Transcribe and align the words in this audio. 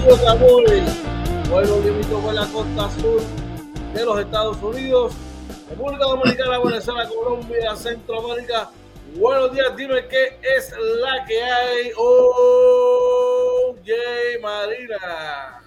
Recibo 0.04 0.14
a 0.14 0.18
ti, 0.18 0.24
Camuri. 0.24 0.82
Hoy 1.52 1.66
lo 1.66 1.88
invito 1.88 2.18
por 2.20 2.34
la 2.34 2.46
costa 2.46 2.90
sur 3.00 3.20
de 3.94 4.04
los 4.04 4.20
Estados 4.20 4.56
Unidos, 4.62 5.14
República 5.70 6.04
Dominicana, 6.04 6.58
Venezuela, 6.58 7.08
Colombia, 7.08 7.76
Centroamérica. 7.76 8.70
Buenos 9.16 9.52
días, 9.52 9.76
dime 9.76 10.06
qué 10.08 10.38
es 10.56 10.74
la 11.00 11.24
que 11.24 11.42
hay. 11.42 11.92
Jay 13.84 14.42
Marina. 14.42 15.60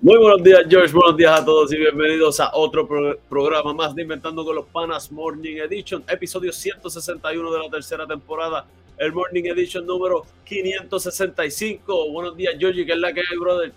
Muy 0.00 0.16
buenos 0.16 0.42
días, 0.42 0.62
George. 0.68 0.92
Buenos 0.92 1.16
días 1.16 1.40
a 1.40 1.44
todos 1.44 1.72
y 1.72 1.76
bienvenidos 1.76 2.40
a 2.40 2.50
otro 2.54 2.88
programa 3.28 3.74
más 3.74 3.94
de 3.94 4.02
Inventando 4.02 4.44
con 4.44 4.56
los 4.56 4.66
Panas 4.66 5.12
Morning 5.12 5.56
Edition, 5.58 6.02
episodio 6.08 6.52
161 6.52 7.52
de 7.52 7.58
la 7.58 7.70
tercera 7.70 8.06
temporada 8.06 8.64
el 9.02 9.12
Morning 9.12 9.42
Edition 9.46 9.84
número 9.84 10.24
565. 10.44 12.12
Buenos 12.12 12.36
días, 12.36 12.54
Georgie, 12.56 12.86
que 12.86 12.92
es 12.92 12.98
la 12.98 13.12
que 13.12 13.20
hay, 13.20 13.36
brother. 13.36 13.72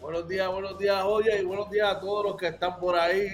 Buenos 0.00 0.26
días, 0.26 0.50
buenos 0.50 0.76
días, 0.76 1.04
oye, 1.04 1.40
y 1.40 1.44
buenos 1.44 1.70
días 1.70 1.88
a 1.88 2.00
todos 2.00 2.24
los 2.24 2.36
que 2.36 2.48
están 2.48 2.80
por 2.80 2.98
ahí 2.98 3.28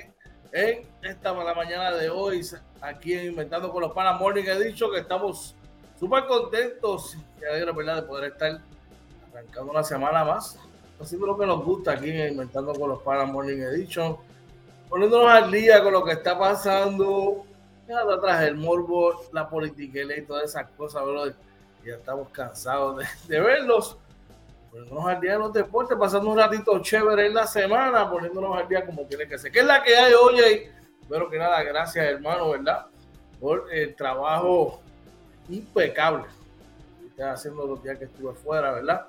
en 0.52 0.86
esta 1.02 1.32
la 1.32 1.54
mañana 1.54 1.92
de 1.92 2.10
hoy, 2.10 2.46
aquí 2.82 3.14
en 3.14 3.28
Inventando 3.28 3.72
con 3.72 3.80
los 3.80 3.92
Panas 3.92 4.20
Morning 4.20 4.44
Edition, 4.44 4.92
que 4.92 4.98
estamos 4.98 5.54
súper 5.98 6.26
contentos 6.26 7.16
y 7.40 7.44
alegres, 7.46 7.74
¿verdad?, 7.74 7.96
de 7.96 8.02
poder 8.02 8.32
estar 8.32 8.60
arrancando 9.32 9.72
una 9.72 9.84
semana 9.84 10.22
más, 10.22 10.58
haciendo 11.00 11.28
lo 11.28 11.38
que 11.38 11.46
nos 11.46 11.64
gusta 11.64 11.92
aquí 11.92 12.10
en 12.10 12.32
Inventando 12.32 12.74
con 12.74 12.90
los 12.90 13.00
Panas 13.00 13.32
Morning 13.32 13.62
Edition, 13.62 14.18
poniéndonos 14.90 15.30
al 15.30 15.50
día 15.50 15.82
con 15.82 15.94
lo 15.94 16.04
que 16.04 16.12
está 16.12 16.38
pasando 16.38 17.45
Dejando 17.86 18.14
atrás 18.14 18.42
el 18.42 18.56
morbo, 18.56 19.24
la 19.32 19.48
política 19.48 20.00
y 20.16 20.22
todas 20.22 20.44
esas 20.44 20.68
cosas, 20.70 21.04
bro. 21.04 21.26
Ya 21.84 21.94
estamos 21.94 22.28
cansados 22.30 23.00
de, 23.28 23.40
verlos. 23.40 23.96
Poniéndonos 24.72 25.06
al 25.06 25.20
día 25.20 25.32
de 25.32 25.38
los 25.38 25.52
deportes, 25.52 25.96
pasando 25.96 26.30
un 26.30 26.36
ratito 26.36 26.78
chévere 26.80 27.26
en 27.26 27.34
la 27.34 27.46
semana, 27.46 28.10
poniéndonos 28.10 28.58
al 28.58 28.68
día 28.68 28.84
como 28.84 29.02
tiene 29.02 29.28
que 29.28 29.38
ser. 29.38 29.52
¿Qué 29.52 29.60
es 29.60 29.64
la 29.64 29.82
que 29.82 29.96
hay 29.96 30.12
hoy? 30.12 30.68
Pero 31.08 31.30
que 31.30 31.38
nada, 31.38 31.62
gracias 31.62 32.04
hermano, 32.04 32.50
¿verdad? 32.50 32.86
Por 33.38 33.72
el 33.72 33.94
trabajo 33.94 34.80
impecable 35.48 36.24
que 37.00 37.06
estás 37.06 37.38
haciendo 37.38 37.66
los 37.66 37.82
días 37.82 37.98
que 37.98 38.06
estuve 38.06 38.34
fuera, 38.34 38.72
¿verdad? 38.72 39.06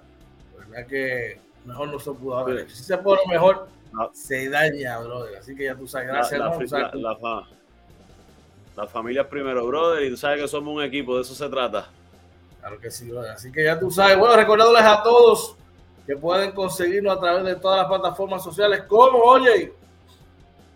¿Verdad 0.55 0.87
que 0.87 1.41
mejor 1.65 1.87
no 1.89 1.99
se 1.99 2.11
pudo 2.11 2.37
haber 2.37 2.69
Si 2.69 2.83
se 2.83 2.97
pone 2.99 3.21
mejor, 3.27 3.67
ah. 3.99 4.09
se 4.13 4.47
daña, 4.49 4.99
brother. 4.99 5.37
Así 5.37 5.55
que 5.55 5.65
ya 5.65 5.75
tú 5.75 5.87
sabes, 5.87 6.09
gracias. 6.09 6.39
La, 6.39 6.49
la, 6.49 6.93
la 6.93 7.47
familia 8.85 9.27
primero, 9.27 9.65
brother, 9.65 10.03
y 10.03 10.09
tú 10.09 10.17
sabes 10.17 10.41
que 10.41 10.47
somos 10.47 10.75
un 10.75 10.83
equipo, 10.83 11.15
de 11.15 11.21
eso 11.21 11.33
se 11.33 11.49
trata. 11.49 11.89
Claro 12.59 12.79
que 12.79 12.91
sí, 12.91 13.09
brother. 13.09 13.31
Así 13.31 13.51
que 13.51 13.63
ya 13.63 13.79
tú 13.79 13.89
sabes. 13.89 14.19
Bueno, 14.19 14.35
recordándoles 14.35 14.83
a 14.83 15.01
todos 15.01 15.55
que 16.05 16.15
pueden 16.15 16.51
conseguirnos 16.51 17.17
a 17.17 17.19
través 17.19 17.45
de 17.45 17.55
todas 17.55 17.79
las 17.79 17.87
plataformas 17.87 18.43
sociales, 18.43 18.83
como, 18.83 19.19
oye, 19.19 19.73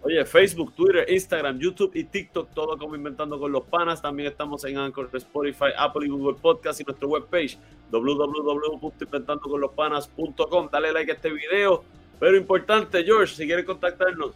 Oye, 0.03 0.25
Facebook, 0.25 0.73
Twitter, 0.73 1.05
Instagram, 1.07 1.59
YouTube 1.59 1.91
y 1.93 2.05
TikTok, 2.05 2.49
todo 2.55 2.75
como 2.75 2.95
Inventando 2.95 3.39
con 3.39 3.51
los 3.51 3.61
Panas. 3.65 4.01
También 4.01 4.31
estamos 4.31 4.65
en 4.65 4.79
Anchor, 4.79 5.11
Spotify, 5.13 5.65
Apple 5.77 6.07
y 6.07 6.09
Google 6.09 6.39
Podcast 6.41 6.81
y 6.81 6.83
nuestra 6.83 7.07
webpage 7.07 7.59
www.inventandoconlospanas.com. 7.91 10.69
Dale 10.71 10.91
like 10.91 11.11
a 11.11 11.13
este 11.13 11.31
video. 11.31 11.83
Pero 12.19 12.35
importante, 12.35 13.03
George, 13.03 13.35
si 13.35 13.45
quieres 13.45 13.63
contactarnos. 13.63 14.31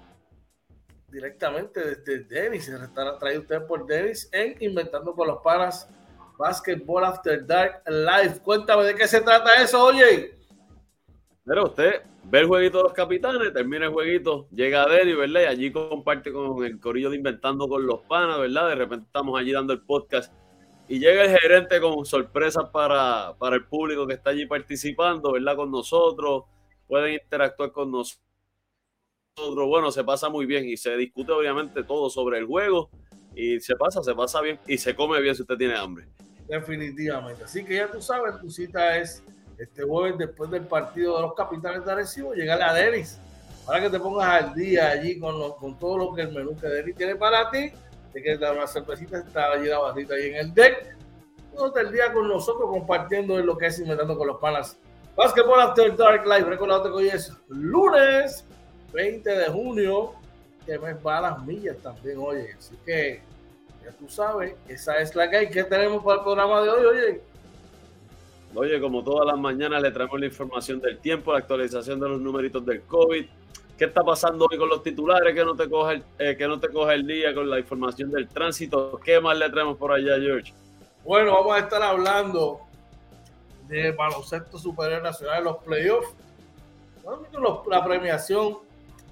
directamente 1.09 1.81
desde 1.81 2.21
Dennis. 2.21 2.67
Se 2.67 2.79
traído 3.19 3.41
usted 3.41 3.67
por 3.67 3.85
Dennis 3.85 4.29
en 4.31 4.55
Inventando 4.61 5.13
con 5.13 5.27
los 5.27 5.43
Panas 5.43 5.89
Basketball 6.39 7.05
After 7.05 7.47
Dark 7.47 7.83
Live. 7.87 8.41
Cuéntame 8.43 8.85
de 8.85 8.95
qué 8.95 9.07
se 9.07 9.21
trata 9.21 9.63
eso, 9.63 9.85
oye. 9.85 10.39
Pero 11.45 11.65
usted 11.65 12.03
ve 12.25 12.41
el 12.41 12.47
jueguito 12.47 12.79
de 12.79 12.85
los 12.85 12.93
capitanes, 12.93 13.53
termina 13.53 13.87
el 13.87 13.93
jueguito, 13.93 14.47
llega 14.51 14.85
a 14.85 14.87
¿verdad? 14.87 15.43
Y 15.43 15.45
allí 15.45 15.73
comparte 15.73 16.33
con 16.33 16.65
el 16.65 16.79
corillo 16.79 17.11
de 17.11 17.17
Inventando 17.17 17.69
con 17.69 17.87
los 17.87 18.01
Panas, 18.03 18.39
¿verdad? 18.39 18.69
De 18.69 18.75
repente 18.77 19.07
estamos 19.07 19.39
allí 19.39 19.53
dando 19.53 19.73
el 19.73 19.81
podcast 19.81 20.33
y 20.89 20.99
llega 20.99 21.25
el 21.25 21.39
gerente 21.39 21.81
con 21.81 22.05
sorpresas 22.05 22.69
para, 22.71 23.35
para 23.39 23.57
el 23.57 23.65
público 23.65 24.07
que 24.07 24.15
está 24.15 24.31
allí 24.31 24.47
participando, 24.47 25.33
¿verdad? 25.33 25.57
Con 25.57 25.71
nosotros, 25.71 26.45
pueden 26.87 27.15
interactuar 27.15 27.73
con 27.73 27.91
nosotros. 27.91 28.21
Bueno, 29.67 29.91
se 29.91 30.05
pasa 30.05 30.29
muy 30.29 30.47
bien 30.47 30.69
y 30.69 30.77
se 30.77 30.97
discute 30.97 31.33
obviamente 31.33 31.83
todo 31.83 32.11
sobre 32.11 32.39
el 32.39 32.47
juego 32.47 32.91
y 33.35 33.61
se 33.61 33.77
pasa, 33.77 34.03
se 34.03 34.15
pasa 34.15 34.41
bien 34.41 34.59
y 34.67 34.79
se 34.79 34.95
come 34.95 35.21
bien 35.21 35.35
si 35.35 35.43
usted 35.43 35.57
tiene 35.57 35.77
hambre. 35.77 36.07
Definitivamente. 36.49 37.45
Así 37.45 37.65
que 37.65 37.77
ya 37.77 37.91
tú 37.91 38.01
sabes, 38.01 38.41
tu 38.41 38.51
cita 38.51 38.97
es 38.99 39.23
este 39.59 39.83
jueves 39.83 40.19
después 40.19 40.51
del 40.51 40.67
partido 40.67 41.17
de 41.17 41.23
los 41.23 41.35
capitanes 41.35 41.85
de 41.85 41.93
Arecibo, 41.93 42.35
llegar 42.35 42.63
a 42.63 42.75
Denis 42.75 43.19
para 43.67 43.81
que 43.81 43.91
te 43.91 44.01
pongas 44.01 44.43
al 44.43 44.55
día 44.55 44.91
allí 44.91 45.19
con, 45.19 45.53
con 45.53 45.79
todo 45.79 45.99
lo 45.99 46.15
que 46.15 46.23
el 46.23 46.33
menú 46.33 46.57
que 46.57 46.67
Denis 46.67 46.97
tiene 46.97 47.15
para 47.17 47.51
ti 47.51 47.73
te 48.13 48.21
quieres 48.21 48.41
dar 48.41 48.55
una 48.55 48.67
cervecita, 48.67 49.19
está 49.19 49.53
allí 49.53 49.69
la 49.69 49.79
barrita 49.79 50.15
ahí 50.15 50.29
en 50.29 50.37
el 50.37 50.55
deck. 50.55 50.97
Todo 51.55 51.75
el 51.79 51.93
día 51.93 52.13
con 52.13 52.29
nosotros 52.29 52.69
compartiendo 52.71 53.39
lo 53.39 53.57
que 53.57 53.67
es 53.67 53.79
inventando 53.79 54.17
con 54.17 54.27
los 54.27 54.39
panas. 54.39 54.79
Basketball 55.17 55.61
After 55.61 55.97
Dark 55.97 56.27
Live. 56.27 56.45
Recordate 56.45 56.89
que 56.89 56.95
hoy 56.95 57.09
es 57.09 57.33
lunes 57.49 58.45
20 58.93 59.31
de 59.31 59.47
junio. 59.47 60.15
Que 60.67 60.79
me 60.79 60.95
va 60.95 61.19
a 61.19 61.21
las 61.23 61.45
millas 61.45 61.77
también, 61.79 62.19
oye. 62.19 62.55
Así 62.57 62.77
que 62.85 63.21
ya 63.85 63.91
tú 63.93 64.09
sabes, 64.09 64.55
esa 64.69 64.99
es 64.99 65.15
la 65.15 65.29
que 65.29 65.37
hay. 65.37 65.51
¿Qué 65.51 65.65
tenemos 65.65 66.03
para 66.05 66.19
el 66.19 66.25
programa 66.25 66.63
de 66.63 66.69
hoy, 66.69 66.85
oye? 66.85 67.21
Oye, 68.55 68.81
como 68.81 69.03
todas 69.03 69.27
las 69.27 69.39
mañanas 69.39 69.83
le 69.83 69.91
traemos 69.91 70.21
la 70.21 70.27
información 70.27 70.81
del 70.81 70.99
tiempo, 70.99 71.33
la 71.33 71.39
actualización 71.39 71.99
de 71.99 72.09
los 72.09 72.21
numeritos 72.21 72.65
del 72.65 72.83
COVID, 72.83 73.27
¿Qué 73.83 73.87
está 73.87 74.05
pasando 74.05 74.47
hoy 74.49 74.57
con 74.57 74.69
los 74.69 74.83
titulares? 74.85 75.35
Que 75.35 75.45
no 75.45 75.57
te 75.57 75.69
coge 75.69 75.95
el, 75.95 76.05
eh, 76.19 76.37
que 76.37 76.47
no 76.47 76.61
te 76.61 76.69
coge 76.69 76.95
el 76.95 77.05
día 77.05 77.35
con 77.35 77.51
la 77.51 77.59
información 77.59 78.13
del 78.13 78.29
tránsito. 78.29 79.01
¿Qué 79.03 79.21
más 79.21 79.37
le 79.37 79.51
traemos 79.51 79.77
por 79.77 79.91
allá, 79.91 80.21
George? 80.21 80.53
Bueno, 81.03 81.33
vamos 81.33 81.57
a 81.57 81.59
estar 81.59 81.83
hablando 81.83 82.61
de 83.67 83.91
baloncesto 83.91 84.57
superior 84.57 85.03
nacional, 85.03 85.43
los 85.43 85.57
playoffs, 85.65 86.15
la 87.69 87.85
premiación 87.85 88.59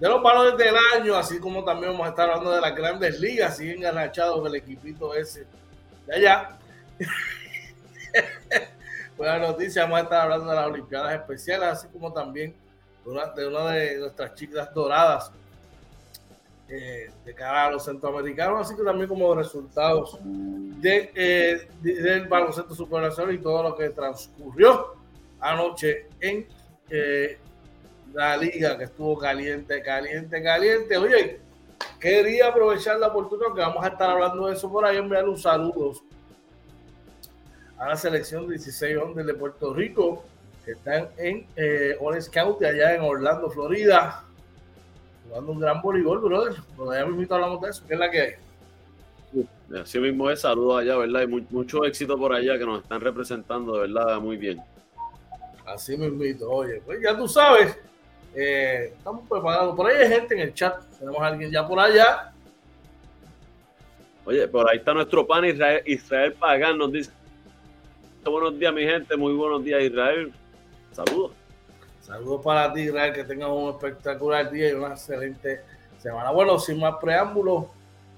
de 0.01 0.09
los 0.09 0.23
valores 0.23 0.57
del 0.57 0.75
año, 0.95 1.15
así 1.15 1.39
como 1.39 1.63
también 1.63 1.93
vamos 1.93 2.07
a 2.07 2.11
estar 2.11 2.31
hablando 2.31 2.51
de 2.51 2.61
las 2.63 2.75
grandes 2.75 3.21
ligas, 3.21 3.59
siguen 3.59 3.85
agachados 3.85 4.45
el 4.47 4.55
equipito 4.55 5.15
ese 5.15 5.47
de 6.07 6.15
allá. 6.17 6.59
Buena 9.19 9.39
noticia, 9.39 9.83
vamos 9.83 9.99
a 9.99 10.03
estar 10.05 10.23
hablando 10.23 10.49
de 10.49 10.57
las 10.57 10.67
Olimpiadas 10.67 11.15
Especiales, 11.15 11.69
así 11.69 11.89
como 11.89 12.11
también 12.13 12.55
de 13.05 13.47
una 13.47 13.71
de 13.73 13.99
nuestras 13.99 14.35
chicas 14.35 14.73
doradas 14.73 15.31
eh, 16.67 17.11
de 17.25 17.35
cara 17.35 17.67
a 17.67 17.71
los 17.73 17.85
centroamericanos, 17.85 18.63
así 18.63 18.75
que 18.75 18.83
también 18.83 19.07
como 19.09 19.35
resultados 19.35 20.19
eh, 20.83 21.69
del 21.83 22.27
baloncesto 22.27 22.75
supernacional 22.75 23.35
y 23.35 23.39
todo 23.39 23.63
lo 23.65 23.77
que 23.77 23.91
transcurrió 23.91 24.95
anoche 25.41 26.07
en 26.21 26.47
eh, 26.89 27.39
la 28.13 28.37
liga 28.37 28.77
que 28.77 28.85
estuvo 28.85 29.19
caliente, 29.19 29.83
caliente, 29.83 30.43
caliente. 30.43 30.97
Oye, 30.97 31.41
quería 31.99 32.49
aprovechar 32.49 32.99
la 32.99 33.09
oportunidad 33.09 33.55
que 33.55 33.61
vamos 33.61 33.85
a 33.85 33.89
estar 33.89 34.11
hablando 34.11 34.47
de 34.47 34.55
eso 34.55 34.71
por 34.71 34.85
ahí, 34.85 34.97
enviar 34.97 35.29
un 35.29 35.39
saludos 35.39 36.03
a 37.79 37.89
la 37.89 37.97
selección 37.97 38.47
16 38.49 38.97
hombres 38.99 39.27
de 39.27 39.35
Puerto 39.35 39.73
Rico 39.73 40.23
que 40.65 40.73
están 40.73 41.09
en 41.17 41.47
eh, 41.57 41.97
Orange 41.99 42.31
County, 42.31 42.67
allá 42.67 42.95
en 42.95 43.01
Orlando, 43.01 43.49
Florida, 43.51 44.23
jugando 45.27 45.53
un 45.53 45.61
gran 45.61 45.81
voleibol, 45.81 46.21
brother. 46.21 46.57
Bueno, 46.77 46.93
ya 46.93 47.07
mismo 47.07 47.35
hablamos 47.35 47.63
de 47.63 47.71
eso, 47.71 47.83
¿qué 47.89 47.95
es 47.95 48.01
la 48.01 48.11
que 48.11 48.21
hay? 48.21 48.33
Así 49.81 49.99
mismo 49.99 50.29
es, 50.29 50.41
saludos 50.41 50.81
allá, 50.81 50.97
¿verdad? 50.97 51.23
Y 51.23 51.27
mucho 51.27 51.85
éxito 51.85 52.19
por 52.19 52.35
allá 52.35 52.59
que 52.59 52.67
nos 52.67 52.83
están 52.83 53.01
representando, 53.01 53.75
de 53.75 53.89
verdad, 53.89 54.21
muy 54.21 54.37
bien. 54.37 54.61
Así 55.65 55.97
mismo, 55.97 56.47
oye, 56.49 56.83
pues 56.85 57.01
ya 57.01 57.17
tú 57.17 57.27
sabes, 57.29 57.79
eh, 58.35 58.93
estamos 58.97 59.29
preparados. 59.29 59.75
Por 59.75 59.91
ahí 59.91 59.97
hay 59.97 60.09
gente 60.09 60.35
en 60.35 60.41
el 60.41 60.55
chat, 60.55 60.83
tenemos 60.99 61.21
a 61.21 61.27
alguien 61.27 61.51
ya 61.51 61.67
por 61.67 61.79
allá. 61.79 62.33
Oye, 64.25 64.47
por 64.49 64.69
ahí 64.69 64.79
está 64.79 64.95
nuestro 64.95 65.27
pan 65.27 65.45
Israel, 65.45 65.83
Israel 65.87 66.33
Pagán, 66.35 66.79
nos 66.79 66.93
dice, 66.93 67.11
buenos 68.25 68.59
días 68.59 68.73
mi 68.73 68.85
gente, 68.85 69.17
muy 69.17 69.33
buenos 69.35 69.65
días 69.65 69.83
Israel, 69.83 70.33
Saludos. 70.93 71.33
Saludos 72.01 72.43
para 72.43 72.73
ti, 72.73 72.83
Israel, 72.83 73.13
que 73.13 73.25
tengas 73.25 73.51
un 73.51 73.71
espectacular 73.71 74.51
día 74.51 74.71
y 74.71 74.73
una 74.73 74.89
excelente 74.89 75.63
semana. 75.99 76.31
Bueno, 76.31 76.59
sin 76.59 76.81
más 76.81 76.97
preámbulos, 77.01 77.67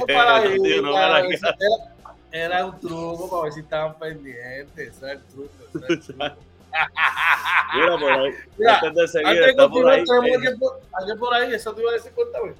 era 2.31 2.65
un 2.65 2.79
truco 2.79 3.29
para 3.29 3.43
ver 3.43 3.53
si 3.53 3.59
estaban 3.61 3.97
pendientes. 3.97 4.77
Ese 4.77 5.05
es 5.05 5.11
el 5.11 5.21
truco. 5.23 6.35
Mira, 7.73 7.97
por 7.97 8.11
ahí. 8.11 8.33
antes 8.67 8.93
de 8.93 9.07
seguir, 9.07 9.43
está 9.43 9.69
por 9.69 9.89
ahí. 9.89 10.03
Alguien 10.93 11.19
por, 11.19 11.33
ahí, 11.33 11.53
eso 11.53 11.73
te 11.73 11.81
iba 11.81 11.91
a 11.91 11.93
decir, 11.93 12.11
cuéntame. 12.13 12.53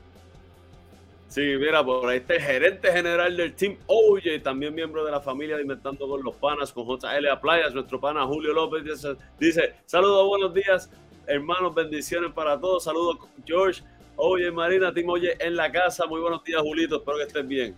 Sí, 1.32 1.42
mira, 1.58 1.82
por 1.82 2.10
ahí 2.10 2.18
está 2.18 2.34
el 2.34 2.42
gerente 2.42 2.92
general 2.92 3.38
del 3.38 3.54
Team 3.56 3.78
OJ, 3.88 4.44
también 4.44 4.76
miembro 4.76 5.06
de 5.06 5.12
la 5.12 5.22
familia 5.22 5.56
de 5.56 5.62
Inventando 5.62 6.06
con 6.06 6.22
los 6.22 6.36
Panas, 6.36 6.74
con 6.74 6.86
JL 6.86 7.26
Playas, 7.42 7.74
nuestro 7.74 8.02
pana 8.02 8.26
Julio 8.26 8.52
López 8.52 8.84
dice, 8.84 9.16
dice 9.40 9.76
saludos, 9.86 10.28
buenos 10.28 10.54
días, 10.54 10.90
hermanos, 11.28 11.74
bendiciones 11.74 12.34
para 12.34 12.60
todos, 12.60 12.84
saludos 12.84 13.30
George, 13.46 13.82
Oye, 14.18 14.52
Marina, 14.52 14.94
Team 14.94 15.08
Oye 15.08 15.38
en 15.40 15.56
la 15.56 15.72
casa, 15.72 16.06
muy 16.06 16.20
buenos 16.20 16.44
días 16.44 16.62
Julito, 16.62 16.98
espero 16.98 17.16
que 17.16 17.24
estés 17.24 17.48
bien. 17.48 17.78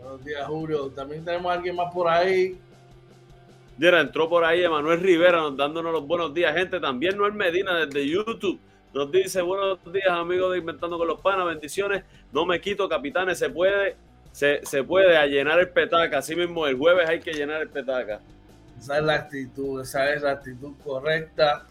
Buenos 0.00 0.24
días 0.24 0.46
Julio, 0.46 0.88
también 0.92 1.22
tenemos 1.22 1.52
a 1.52 1.56
alguien 1.56 1.76
más 1.76 1.92
por 1.92 2.08
ahí. 2.08 2.58
Mira, 3.78 4.00
entró 4.00 4.28
por 4.28 4.44
ahí 4.44 4.62
Emanuel 4.62 5.00
Rivera 5.00 5.42
dándonos 5.56 5.92
los 5.92 6.06
buenos 6.06 6.32
días, 6.34 6.54
gente, 6.54 6.78
también 6.78 7.16
Noel 7.16 7.32
Medina 7.32 7.86
desde 7.86 8.06
YouTube 8.06 8.60
nos 8.94 9.10
dice, 9.10 9.40
buenos 9.40 9.78
días 9.90 10.10
amigos 10.10 10.52
de 10.52 10.58
Inventando 10.58 10.98
con 10.98 11.08
los 11.08 11.18
Panas, 11.20 11.46
bendiciones. 11.46 12.04
No 12.30 12.44
me 12.44 12.60
quito, 12.60 12.86
capitanes, 12.90 13.38
se 13.38 13.48
puede, 13.48 13.96
se, 14.32 14.60
puede 14.84 15.16
a 15.16 15.26
llenar 15.26 15.58
el 15.60 15.70
petaca. 15.70 16.18
Así 16.18 16.36
mismo, 16.36 16.66
el 16.66 16.76
jueves 16.76 17.08
hay 17.08 17.20
que 17.20 17.32
llenar 17.32 17.62
el 17.62 17.70
petaca. 17.70 18.20
Esa 18.78 18.98
es 18.98 19.04
la 19.04 19.14
actitud, 19.14 19.80
esa 19.80 20.12
es 20.12 20.20
la 20.20 20.32
actitud 20.32 20.74
correcta. 20.84 21.64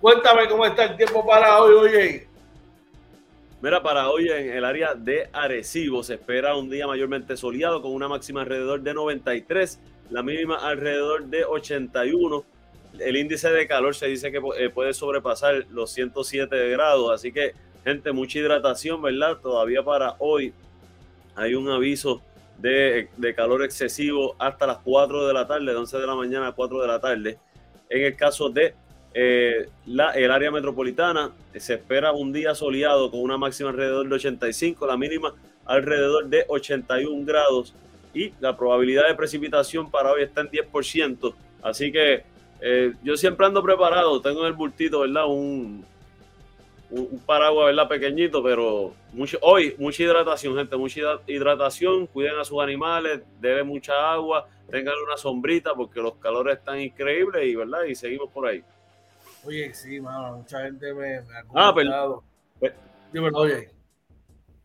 Cuéntame 0.00 0.48
cómo 0.48 0.64
está 0.64 0.84
el 0.84 0.96
tiempo 0.96 1.26
para 1.26 1.60
hoy, 1.60 1.74
oye. 1.74 2.28
Mira, 3.60 3.82
para 3.82 4.08
hoy 4.08 4.30
en 4.30 4.56
el 4.56 4.64
área 4.64 4.94
de 4.94 5.28
Arecibo 5.34 6.02
se 6.02 6.14
espera 6.14 6.56
un 6.56 6.70
día 6.70 6.86
mayormente 6.86 7.36
soleado 7.36 7.82
con 7.82 7.92
una 7.92 8.08
máxima 8.08 8.40
alrededor 8.40 8.80
de 8.80 8.94
93, 8.94 9.80
la 10.10 10.22
mínima 10.22 10.56
alrededor 10.56 11.24
de 11.24 11.44
81 11.44 12.44
el 12.98 13.16
índice 13.16 13.50
de 13.50 13.66
calor 13.66 13.94
se 13.94 14.06
dice 14.06 14.30
que 14.30 14.40
eh, 14.58 14.70
puede 14.70 14.94
sobrepasar 14.94 15.66
los 15.70 15.90
107 15.90 16.70
grados, 16.70 17.10
así 17.12 17.32
que 17.32 17.52
gente, 17.84 18.12
mucha 18.12 18.38
hidratación, 18.38 19.02
¿verdad? 19.02 19.38
Todavía 19.38 19.82
para 19.82 20.16
hoy 20.18 20.52
hay 21.34 21.54
un 21.54 21.68
aviso 21.68 22.22
de, 22.58 23.08
calor 23.36 23.64
excesivo 23.64 24.36
hasta 24.38 24.66
las 24.66 24.78
4 24.78 25.26
de 25.26 25.34
la 25.34 25.46
tarde, 25.46 25.66
de 25.66 25.76
11 25.76 25.98
de 25.98 26.06
la 26.06 26.14
mañana 26.14 26.48
a 26.48 26.52
4 26.52 26.80
de 26.80 26.86
la 26.86 27.00
tarde. 27.00 27.38
En 27.90 28.04
el 28.04 28.16
caso 28.16 28.48
de 28.48 28.74
eh, 29.12 29.68
la, 29.86 30.12
el 30.12 30.30
área 30.30 30.50
metropolitana, 30.50 31.32
se 31.56 31.74
espera 31.74 32.12
un 32.12 32.32
día 32.32 32.54
soleado 32.54 33.10
con 33.10 33.20
una 33.20 33.36
máxima 33.36 33.70
alrededor 33.70 34.08
de 34.08 34.14
85, 34.14 34.86
la 34.86 34.96
mínima 34.96 35.34
alrededor 35.66 36.26
de 36.28 36.44
81 36.48 37.24
grados 37.24 37.74
y 38.14 38.32
la 38.40 38.56
probabilidad 38.56 39.08
de 39.08 39.14
precipitación 39.14 39.90
para 39.90 40.12
hoy 40.12 40.22
está 40.22 40.42
en 40.42 40.50
10%. 40.50 41.34
Así 41.62 41.90
que 41.90 42.24
eh, 42.60 42.92
yo 43.02 43.16
siempre 43.16 43.46
ando 43.46 43.62
preparado, 43.62 44.20
tengo 44.20 44.40
en 44.40 44.46
el 44.46 44.52
bultito, 44.52 45.00
¿verdad? 45.00 45.26
Un, 45.26 45.84
un, 46.90 47.22
paraguas, 47.26 47.66
¿verdad? 47.66 47.88
Pequeñito, 47.88 48.42
pero 48.42 48.94
mucho, 49.12 49.38
hoy 49.42 49.74
mucha 49.78 50.02
hidratación, 50.02 50.56
gente, 50.56 50.76
mucha 50.76 51.00
hidratación, 51.26 52.06
cuiden 52.06 52.38
a 52.38 52.44
sus 52.44 52.62
animales, 52.62 53.20
deben 53.40 53.66
mucha 53.66 54.12
agua, 54.12 54.46
tengan 54.70 54.94
una 55.04 55.16
sombrita 55.16 55.74
porque 55.74 56.00
los 56.00 56.14
calores 56.16 56.58
están 56.58 56.80
increíbles 56.80 57.44
y, 57.46 57.54
¿verdad? 57.56 57.84
Y 57.84 57.94
seguimos 57.94 58.30
por 58.30 58.46
ahí. 58.46 58.62
Oye, 59.44 59.74
sí, 59.74 60.00
mano, 60.00 60.38
mucha 60.38 60.62
gente 60.62 60.94
me, 60.94 61.20
me 61.20 61.36
ha 61.36 61.44
ah, 61.54 61.70
comentado. 61.72 62.22
Ah, 62.62 62.68
Dímelo, 63.12 63.38
oye. 63.38 63.73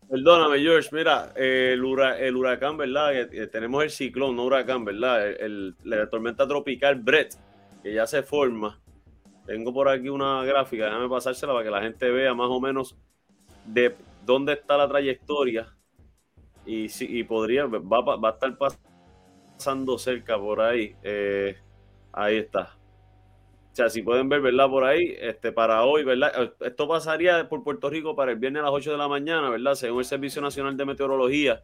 Perdóname, 0.10 0.60
George. 0.60 0.90
Mira, 0.92 1.32
el, 1.36 1.84
huracán, 1.84 2.78
¿verdad? 2.78 3.30
tenemos 3.52 3.84
el 3.84 3.92
ciclón, 3.92 4.36
no 4.36 4.46
huracán, 4.46 4.84
¿verdad? 4.84 5.30
El, 5.30 5.76
la 5.84 6.10
tormenta 6.10 6.48
tropical 6.48 6.96
Brett 6.96 7.36
que 7.84 7.94
ya 7.94 8.08
se 8.08 8.24
forma. 8.24 8.80
Tengo 9.46 9.74
por 9.74 9.88
aquí 9.88 10.10
una 10.10 10.44
gráfica, 10.44 10.86
déjame 10.86 11.10
pasársela 11.10 11.54
para 11.54 11.66
que 11.66 11.72
la 11.72 11.82
gente 11.82 12.10
vea 12.10 12.34
más 12.34 12.50
o 12.50 12.60
menos 12.60 12.96
de 13.66 13.96
dónde 14.26 14.54
está 14.54 14.78
la 14.78 14.88
trayectoria 14.88 15.76
y, 16.66 16.90
si, 16.90 17.24
podría, 17.24 17.66
va, 17.66 18.02
va, 18.02 18.30
a 18.30 18.32
estar 18.32 18.58
pasando 18.58 19.98
cerca 19.98 20.38
por 20.38 20.62
ahí. 20.62 20.96
Eh, 21.04 21.58
ahí 22.12 22.38
está. 22.38 22.79
O 23.72 23.76
sea, 23.76 23.90
si 23.90 24.02
pueden 24.02 24.28
ver, 24.28 24.42
¿verdad? 24.42 24.68
Por 24.70 24.84
ahí, 24.84 25.16
este, 25.20 25.52
para 25.52 25.84
hoy, 25.84 26.04
¿verdad? 26.04 26.54
Esto 26.60 26.88
pasaría 26.88 27.48
por 27.48 27.64
Puerto 27.64 27.90
Rico 27.90 28.16
para 28.16 28.32
el 28.32 28.38
viernes 28.38 28.62
a 28.62 28.66
las 28.66 28.74
8 28.74 28.92
de 28.92 28.98
la 28.98 29.08
mañana, 29.08 29.50
¿verdad? 29.50 29.76
Según 29.76 30.00
el 30.00 30.06
Servicio 30.06 30.42
Nacional 30.42 30.76
de 30.76 30.86
Meteorología, 30.86 31.64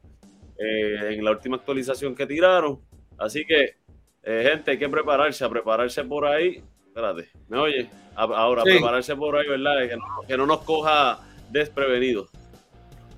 eh, 0.58 1.16
en 1.16 1.26
la 1.26 1.32
última 1.32 1.58
actualización 1.58 2.16
que 2.16 2.26
tiraron. 2.26 2.80
Así 3.18 3.44
que 3.46 3.76
eh, 4.24 4.50
gente, 4.50 4.72
hay 4.72 4.78
que 4.78 4.90
prepararse, 4.90 5.44
a 5.44 5.50
prepararse 5.50 6.04
por 6.04 6.26
ahí. 6.26 6.64
Espérate, 6.88 7.30
¿me 7.48 7.58
oye? 7.58 7.90
Ahora, 8.16 8.64
prepararse 8.64 9.16
por 9.16 9.36
ahí, 9.36 9.48
¿verdad? 9.48 10.00
Que 10.28 10.38
no, 10.38 10.46
nos 10.46 10.62
coja 10.62 11.20
desprevenidos. 11.52 12.30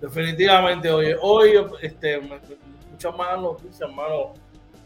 Definitivamente, 0.01 0.89
oye, 0.91 1.15
hoy, 1.21 1.51
este, 1.81 2.19
muchas 2.19 3.15
más 3.15 3.39
noticias, 3.39 3.81
hermano. 3.81 4.33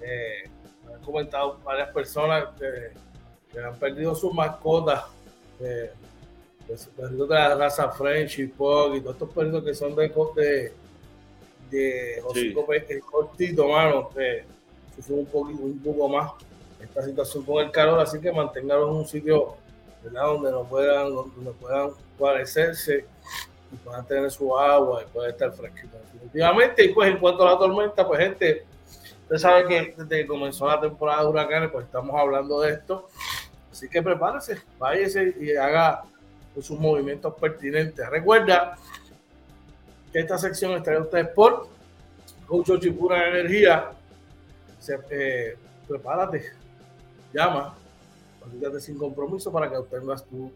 Eh, 0.01 0.50
me 0.86 0.96
han 0.96 1.01
comentado 1.01 1.60
varias 1.63 1.89
personas 1.93 2.46
que, 2.60 2.91
han 3.60 3.75
perdido 3.75 4.15
sus 4.15 4.34
mascotas. 4.34 5.05
Eh, 5.60 5.91
perdidos 6.96 7.27
de 7.27 7.36
la 7.36 7.55
raza 7.55 7.91
French 7.91 8.39
y 8.39 8.48
Pug 8.48 8.96
y 8.96 9.01
todos 9.01 9.15
estos 9.15 9.29
perdidos 9.34 9.63
que 9.63 9.74
son 9.74 9.93
de, 9.96 10.08
de, 10.36 10.74
de 11.70 12.22
hocico 12.24 12.65
cortito, 13.12 13.63
hermano 13.63 14.10
un, 15.10 15.25
poquito, 15.25 15.63
un 15.63 15.79
poco 15.79 16.10
más 16.10 16.31
esta 16.79 17.03
situación 17.03 17.43
con 17.43 17.63
el 17.63 17.72
calor, 17.72 18.00
así 18.00 18.20
que 18.20 18.31
mantenganlos 18.31 18.89
en 18.89 18.96
un 18.96 19.08
sitio 19.08 19.55
donde 20.03 20.51
no 20.51 20.63
puedan, 20.63 21.13
donde 21.13 21.51
puedan 21.51 21.91
guarecerse 22.17 23.05
y 23.72 23.75
puedan 23.77 24.05
tener 24.05 24.31
su 24.31 24.58
agua 24.58 25.03
y 25.03 25.12
puedan 25.12 25.31
estar 25.31 25.51
fresquitos. 25.53 26.00
Definitivamente, 26.13 26.86
y 26.86 26.89
pues 26.89 27.12
en 27.12 27.17
cuanto 27.17 27.48
a 27.48 27.51
la 27.51 27.58
tormenta, 27.58 28.08
pues 28.08 28.20
gente, 28.20 28.65
ustedes 29.24 29.41
saben 29.41 29.67
que 29.67 29.93
desde 29.96 30.22
que 30.22 30.27
comenzó 30.27 30.67
la 30.67 30.81
temporada 30.81 31.22
de 31.22 31.29
huracanes, 31.29 31.70
pues 31.72 31.86
estamos 31.86 32.20
hablando 32.20 32.62
de 32.62 32.72
esto. 32.72 33.08
Así 33.71 33.87
que 33.87 34.01
prepárese, 34.01 34.61
váyase 34.77 35.35
y 35.39 35.55
haga 35.55 36.03
sus 36.59 36.77
movimientos 36.77 37.33
pertinentes. 37.35 38.07
Recuerda 38.09 38.77
que 40.11 40.19
esta 40.19 40.37
sección 40.37 40.73
está 40.73 40.93
en 40.93 41.03
ustedes 41.03 41.29
por 41.29 41.67
Coach 42.47 42.87
Pura 42.97 43.29
Energía. 43.29 43.91
Eh, 45.09 45.55
prepárate, 45.87 46.51
llama, 47.33 47.75
sin 48.79 48.97
compromiso 48.97 49.51
para 49.51 49.69
que 49.69 49.77
obtengas 49.77 50.25
tu 50.25 50.51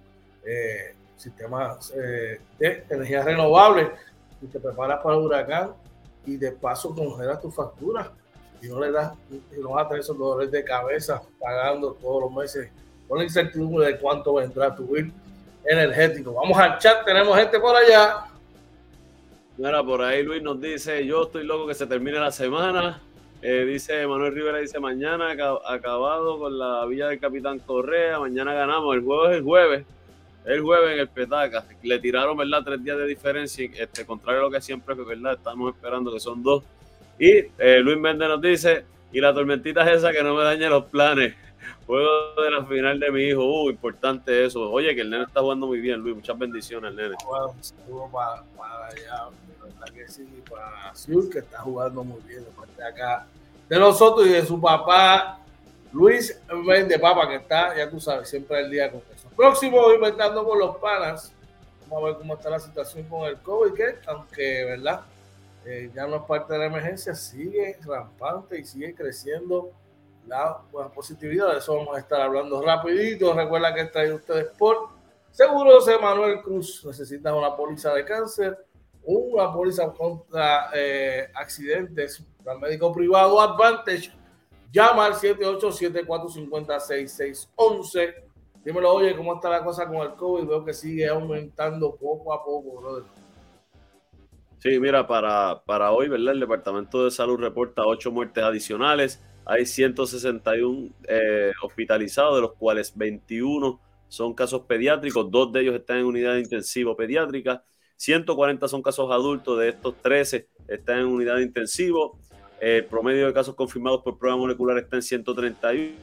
eh, 0.46 0.94
sistema 1.16 1.78
eh, 1.96 2.42
de 2.60 2.84
energía 2.90 3.24
renovable. 3.24 3.92
Y 4.42 4.48
te 4.48 4.60
preparas 4.60 5.02
para 5.02 5.16
el 5.16 5.22
huracán 5.22 5.72
y 6.26 6.36
de 6.36 6.52
paso 6.52 6.94
congelas 6.94 7.40
tu 7.42 7.50
factura 7.50 8.12
y 8.62 8.68
no 8.68 8.80
le 8.80 8.92
das, 8.92 9.14
y 9.32 9.60
no 9.60 9.72
vas 9.72 9.86
a 9.86 9.88
tener 9.90 10.02
esos 10.02 10.18
dolores 10.18 10.52
de 10.52 10.64
cabeza 10.64 11.22
pagando 11.40 11.94
todos 11.94 12.24
los 12.24 12.34
meses 12.34 12.70
con 13.08 13.20
la 13.20 13.24
incertidumbre 13.24 13.88
de 13.88 13.98
cuánto 13.98 14.34
vendrá 14.34 14.76
tu 14.76 14.88
bill 14.88 15.12
energético. 15.66 16.34
Vamos 16.34 16.58
al 16.58 16.78
chat, 16.78 17.06
tenemos 17.06 17.38
gente 17.38 17.60
por 17.60 17.76
allá. 17.76 18.26
Mira, 19.58 19.84
por 19.84 20.02
ahí 20.02 20.22
Luis 20.24 20.42
nos 20.42 20.60
dice, 20.60 21.06
yo 21.06 21.24
estoy 21.24 21.46
loco 21.46 21.68
que 21.68 21.74
se 21.74 21.88
termine 21.88 22.20
la 22.20 22.32
semana. 22.32 23.02
Eh, 23.42 23.64
dice 23.66 24.06
Manuel 24.08 24.34
Rivera, 24.34 24.58
dice 24.58 24.80
mañana 24.80 25.36
acabado 25.68 26.40
con 26.40 26.58
la 26.58 26.86
Villa 26.86 27.10
del 27.10 27.20
Capitán 27.20 27.60
Correa, 27.60 28.20
mañana 28.20 28.54
ganamos, 28.54 28.96
el 28.96 29.04
juego 29.04 29.30
es 29.30 29.38
el 29.38 29.44
jueves, 29.44 29.86
el 30.46 30.62
jueves 30.62 30.94
en 30.94 31.00
el 31.00 31.08
Petaca, 31.08 31.64
le 31.84 32.00
tiraron, 32.00 32.36
¿verdad? 32.36 32.64
Tres 32.66 32.84
días 32.84 32.98
de 32.98 33.06
diferencia, 33.06 33.70
este, 33.78 34.06
contrario 34.06 34.42
a 34.42 34.44
lo 34.46 34.52
que 34.52 34.62
siempre, 34.62 34.96
¿verdad? 34.96 35.34
Estamos 35.34 35.76
esperando 35.76 36.12
que 36.12 36.20
son 36.20 36.42
dos. 36.42 36.64
Y 37.20 37.32
eh, 37.60 37.80
Luis 37.82 37.98
Méndez 37.98 38.28
nos 38.28 38.42
dice, 38.42 38.84
y 39.12 39.22
la 39.22 39.34
tormentita 39.34 39.90
es 39.90 40.00
esa 40.00 40.12
que 40.12 40.24
no 40.24 40.36
me 40.36 40.44
dañe 40.44 40.68
los 40.68 40.86
planes. 40.86 41.36
Juego 41.86 42.42
de 42.42 42.52
la 42.52 42.66
final 42.66 43.00
de 43.00 43.12
mi 43.12 43.24
hijo, 43.24 43.44
uh, 43.44 43.70
importante 43.70 44.46
eso. 44.46 44.72
Oye, 44.72 44.96
que 44.96 45.02
el 45.02 45.10
nene 45.10 45.24
está 45.24 45.42
jugando 45.42 45.68
muy 45.68 45.80
bien, 45.80 46.00
Luis, 46.00 46.16
muchas 46.16 46.38
bendiciones 46.38 46.90
al 46.90 46.96
nene. 46.96 47.16
un 47.26 47.64
saludo 47.64 48.10
para, 48.12 48.88
allá, 48.88 49.30
que 49.94 50.08
sí, 50.08 50.28
para 50.50 50.96
Sur, 50.96 51.30
que 51.30 51.40
está 51.40 51.60
jugando 51.60 52.04
muy 52.04 52.22
bien, 52.22 52.44
de 52.44 52.76
de 52.78 52.88
acá 52.88 53.28
de 53.70 53.80
nosotros 53.80 54.28
y 54.28 54.32
de 54.32 54.46
su 54.46 54.60
papá 54.62 55.40
Luis 55.96 56.38
Méndez, 56.52 57.00
papá, 57.00 57.26
que 57.30 57.36
está, 57.36 57.74
ya 57.74 57.90
tú 57.90 58.02
sabes, 58.02 58.28
siempre 58.28 58.60
el 58.60 58.70
día 58.70 58.92
con 58.92 59.02
eso. 59.16 59.30
Próximo, 59.34 59.94
inventando 59.94 60.44
con 60.44 60.60
los 60.60 60.76
panas. 60.76 61.32
Vamos 61.88 62.04
a 62.04 62.08
ver 62.08 62.18
cómo 62.18 62.34
está 62.34 62.50
la 62.50 62.60
situación 62.60 63.08
con 63.08 63.26
el 63.30 63.38
COVID, 63.38 63.74
que 63.74 63.96
aunque, 64.06 64.66
¿verdad? 64.66 65.04
Eh, 65.66 65.90
ya 65.96 66.06
no 66.06 66.18
es 66.18 66.22
parte 66.24 66.52
de 66.52 66.60
la 66.60 66.66
emergencia, 66.66 67.16
sigue 67.16 67.78
rampante 67.86 68.60
y 68.60 68.66
sigue 68.66 68.94
creciendo 68.94 69.72
la 70.28 70.62
positividad. 70.94 71.52
De 71.52 71.60
eso 71.60 71.76
vamos 71.76 71.96
a 71.96 72.00
estar 72.00 72.22
hablando 72.22 72.62
rapidito. 72.62 73.34
Recuerda 73.34 73.74
que 73.74 73.82
está 73.82 74.02
ahí 74.02 74.12
ustedes 74.12 74.48
por 74.58 74.90
Seguros 75.32 75.88
Emanuel 75.88 76.42
Cruz. 76.42 76.84
Necesitas 76.86 77.34
una 77.34 77.56
póliza 77.56 77.94
de 77.94 78.06
cáncer, 78.06 78.58
una 79.04 79.52
póliza 79.52 79.92
contra 79.92 80.70
eh, 80.74 81.30
accidentes 81.34 82.24
Plan 82.46 82.60
médico 82.60 82.94
privado 82.94 83.42
Advantage. 83.42 84.12
Llama 84.72 85.08
al 85.08 85.16
787-450-6611. 85.16 88.14
Dímelo, 88.64 88.94
oye, 88.94 89.16
¿cómo 89.16 89.34
está 89.36 89.50
la 89.50 89.64
cosa 89.64 89.88
con 89.88 89.98
el 89.98 90.14
COVID? 90.14 90.48
Veo 90.48 90.64
que 90.64 90.74
sigue 90.74 91.08
aumentando 91.08 91.96
poco 91.96 92.32
a 92.34 92.46
poco, 92.46 92.80
brother. 92.80 93.04
Sí, 94.60 94.80
mira, 94.80 95.08
para, 95.08 95.64
para 95.66 95.92
hoy, 95.92 96.08
¿verdad? 96.08 96.34
El 96.34 96.40
Departamento 96.40 97.04
de 97.04 97.10
Salud 97.10 97.40
reporta 97.40 97.82
ocho 97.84 98.12
muertes 98.12 98.44
adicionales. 98.44 99.24
Hay 99.46 99.66
161 99.66 100.90
eh, 101.08 101.52
hospitalizados, 101.62 102.36
de 102.36 102.42
los 102.42 102.54
cuales 102.54 102.94
21 102.96 103.80
son 104.08 104.34
casos 104.34 104.62
pediátricos, 104.62 105.30
dos 105.30 105.52
de 105.52 105.62
ellos 105.62 105.76
están 105.76 105.98
en 105.98 106.06
unidad 106.06 106.38
intensivo 106.38 106.96
pediátrica, 106.96 107.64
140 107.98 108.68
son 108.68 108.82
casos 108.82 109.12
adultos, 109.12 109.60
de 109.60 109.70
estos 109.70 109.96
13 110.02 110.48
están 110.68 111.00
en 111.00 111.06
unidad 111.08 111.38
de 111.38 111.44
intensivo. 111.44 112.20
El 112.60 112.86
promedio 112.86 113.28
de 113.28 113.34
casos 113.34 113.56
confirmados 113.56 114.02
por 114.02 114.18
prueba 114.18 114.38
molecular 114.38 114.78
está 114.78 114.96
en 114.96 115.02
131, 115.02 115.96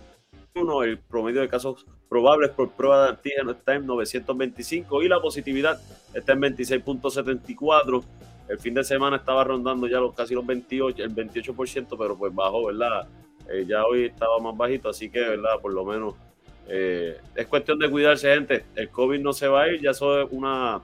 el 0.85 0.99
promedio 0.99 1.41
de 1.41 1.49
casos 1.49 1.87
probables 2.09 2.51
por 2.51 2.71
prueba 2.73 3.05
de 3.05 3.11
antígeno 3.11 3.53
está 3.53 3.75
en 3.75 3.87
925 3.87 5.03
y 5.03 5.09
la 5.09 5.21
positividad 5.21 5.81
está 6.15 6.35
en 6.35 6.43
26.74. 6.43 8.05
El 8.49 8.59
fin 8.59 8.75
de 8.75 8.85
semana 8.85 9.17
estaba 9.17 9.45
rondando 9.45 9.87
ya 9.87 9.99
los 9.99 10.15
casi 10.15 10.35
los 10.35 10.45
28, 10.45 11.03
el 11.03 11.15
28%, 11.15 11.97
pero 11.99 12.19
pues 12.19 12.35
bajó, 12.35 12.67
¿verdad? 12.67 13.09
Eh, 13.49 13.65
ya 13.67 13.85
hoy 13.85 14.07
estaba 14.07 14.39
más 14.39 14.57
bajito, 14.57 14.89
así 14.89 15.11
que, 15.11 15.21
¿verdad? 15.21 15.61
Por 15.61 15.73
lo 15.73 15.85
menos 15.85 16.15
eh, 16.69 17.19
es 17.35 17.47
cuestión 17.47 17.79
de 17.79 17.91
cuidarse, 17.91 18.35
gente. 18.35 18.65
El 18.75 18.89
COVID 18.89 19.21
no 19.21 19.33
se 19.33 19.49
va 19.49 19.63
a 19.63 19.69
ir, 19.69 19.81
ya 19.81 19.91
eso 19.91 20.23
es 20.23 20.29
una 20.31 20.81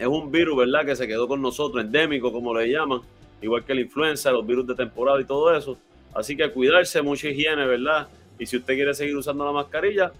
es 0.00 0.06
un 0.06 0.30
virus, 0.30 0.56
¿verdad? 0.56 0.86
Que 0.86 0.96
se 0.96 1.06
quedó 1.06 1.28
con 1.28 1.42
nosotros, 1.42 1.84
endémico, 1.84 2.32
como 2.32 2.54
le 2.54 2.70
llaman, 2.70 3.02
igual 3.42 3.64
que 3.66 3.74
la 3.74 3.82
influenza, 3.82 4.30
los 4.30 4.46
virus 4.46 4.66
de 4.66 4.74
temporada 4.74 5.20
y 5.20 5.24
todo 5.24 5.54
eso. 5.54 5.76
Así 6.14 6.34
que 6.34 6.50
cuidarse, 6.50 7.02
mucha 7.02 7.28
higiene, 7.28 7.66
¿verdad? 7.66 8.08
Y 8.38 8.46
si 8.46 8.56
usted 8.56 8.74
quiere 8.74 8.94
seguir 8.94 9.14
usando 9.14 9.44
la 9.44 9.52
mascarilla, 9.52 10.10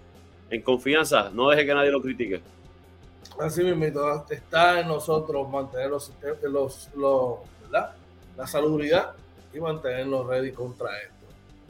en 0.51 0.61
confianza, 0.61 1.31
no 1.33 1.49
deje 1.49 1.65
que 1.65 1.73
nadie 1.73 1.89
lo 1.89 1.99
critique. 1.99 2.41
Así 3.39 3.63
mismo, 3.63 3.85
está 4.29 4.79
en 4.81 4.87
nosotros 4.87 5.49
mantener 5.49 5.89
los, 5.89 6.11
los, 6.95 7.39
¿verdad? 7.63 7.95
la 8.37 8.45
salubridad 8.45 9.13
y 9.51 9.59
mantenernos 9.59 10.27
ready 10.27 10.51
contra 10.51 10.95
esto. 10.99 11.20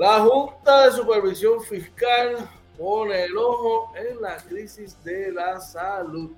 la 0.00 0.18
Junta 0.20 0.86
de 0.86 0.92
Supervisión 0.92 1.60
Fiscal 1.62 2.36
pone 2.78 3.24
el 3.24 3.36
ojo 3.36 3.92
en 3.94 4.18
la 4.22 4.38
crisis 4.38 4.96
de 5.04 5.30
la 5.30 5.60
salud. 5.60 6.30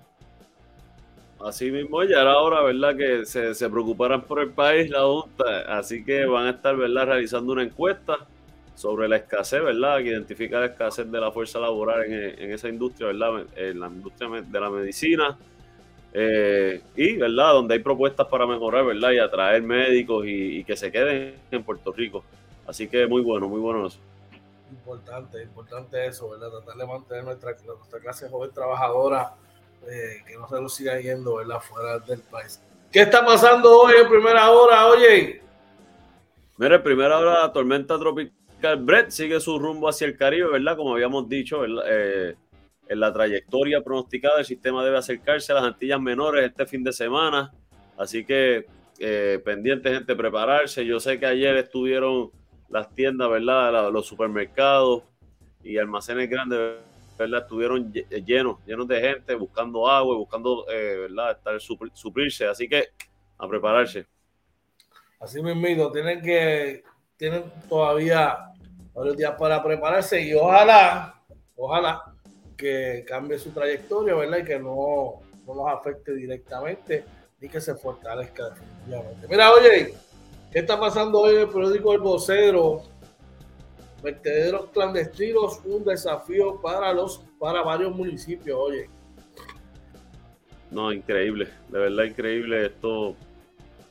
Así 1.41 1.71
mismo, 1.71 2.03
ya 2.03 2.23
era 2.23 2.39
hora, 2.39 2.61
¿verdad? 2.63 2.97
Que 2.97 3.25
se, 3.25 3.55
se 3.55 3.71
preocuparan 3.71 4.23
por 4.23 4.41
el 4.41 4.51
país, 4.51 4.91
la 4.91 5.03
Junta. 5.03 5.79
Así 5.79 6.05
que 6.05 6.27
van 6.27 6.47
a 6.47 6.51
estar, 6.51 6.77
¿verdad? 6.77 7.07
Realizando 7.07 7.53
una 7.53 7.63
encuesta 7.63 8.19
sobre 8.75 9.07
la 9.07 9.19
escasez, 9.19 9.63
¿verdad? 9.63 9.99
Que 9.99 10.09
identifica 10.09 10.59
la 10.59 10.67
escasez 10.67 11.09
de 11.09 11.21
la 11.21 11.31
fuerza 11.31 11.61
laboral 11.61 12.03
en, 12.13 12.51
esa 12.51 12.69
industria, 12.69 13.13
¿verdad? 13.13 13.47
En 13.55 13.79
la 13.79 13.87
industria 13.87 14.29
de 14.43 14.61
la 14.61 14.71
medicina. 14.71 15.39
Eh, 16.13 16.83
y, 16.97 17.17
¿verdad? 17.17 17.53
Donde 17.53 17.75
hay 17.75 17.81
propuestas 17.81 18.27
para 18.27 18.45
mejorar, 18.45 18.85
¿verdad? 18.87 19.13
Y 19.13 19.19
atraer 19.21 19.63
médicos 19.63 20.25
y 20.27 20.65
que 20.65 20.77
se 20.77 20.91
queden 20.91 21.37
en 21.53 21.63
Puerto 21.63 21.93
Rico. 21.93 22.25
Así 22.67 22.89
que 22.89 23.07
muy 23.07 23.23
bueno, 23.23 23.49
muy 23.49 23.61
bueno 23.61 23.87
eso. 23.87 23.99
Importante, 24.71 25.43
importante 25.43 26.07
eso, 26.07 26.31
¿verdad? 26.31 26.51
Tratar 26.51 26.77
de 26.77 26.87
mantener 26.87 27.25
nuestra, 27.25 27.55
nuestra 27.67 28.01
clase 28.01 28.29
joven 28.29 28.51
trabajadora, 28.53 29.35
eh, 29.87 30.23
que 30.27 30.37
no 30.37 30.49
se 30.49 30.61
nos 30.61 30.75
siga 30.75 30.99
yendo, 31.01 31.37
¿verdad? 31.37 31.61
Fuera 31.61 31.99
del 31.99 32.21
país. 32.21 32.61
¿Qué 32.91 33.03
está 33.03 33.25
pasando 33.25 33.81
hoy 33.81 33.95
en 34.03 34.09
primera 34.09 34.51
hora, 34.51 34.87
oye? 34.87 35.43
Mira, 36.57 36.77
en 36.77 36.83
primera 36.83 37.19
hora 37.19 37.41
la 37.41 37.53
tormenta 37.53 37.99
tropical 37.99 38.77
Brett 38.79 39.11
sigue 39.11 39.41
su 39.41 39.59
rumbo 39.59 39.89
hacia 39.89 40.07
el 40.07 40.17
Caribe, 40.17 40.49
¿verdad? 40.49 40.77
Como 40.77 40.95
habíamos 40.95 41.29
dicho, 41.29 41.65
eh, 41.87 42.37
en 42.89 43.01
la 43.01 43.13
trayectoria 43.13 43.83
pronosticada 43.83 44.39
el 44.39 44.45
sistema 44.45 44.85
debe 44.85 44.99
acercarse 44.99 45.53
a 45.53 45.57
las 45.57 45.65
Antillas 45.65 46.01
Menores 46.01 46.45
este 46.45 46.67
fin 46.67 46.85
de 46.85 46.93
semana. 46.93 47.53
Así 47.97 48.25
que 48.25 48.67
eh, 48.99 49.41
pendiente, 49.45 49.93
gente, 49.93 50.15
prepararse. 50.15 50.85
Yo 50.85 51.01
sé 51.01 51.19
que 51.19 51.27
ayer 51.27 51.57
estuvieron 51.57 52.31
las 52.73 52.93
tiendas, 52.95 53.31
¿verdad? 53.31 53.93
Los 53.93 54.07
supermercados 54.07 55.03
y 55.63 55.79
almacenes 55.79 56.29
grandes, 56.29 56.79
¿verdad? 57.19 57.43
Estuvieron 57.43 57.93
llenos, 57.93 58.59
llenos 58.67 58.89
de 58.89 59.01
gente 59.01 59.35
buscando 59.35 59.89
agua, 59.89 60.17
buscando, 60.17 60.67
eh, 60.69 61.07
¿verdad? 61.09 61.33
Estar 61.33 61.61
suplirse. 61.61 62.47
Así 62.47 62.69
que 62.69 62.89
a 63.39 63.47
prepararse. 63.47 64.07
Así 65.21 65.43
mismo, 65.43 65.93
tienen 65.93 66.21
que, 66.23 66.83
tienen 67.17 67.45
todavía 67.69 68.39
varios 68.95 69.17
días 69.17 69.35
para 69.39 69.63
prepararse 69.63 70.21
y 70.21 70.35
ojalá, 70.35 71.15
ojalá 71.57 72.03
que 72.57 73.05
cambie 73.07 73.39
su 73.39 73.51
trayectoria, 73.51 74.15
¿verdad? 74.15 74.39
Y 74.39 74.45
que 74.45 74.59
no, 74.59 75.21
no 75.47 75.55
los 75.55 75.69
afecte 75.69 76.15
directamente 76.15 77.05
y 77.41 77.49
que 77.49 77.61
se 77.61 77.75
fortalezca 77.75 78.51
definitivamente. 78.51 79.29
Mira, 79.29 79.53
oye, 79.53 79.95
¿Qué 80.53 80.59
está 80.59 80.79
pasando 80.79 81.21
hoy 81.21 81.37
en 81.37 81.41
el 81.41 81.49
periódico 81.49 81.95
El 81.95 82.01
Vocero? 82.01 82.83
Vertederos 84.03 84.67
clandestinos, 84.67 85.61
un 85.65 85.83
desafío 85.83 86.61
para 86.61 86.93
los 86.93 87.23
para 87.39 87.63
varios 87.63 87.97
municipios, 87.97 88.59
oye. 88.61 88.91
No, 90.71 90.93
increíble, 90.93 91.49
de 91.69 91.79
verdad 91.79 92.05
increíble. 92.05 92.67
Esto 92.67 93.17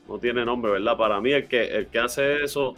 no 0.08 0.20
tiene 0.20 0.46
nombre, 0.46 0.74
¿verdad? 0.74 0.96
Para 0.96 1.20
mí 1.20 1.32
el 1.32 1.48
que, 1.48 1.64
el 1.64 1.88
que 1.88 1.98
hace 1.98 2.44
eso 2.44 2.76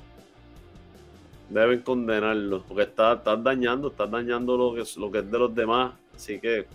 deben 1.50 1.82
condenarlo, 1.82 2.64
porque 2.64 2.84
está, 2.84 3.16
dañando, 3.16 3.90
está 3.90 4.08
dañando 4.08 4.56
lo 4.56 4.76
que, 4.76 4.84
lo 4.98 5.12
que 5.12 5.20
es 5.20 5.30
de 5.30 5.40
los 5.40 5.54
demás. 5.54 5.94
Así 6.16 6.40
que, 6.40 6.66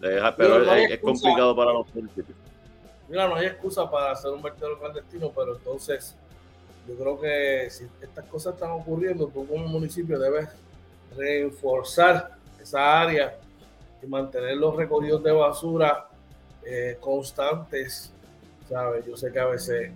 pero, 0.00 0.72
es, 0.74 0.98
complicado 0.98 1.54
para 1.54 1.72
los 1.74 1.94
municipios. 1.94 2.36
Mira, 3.08 3.28
no 3.28 3.36
hay 3.36 3.46
excusa 3.46 3.88
para 3.88 4.12
hacer 4.12 4.32
un 4.32 4.42
vertedero 4.42 4.78
clandestino, 4.80 5.30
pero 5.34 5.56
entonces 5.56 6.16
yo 6.88 6.96
creo 6.96 7.20
que 7.20 7.70
si 7.70 7.84
estas 8.00 8.24
cosas 8.26 8.54
están 8.54 8.70
ocurriendo, 8.72 9.26
tú 9.28 9.46
como 9.46 9.66
municipio 9.66 10.18
debes 10.18 10.48
reforzar 11.16 12.36
esa 12.60 13.00
área 13.00 13.36
y 14.02 14.06
mantener 14.06 14.56
los 14.56 14.74
recogidos 14.76 15.22
de 15.22 15.32
basura 15.32 16.08
eh, 16.64 16.96
constantes, 17.00 18.12
¿sabes? 18.68 19.04
Yo 19.06 19.16
sé 19.16 19.32
que 19.32 19.40
a 19.40 19.46
veces 19.46 19.92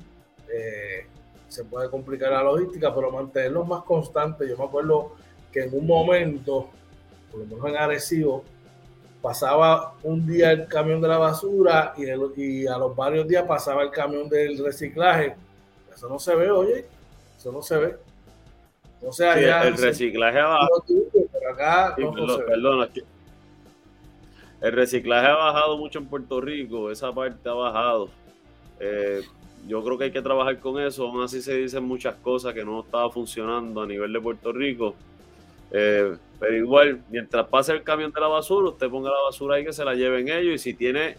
eh, 0.53 1.07
se 1.49 1.65
puede 1.65 1.89
complicar 1.89 2.33
la 2.33 2.43
logística, 2.43 2.95
pero 2.95 3.11
mantenerlos 3.11 3.67
más 3.67 3.83
constantes. 3.85 4.49
Yo 4.49 4.57
me 4.57 4.65
acuerdo 4.65 5.13
que 5.53 5.65
en 5.65 5.75
un 5.75 5.87
momento, 5.87 6.69
por 7.31 7.41
lo 7.41 7.47
menos 7.47 7.67
en 7.69 7.77
Arecibo, 7.77 8.45
pasaba 9.23 9.95
un 10.03 10.27
día 10.27 10.53
el 10.53 10.67
camión 10.69 11.01
de 11.01 11.09
la 11.09 11.17
basura 11.17 11.95
y 11.97 12.11
a 12.11 12.77
los 12.77 12.95
varios 12.95 13.27
días 13.27 13.45
pasaba 13.45 13.83
el 13.83 13.91
camión 13.91 14.29
del 14.29 14.63
reciclaje 14.63 15.35
eso 15.95 16.09
no 16.09 16.19
se 16.19 16.35
ve, 16.35 16.51
oye. 16.51 16.87
Eso 17.39 17.53
no 17.53 17.63
se 17.63 17.77
ve. 17.77 17.97
O 19.03 19.13
sea, 19.13 19.39
ya, 19.41 19.63
el 19.63 19.77
reciclaje 19.77 20.39
ha 20.39 20.47
bajado. 20.47 20.85
el 24.63 24.73
reciclaje 24.73 25.27
ha 25.27 25.35
bajado 25.35 25.77
mucho 25.77 25.99
en 25.99 26.07
Puerto 26.07 26.41
Rico, 26.41 26.91
esa 26.91 27.13
parte 27.13 27.49
ha 27.49 27.53
bajado. 27.53 28.09
Eh, 28.81 29.21
yo 29.67 29.83
creo 29.85 29.99
que 29.99 30.05
hay 30.05 30.11
que 30.11 30.23
trabajar 30.23 30.59
con 30.59 30.81
eso, 30.81 31.07
aún 31.07 31.23
así 31.23 31.43
se 31.43 31.55
dicen 31.55 31.85
muchas 31.85 32.15
cosas 32.17 32.55
que 32.55 32.65
no 32.65 32.81
estaba 32.81 33.11
funcionando 33.11 33.83
a 33.83 33.87
nivel 33.87 34.13
de 34.13 34.21
Puerto 34.21 34.53
Rico. 34.53 34.95
Eh, 35.71 36.17
pero 36.39 36.57
igual, 36.57 37.03
mientras 37.11 37.47
pase 37.49 37.73
el 37.73 37.83
camión 37.83 38.11
de 38.13 38.21
la 38.21 38.29
basura, 38.29 38.69
usted 38.71 38.89
ponga 38.89 39.11
la 39.11 39.21
basura 39.21 39.57
ahí 39.57 39.65
que 39.65 39.73
se 39.73 39.85
la 39.85 39.95
lleven 39.95 40.29
ellos 40.29 40.55
y 40.55 40.59
si 40.59 40.75
tiene 40.75 41.17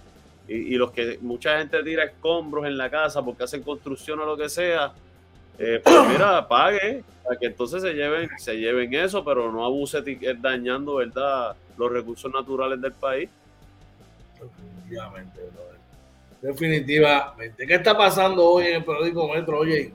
y, 0.47 0.75
los 0.75 0.91
que 0.91 1.17
mucha 1.21 1.57
gente 1.57 1.81
tira 1.83 2.03
escombros 2.03 2.65
en 2.65 2.77
la 2.77 2.89
casa 2.89 3.23
porque 3.23 3.43
hacen 3.43 3.63
construcción 3.63 4.19
o 4.19 4.25
lo 4.25 4.37
que 4.37 4.49
sea, 4.49 4.93
eh, 5.57 5.81
pues 5.83 5.95
mira, 6.09 6.47
pague, 6.47 7.03
para 7.23 7.37
que 7.37 7.47
entonces 7.47 7.81
se 7.81 7.93
lleven, 7.93 8.29
se 8.37 8.57
lleven 8.57 8.93
eso, 8.93 9.23
pero 9.23 9.51
no 9.51 9.65
abuse 9.65 10.03
dañando, 10.39 10.95
¿verdad?, 10.95 11.55
los 11.77 11.91
recursos 11.91 12.31
naturales 12.31 12.79
del 12.81 12.93
país. 12.93 13.29
Definitivamente, 14.39 15.41
Definitivamente. 16.41 17.65
¿Qué 17.65 17.73
está 17.73 17.97
pasando 17.97 18.43
hoy 18.43 18.67
en 18.67 18.75
el 18.75 18.83
periódico 18.83 19.27
Metro? 19.33 19.59
Oye. 19.59 19.91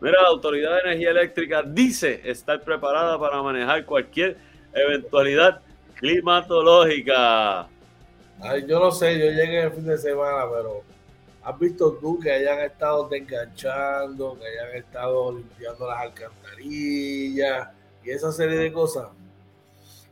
Mira, 0.00 0.22
la 0.22 0.28
Autoridad 0.28 0.74
de 0.74 0.90
Energía 0.90 1.10
Eléctrica 1.10 1.62
dice 1.62 2.20
estar 2.24 2.60
preparada 2.60 3.18
para 3.18 3.42
manejar 3.42 3.84
cualquier 3.84 4.36
eventualidad 4.72 5.60
climatológica. 5.94 7.66
Ay, 8.40 8.66
yo 8.66 8.78
no 8.78 8.90
sé, 8.90 9.18
yo 9.18 9.26
llegué 9.26 9.62
el 9.62 9.72
fin 9.72 9.86
de 9.86 9.98
semana, 9.98 10.48
pero 10.50 10.82
¿has 11.42 11.58
visto 11.58 11.92
tú 11.94 12.18
que 12.18 12.32
hayan 12.32 12.60
estado 12.60 13.08
desganchando, 13.08 14.38
que 14.38 14.46
hayan 14.46 14.76
estado 14.76 15.32
limpiando 15.32 15.86
las 15.86 16.00
alcantarillas 16.00 17.68
y 18.04 18.10
esa 18.10 18.32
serie 18.32 18.58
de 18.58 18.72
cosas? 18.72 19.08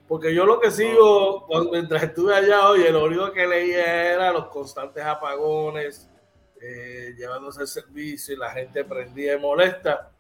Porque 0.09 0.35
yo 0.35 0.45
lo 0.45 0.61
que 0.61 0.71
sigo, 0.71 1.47
mientras 1.73 2.03
estuve 2.03 2.35
allá, 2.35 2.69
oye, 2.69 2.91
lo 2.91 3.05
único 3.05 3.33
que 3.33 3.47
leía 3.47 4.13
era 4.13 4.33
los 4.33 4.49
constantes 4.49 5.03
apagones, 5.05 6.11
eh, 6.61 7.15
llevándose 7.17 7.63
el 7.63 7.69
servicio 7.69 8.35
y 8.35 8.39
la 8.39 8.51
gente 8.51 8.85
prendía 8.85 9.35
y 9.35 9.41
molesta, 9.41 10.11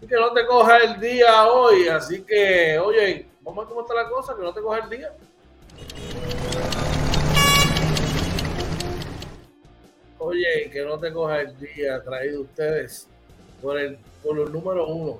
Y 0.01 0.07
que 0.07 0.15
no 0.15 0.33
te 0.33 0.45
coja 0.45 0.77
el 0.77 0.99
día 0.99 1.47
hoy. 1.47 1.87
Así 1.87 2.23
que, 2.23 2.77
oye, 2.79 3.27
vamos 3.41 3.59
a 3.59 3.61
ver 3.61 3.69
cómo 3.69 3.81
está 3.81 3.93
la 3.93 4.09
cosa, 4.09 4.35
que 4.35 4.41
no 4.41 4.53
te 4.53 4.61
coja 4.61 4.79
el 4.79 4.89
día. 4.89 5.11
Oye, 10.19 10.69
que 10.71 10.83
no 10.83 10.97
te 10.97 11.13
coja 11.13 11.41
el 11.41 11.57
día 11.59 12.01
traído 12.03 12.41
ustedes 12.41 13.07
por 13.61 13.79
el 13.79 13.97
por 14.23 14.35
los 14.35 14.49
número 14.49 14.87
uno 14.87 15.19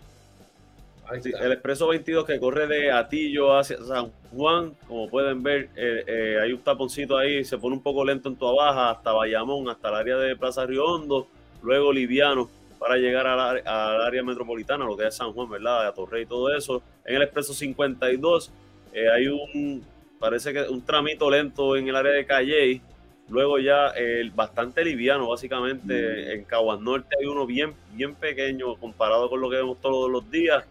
expreso 1.50 1.88
22 1.88 2.26
que 2.26 2.38
corre 2.38 2.66
de 2.66 2.92
Atillo 2.92 3.56
hacia 3.56 3.82
San 3.82 4.12
Juan, 4.30 4.74
como 4.86 5.08
pueden 5.08 5.42
ver, 5.42 5.70
eh, 5.76 6.04
eh, 6.06 6.38
hay 6.42 6.52
un 6.52 6.60
taponcito 6.60 7.16
ahí, 7.16 7.42
se 7.42 7.56
pone 7.56 7.74
un 7.74 7.82
poco 7.82 8.04
lento 8.04 8.28
en 8.28 8.36
tu 8.36 8.44
baja 8.54 8.90
hasta 8.90 9.12
Bayamón, 9.12 9.70
hasta 9.70 9.88
el 9.88 9.94
área 9.94 10.18
de 10.18 10.36
Plaza 10.36 10.66
Río 10.66 10.84
Hondo, 10.84 11.26
luego 11.62 11.90
liviano 11.90 12.50
para 12.80 12.96
llegar 12.96 13.26
al, 13.26 13.62
área 14.02 14.22
metropolitana, 14.24 14.86
lo 14.86 14.96
que 14.96 15.06
es 15.06 15.14
San 15.14 15.32
Juan, 15.32 15.50
¿verdad? 15.50 15.86
A 15.86 15.94
Torrey 15.94 16.22
y 16.22 16.26
todo 16.26 16.52
eso. 16.56 16.82
En 17.04 17.16
el 17.16 17.22
expreso 17.22 17.52
52 17.52 18.50
eh, 18.94 19.10
hay 19.10 19.28
un, 19.28 19.84
parece 20.18 20.52
que 20.52 20.62
un 20.62 20.84
tramito 20.84 21.30
lento 21.30 21.76
en 21.76 21.86
el 21.86 21.94
área 21.94 22.12
de 22.12 22.26
Calley, 22.26 22.82
Luego 23.30 23.60
ya 23.60 23.88
el 23.90 24.32
bastante 24.32 24.84
liviano, 24.84 25.28
básicamente. 25.28 25.94
Mm. 25.94 26.30
En 26.32 26.44
Caguas 26.44 26.80
Norte 26.80 27.16
hay 27.18 27.26
uno 27.26 27.46
bien, 27.46 27.74
bien 27.92 28.14
pequeño 28.16 28.74
comparado 28.74 29.30
con 29.30 29.40
lo 29.40 29.48
que 29.48 29.56
vemos 29.56 29.80
todos 29.80 30.10
los 30.10 30.28
días. 30.30 30.64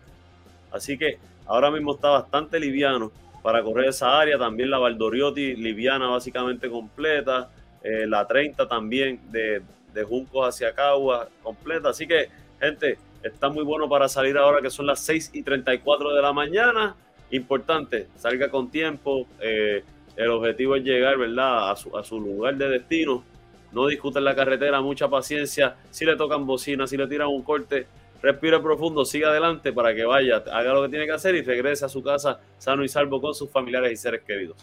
Así 0.72 0.98
que 0.98 1.18
ahora 1.46 1.72
mismo 1.72 1.96
está 1.96 2.10
bastante 2.10 2.60
liviano 2.60 3.12
para 3.42 3.64
correr 3.64 3.90
esa 3.90 4.20
área. 4.20 4.38
También 4.38 4.70
la 4.70 4.78
Valdoriotti 4.78 5.56
liviana, 5.56 6.10
básicamente 6.10 6.70
completa. 6.70 7.50
Eh, 7.82 8.06
la 8.06 8.28
30 8.28 8.68
también 8.68 9.22
de, 9.32 9.62
de 9.94 10.04
Juncos 10.04 10.48
hacia 10.48 10.74
Caguas 10.74 11.28
completa. 11.44 11.90
Así 11.90 12.08
que, 12.08 12.30
gente, 12.60 12.98
está 13.24 13.50
muy 13.50 13.64
bueno 13.64 13.90
para 13.90 14.08
salir 14.08 14.38
ahora 14.38 14.62
que 14.62 14.70
son 14.70 14.86
las 14.86 15.00
6 15.02 15.32
y 15.34 15.44
34 15.44 16.14
de 16.14 16.22
la 16.22 16.34
mañana. 16.34 16.96
Importante, 17.32 18.08
salga 18.16 18.50
con 18.50 18.70
tiempo. 18.70 19.28
Eh, 19.40 19.84
el 20.16 20.30
objetivo 20.32 20.76
es 20.76 20.84
llegar, 20.84 21.18
¿verdad?, 21.18 21.72
a 21.72 21.76
su, 21.76 22.20
lugar 22.20 22.56
de 22.58 22.70
destino. 22.70 23.24
No 23.72 23.88
discuten 23.88 24.24
la 24.24 24.36
carretera, 24.36 24.82
mucha 24.82 25.08
paciencia. 25.08 25.76
Si 25.92 26.06
le 26.06 26.16
tocan 26.16 26.46
bocina, 26.46 26.88
si 26.88 26.98
le 26.98 27.08
tiran 27.08 27.28
un 27.28 27.44
corte, 27.44 27.86
respire 28.22 28.60
profundo, 28.60 29.06
siga 29.06 29.30
adelante 29.30 29.72
para 29.72 29.94
que 29.94 30.04
vaya, 30.04 30.44
haga 30.52 30.74
lo 30.74 30.84
que 30.84 30.90
tiene 30.90 31.06
que 31.06 31.12
hacer 31.12 31.36
y 31.36 31.42
regrese 31.42 31.86
a 31.86 31.90
su 31.90 32.04
casa 32.04 32.40
sano 32.58 32.84
y 32.84 32.90
salvo 32.90 33.22
con 33.22 33.34
sus 33.34 33.50
familiares 33.50 33.94
y 33.94 33.96
seres 33.96 34.22
queridos. 34.24 34.58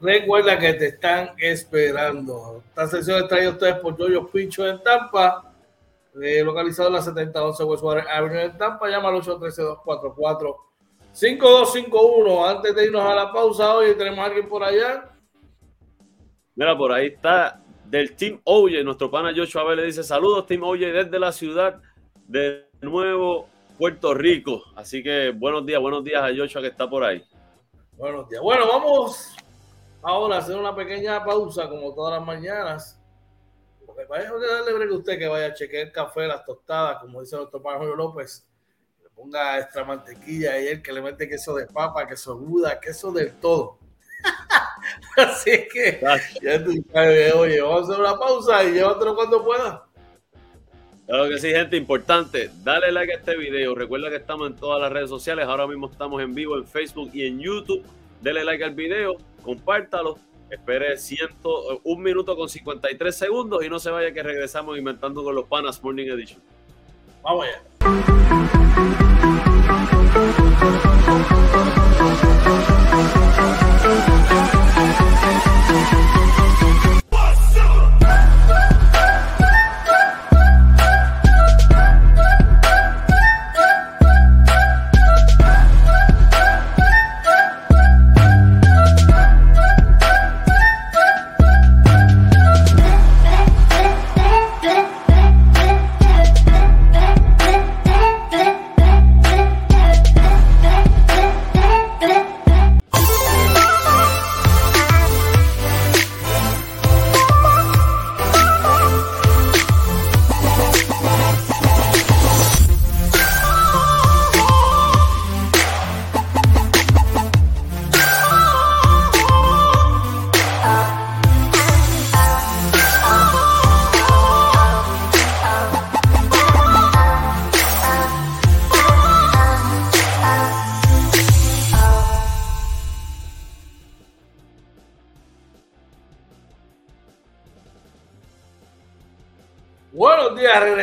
Recuerda 0.00 0.58
que 0.58 0.74
te 0.74 0.86
están 0.88 1.30
esperando. 1.38 2.62
Esta 2.68 2.86
sesión 2.86 3.16
está 3.16 3.28
traída 3.28 3.50
ustedes 3.50 3.76
por 3.76 3.96
Yoyo 3.96 4.28
Pincho 4.28 4.68
en 4.68 4.82
Tampa, 4.82 5.54
eh, 6.22 6.42
localizado 6.44 6.88
en 6.88 6.94
la 6.94 7.02
7011 7.02 7.64
Westwater 7.64 8.08
Avenue 8.08 8.42
en 8.42 8.58
Tampa. 8.58 8.88
Llama 8.88 9.08
al 9.08 9.16
813 9.16 9.62
244 9.62 10.66
5251, 11.12 12.46
antes 12.46 12.74
de 12.74 12.84
irnos 12.84 13.02
a 13.02 13.14
la 13.14 13.32
pausa, 13.32 13.74
hoy 13.74 13.96
tenemos 13.96 14.18
a 14.18 14.24
alguien 14.24 14.46
por 14.50 14.62
allá. 14.62 15.10
Mira, 16.54 16.76
por 16.76 16.92
ahí 16.92 17.06
está 17.06 17.62
del 17.86 18.14
Team 18.14 18.40
Oye, 18.44 18.84
nuestro 18.84 19.10
pana 19.10 19.32
Joshua 19.34 19.74
le 19.74 19.84
dice 19.84 20.02
saludos 20.02 20.46
Team 20.46 20.62
Oye 20.64 20.92
desde 20.92 21.18
la 21.18 21.32
ciudad 21.32 21.80
de 22.26 22.68
Nuevo 22.82 23.48
Puerto 23.78 24.12
Rico. 24.12 24.62
Así 24.74 25.02
que 25.02 25.30
buenos 25.30 25.64
días, 25.64 25.80
buenos 25.80 26.04
días 26.04 26.22
a 26.22 26.36
Joshua 26.36 26.60
que 26.60 26.68
está 26.68 26.88
por 26.88 27.02
ahí. 27.02 27.24
Buenos 27.96 28.28
días. 28.28 28.42
Bueno, 28.42 28.66
vamos 28.68 29.34
ahora 30.06 30.36
a 30.36 30.38
hacer 30.38 30.56
una 30.56 30.74
pequeña 30.74 31.24
pausa 31.24 31.68
como 31.68 31.94
todas 31.94 32.18
las 32.18 32.26
mañanas. 32.26 33.00
Porque 33.84 34.02
eso 34.02 34.38
que 34.38 34.46
darle 34.46 34.84
a 34.84 34.96
usted 34.96 35.18
que 35.18 35.26
vaya 35.26 35.46
a 35.46 35.54
chequear 35.54 35.86
el 35.86 35.92
café, 35.92 36.26
las 36.26 36.44
tostadas, 36.44 36.98
como 37.00 37.20
dice 37.20 37.36
nuestro 37.36 37.62
pana 37.62 37.78
Julio 37.78 37.96
López 37.96 38.46
ponga 39.16 39.58
extra 39.58 39.82
mantequilla 39.82 40.60
y 40.60 40.68
el 40.68 40.82
que 40.82 40.92
le 40.92 41.00
mete 41.00 41.26
queso 41.26 41.54
de 41.54 41.66
papa, 41.66 42.06
queso 42.06 42.36
buda, 42.36 42.78
queso 42.78 43.10
de 43.10 43.26
todo. 43.26 43.78
Así 45.16 45.66
que 45.72 46.00
ya 46.42 46.62
tú 46.62 46.72
sabes, 46.92 47.34
oye, 47.34 47.60
vamos 47.62 47.80
a 47.80 47.92
hacer 47.92 48.04
una 48.04 48.18
pausa 48.18 48.64
y 48.64 48.72
llévatelo 48.72 49.14
cuando 49.14 49.42
pueda. 49.42 49.86
Claro 51.06 51.28
que 51.28 51.38
sí, 51.38 51.50
gente, 51.50 51.76
importante. 51.76 52.50
Dale 52.62 52.92
like 52.92 53.12
a 53.12 53.16
este 53.16 53.36
video. 53.36 53.74
Recuerda 53.74 54.10
que 54.10 54.16
estamos 54.16 54.50
en 54.50 54.56
todas 54.56 54.82
las 54.82 54.92
redes 54.92 55.08
sociales. 55.08 55.46
Ahora 55.46 55.66
mismo 55.66 55.88
estamos 55.90 56.20
en 56.20 56.34
vivo 56.34 56.58
en 56.58 56.66
Facebook 56.66 57.10
y 57.14 57.26
en 57.26 57.38
YouTube. 57.38 57.84
Dale 58.20 58.44
like 58.44 58.64
al 58.64 58.74
video, 58.74 59.16
compártalo. 59.46 60.18
Espere 60.50 60.98
ciento, 60.98 61.80
un 61.82 62.02
minuto 62.02 62.36
con 62.36 62.48
53 62.48 63.16
segundos 63.16 63.64
y 63.64 63.68
no 63.68 63.78
se 63.80 63.90
vaya 63.90 64.12
que 64.12 64.22
regresamos 64.22 64.78
inventando 64.78 65.24
con 65.24 65.34
los 65.34 65.46
panas 65.46 65.82
Morning 65.82 66.06
Edition. 66.06 66.40
Vamos 67.22 67.46
allá. 67.46 67.62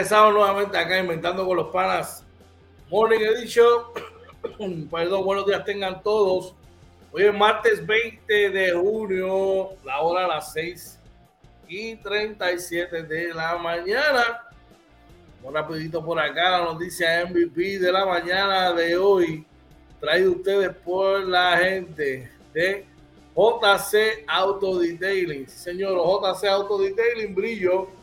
Regresamos 0.04 0.34
nuevamente 0.34 0.78
acá 0.78 1.00
inventando 1.00 1.46
con 1.46 1.56
los 1.56 1.70
panas 1.70 2.26
Morning 2.90 3.22
Edition. 3.22 3.84
Perdón, 4.92 5.24
buenos 5.24 5.46
días 5.46 5.64
tengan 5.64 6.04
todos. 6.04 6.54
Hoy 7.14 7.24
es 7.24 7.34
martes 7.34 7.88
20 7.88 8.50
de 8.50 8.74
junio, 8.74 9.70
la 9.86 10.02
hora 10.02 10.26
a 10.26 10.28
las 10.28 10.52
6 10.52 11.00
y 11.70 11.96
37 11.96 13.04
de 13.04 13.34
la 13.34 13.58
mañana. 13.58 14.44
Un 15.42 15.54
rapidito 15.54 16.04
por 16.04 16.20
acá, 16.20 16.60
la 16.60 16.66
noticia 16.66 17.26
MVP 17.26 17.80
de 17.80 17.90
la 17.90 18.06
mañana 18.06 18.74
de 18.74 18.98
hoy, 18.98 19.46
traído 20.02 20.34
ustedes 20.34 20.76
por 20.84 21.24
la 21.24 21.58
gente 21.60 22.30
de 22.54 22.86
JC 23.34 24.26
Auto 24.28 24.80
Detailing. 24.80 25.48
señor, 25.48 25.96
JC 25.96 26.50
Auto 26.50 26.78
Detailing, 26.78 27.34
brillo 27.34 28.03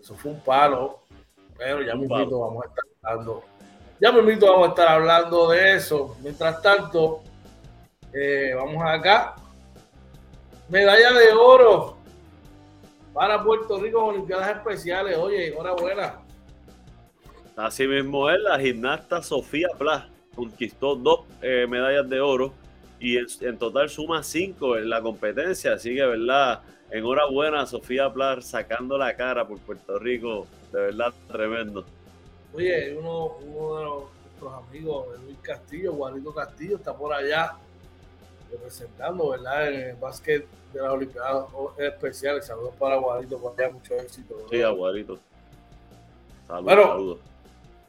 Eso 0.01 0.15
fue 0.17 0.33
un 0.33 0.41
palo. 0.41 1.01
Pero 1.59 1.83
ya 1.83 1.95
mismito 1.95 2.41
vamos 2.41 2.65
a 2.65 2.69
estar 2.69 2.85
hablando 3.03 3.45
ya 4.05 4.13
me 4.13 4.21
invito, 4.21 4.45
vamos 4.45 4.67
a 4.67 4.69
estar 4.69 4.89
hablando 4.89 5.49
de 5.49 5.77
eso. 5.77 6.15
Mientras 6.21 6.61
tanto, 6.61 7.23
eh, 8.13 8.53
vamos 8.55 8.83
acá. 8.85 9.35
Medalla 10.69 11.11
de 11.15 11.33
oro 11.33 11.97
para 13.15 13.43
Puerto 13.43 13.81
Rico 13.81 14.05
Olimpiadas 14.05 14.59
Especiales. 14.59 15.17
Oye, 15.17 15.49
enhorabuena. 15.49 16.19
Así 17.57 17.87
mismo 17.87 18.29
es, 18.29 18.39
la 18.41 18.61
gimnasta 18.61 19.23
Sofía 19.23 19.69
Plas 19.79 20.05
conquistó 20.35 20.97
dos 20.97 21.21
eh, 21.41 21.67
medallas 21.67 22.07
de 22.07 22.21
oro 22.21 22.53
y 23.01 23.17
en, 23.17 23.57
total 23.57 23.89
suma 23.89 24.23
cinco 24.23 24.77
en 24.77 24.91
la 24.91 25.01
competencia. 25.01 25.73
Así 25.73 25.95
que, 25.95 26.05
¿verdad? 26.05 26.61
Enhorabuena, 26.91 27.65
Sofía 27.65 28.13
Plas 28.13 28.45
sacando 28.45 28.99
la 28.99 29.17
cara 29.17 29.49
por 29.49 29.59
Puerto 29.61 29.99
Rico. 29.99 30.47
De 30.73 30.81
verdad, 30.81 31.15
tremendo. 31.27 31.87
Oye, 32.55 32.97
uno, 32.97 33.37
uno 33.43 33.77
de 33.77 33.85
nuestros 33.85 34.65
amigos, 34.69 35.07
Luis 35.25 35.39
Castillo, 35.43 35.93
Juanito 35.95 36.33
Castillo, 36.33 36.77
está 36.77 36.97
por 36.97 37.13
allá 37.13 37.57
representando, 38.51 39.31
¿verdad? 39.31 39.69
En 39.69 39.81
el 39.91 39.97
básquet 39.97 40.47
de 40.73 40.81
las 40.81 40.91
Olimpiadas 40.93 41.47
Especiales. 41.79 42.47
Saludos 42.47 42.75
para 42.79 42.97
Guadito, 42.97 43.39
por 43.39 43.55
allá, 43.59 43.73
mucho 43.73 43.95
éxito. 43.95 44.47
Sí, 44.51 44.63
a 44.63 44.69
Guadito. 44.69 45.19
Saludos, 46.47 46.65
bueno, 46.65 46.83
saludos. 46.83 47.19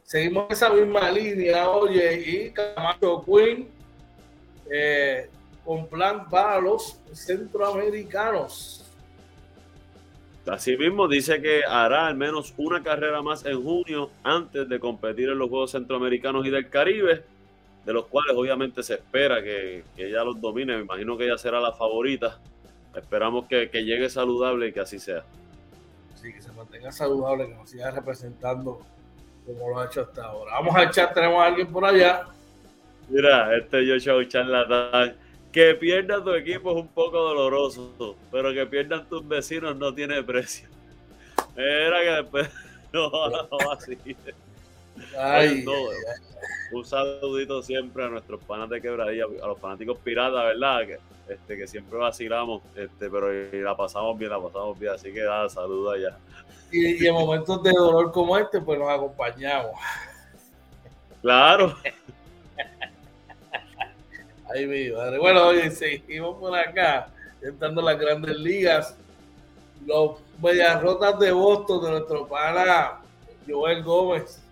Seguimos 0.02 0.46
esa 0.50 0.70
misma 0.70 1.10
línea, 1.10 1.70
oye, 1.70 2.20
y 2.20 2.50
Camacho 2.50 3.24
Queen 3.24 3.68
eh, 4.68 5.30
con 5.64 5.86
plan 5.86 6.28
para 6.28 6.60
los 6.60 7.00
centroamericanos. 7.12 8.85
Asimismo, 10.46 11.08
dice 11.08 11.42
que 11.42 11.64
hará 11.64 12.06
al 12.06 12.14
menos 12.14 12.54
una 12.56 12.82
carrera 12.82 13.20
más 13.20 13.44
en 13.44 13.62
junio 13.62 14.10
antes 14.22 14.68
de 14.68 14.78
competir 14.78 15.28
en 15.28 15.38
los 15.38 15.50
Juegos 15.50 15.72
Centroamericanos 15.72 16.46
y 16.46 16.50
del 16.50 16.70
Caribe, 16.70 17.24
de 17.84 17.92
los 17.92 18.06
cuales 18.06 18.36
obviamente 18.36 18.82
se 18.82 18.94
espera 18.94 19.42
que, 19.42 19.84
que 19.96 20.08
ella 20.08 20.22
los 20.22 20.40
domine. 20.40 20.76
Me 20.76 20.82
imagino 20.82 21.16
que 21.16 21.24
ella 21.24 21.36
será 21.36 21.60
la 21.60 21.72
favorita. 21.72 22.38
Esperamos 22.96 23.46
que, 23.46 23.68
llegue 23.72 24.08
saludable 24.08 24.68
y 24.68 24.72
que 24.72 24.80
así 24.80 24.98
sea. 24.98 25.22
Sí, 26.14 26.32
que 26.32 26.40
se 26.40 26.50
mantenga 26.52 26.90
saludable, 26.90 27.46
que 27.46 27.54
nos 27.54 27.68
siga 27.68 27.90
representando 27.90 28.80
como 29.44 29.68
lo 29.68 29.80
ha 29.80 29.86
hecho 29.86 30.00
hasta 30.00 30.24
ahora. 30.24 30.52
Vamos 30.52 30.74
al 30.74 30.90
chat, 30.90 31.12
tenemos 31.12 31.42
a 31.42 31.46
alguien 31.46 31.70
por 31.70 31.84
allá. 31.84 32.24
Mira, 33.08 33.56
este 33.56 33.86
yo 33.86 33.98
show 33.98 34.24
charlatán 34.24 35.14
que 35.56 35.74
pierda 35.74 36.22
tu 36.22 36.34
equipo 36.34 36.70
es 36.72 36.76
un 36.76 36.88
poco 36.88 37.16
doloroso, 37.16 38.14
pero 38.30 38.52
que 38.52 38.66
pierdan 38.66 39.08
tus 39.08 39.26
vecinos 39.26 39.74
no 39.74 39.94
tiene 39.94 40.22
precio. 40.22 40.68
Era 41.56 42.02
que 42.02 42.10
después 42.10 42.50
no, 42.92 43.10
no 43.30 43.72
así. 43.72 43.96
Ay, 45.18 45.64
un 46.72 46.84
saludito 46.84 47.62
siempre 47.62 48.04
a 48.04 48.08
nuestros 48.08 48.44
panas 48.44 48.68
de 48.68 48.82
quebradilla, 48.82 49.24
a 49.42 49.46
los 49.46 49.58
fanáticos 49.58 49.96
piratas, 50.04 50.44
¿verdad? 50.44 50.86
Que, 50.86 50.98
este, 51.32 51.56
que 51.56 51.66
siempre 51.66 51.98
vacilamos, 51.98 52.60
este, 52.74 53.08
pero 53.08 53.32
la 53.32 53.74
pasamos 53.74 54.18
bien, 54.18 54.32
la 54.32 54.38
pasamos 54.38 54.78
bien, 54.78 54.92
así 54.92 55.10
que 55.10 55.22
nada, 55.22 55.48
saludos 55.48 55.94
allá. 55.94 56.18
Y, 56.70 57.02
y 57.02 57.06
en 57.06 57.14
momentos 57.14 57.62
de 57.62 57.72
dolor 57.72 58.12
como 58.12 58.36
este, 58.36 58.60
pues 58.60 58.78
nos 58.78 58.90
acompañamos. 58.90 59.72
Claro. 61.22 61.74
Ay, 64.48 64.66
mi 64.66 64.90
madre. 64.90 65.18
Bueno, 65.18 65.48
oye, 65.48 65.70
seguimos 65.70 66.36
por 66.38 66.56
acá, 66.56 67.08
entrando 67.42 67.80
en 67.80 67.86
las 67.86 67.98
grandes 67.98 68.36
ligas. 68.36 68.96
Los 69.84 70.18
rotas 70.80 71.18
de 71.18 71.32
Boston 71.32 71.84
de 71.84 71.90
nuestro 71.90 72.26
pana 72.26 73.00
Joel 73.46 73.82
Gómez 73.82 74.42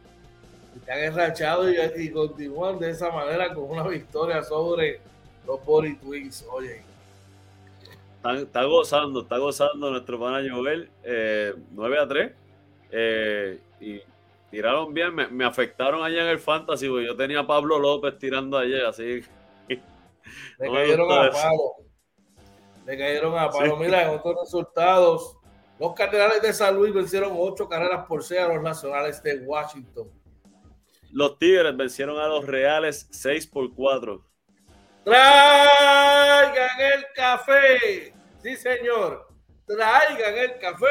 están 0.77 0.99
enrachados 0.99 1.69
y, 1.97 2.11
continúan 2.11 2.79
de 2.79 2.91
esa 2.91 3.11
manera 3.11 3.53
con 3.53 3.65
una 3.71 3.87
victoria 3.87 4.43
sobre 4.43 5.01
los 5.47 5.65
Body 5.65 5.97
Twins. 5.97 6.45
Oye. 6.51 6.83
Está, 8.37 8.65
gozando, 8.65 9.21
está 9.21 9.39
gozando 9.39 9.91
nuestro 9.91 10.19
pana 10.19 10.39
Joel. 10.49 10.91
9 11.03 11.97
eh, 11.97 12.01
a 12.01 12.09
3. 12.09 12.33
Eh, 12.91 13.61
y 13.81 14.01
tiraron 14.51 14.93
bien. 14.93 15.15
Me, 15.15 15.29
me, 15.29 15.45
afectaron 15.45 16.03
allá 16.03 16.23
en 16.23 16.29
el 16.29 16.39
Fantasy, 16.39 16.89
porque 16.89 17.07
yo 17.07 17.17
tenía 17.17 17.41
a 17.41 17.47
Pablo 17.47 17.79
López 17.79 18.19
tirando 18.19 18.57
ayer, 18.59 18.85
así 18.87 19.23
le 20.59 20.73
cayeron 20.73 21.13
a 21.13 21.31
palo. 21.31 21.75
Le 22.87 22.99
cayeron 22.99 23.39
a 23.39 23.51
palo. 23.51 23.77
Mira, 23.77 24.03
en 24.03 24.11
otros 24.11 24.37
resultados, 24.43 25.37
los 25.79 25.95
Cardenales 25.95 26.43
de 26.43 26.53
San 26.53 26.77
Luis 26.77 26.95
vencieron 26.95 27.33
ocho 27.35 27.69
carreras 27.69 28.07
por 28.07 28.23
seis 28.23 28.41
a 28.41 28.49
los 28.49 28.63
Nacionales 28.63 29.23
de 29.23 29.39
Washington. 29.39 30.11
Los 31.11 31.39
Tigres 31.39 31.77
vencieron 31.77 32.19
a 32.19 32.27
los 32.27 32.45
Reales 32.45 33.07
6 33.13 33.47
por 33.47 33.73
4. 33.73 34.21
Traigan 35.05 36.81
el 36.81 37.05
café. 37.15 38.13
Sí, 38.43 38.57
señor. 38.57 39.29
Traigan 39.65 40.37
el 40.37 40.59
café 40.59 40.87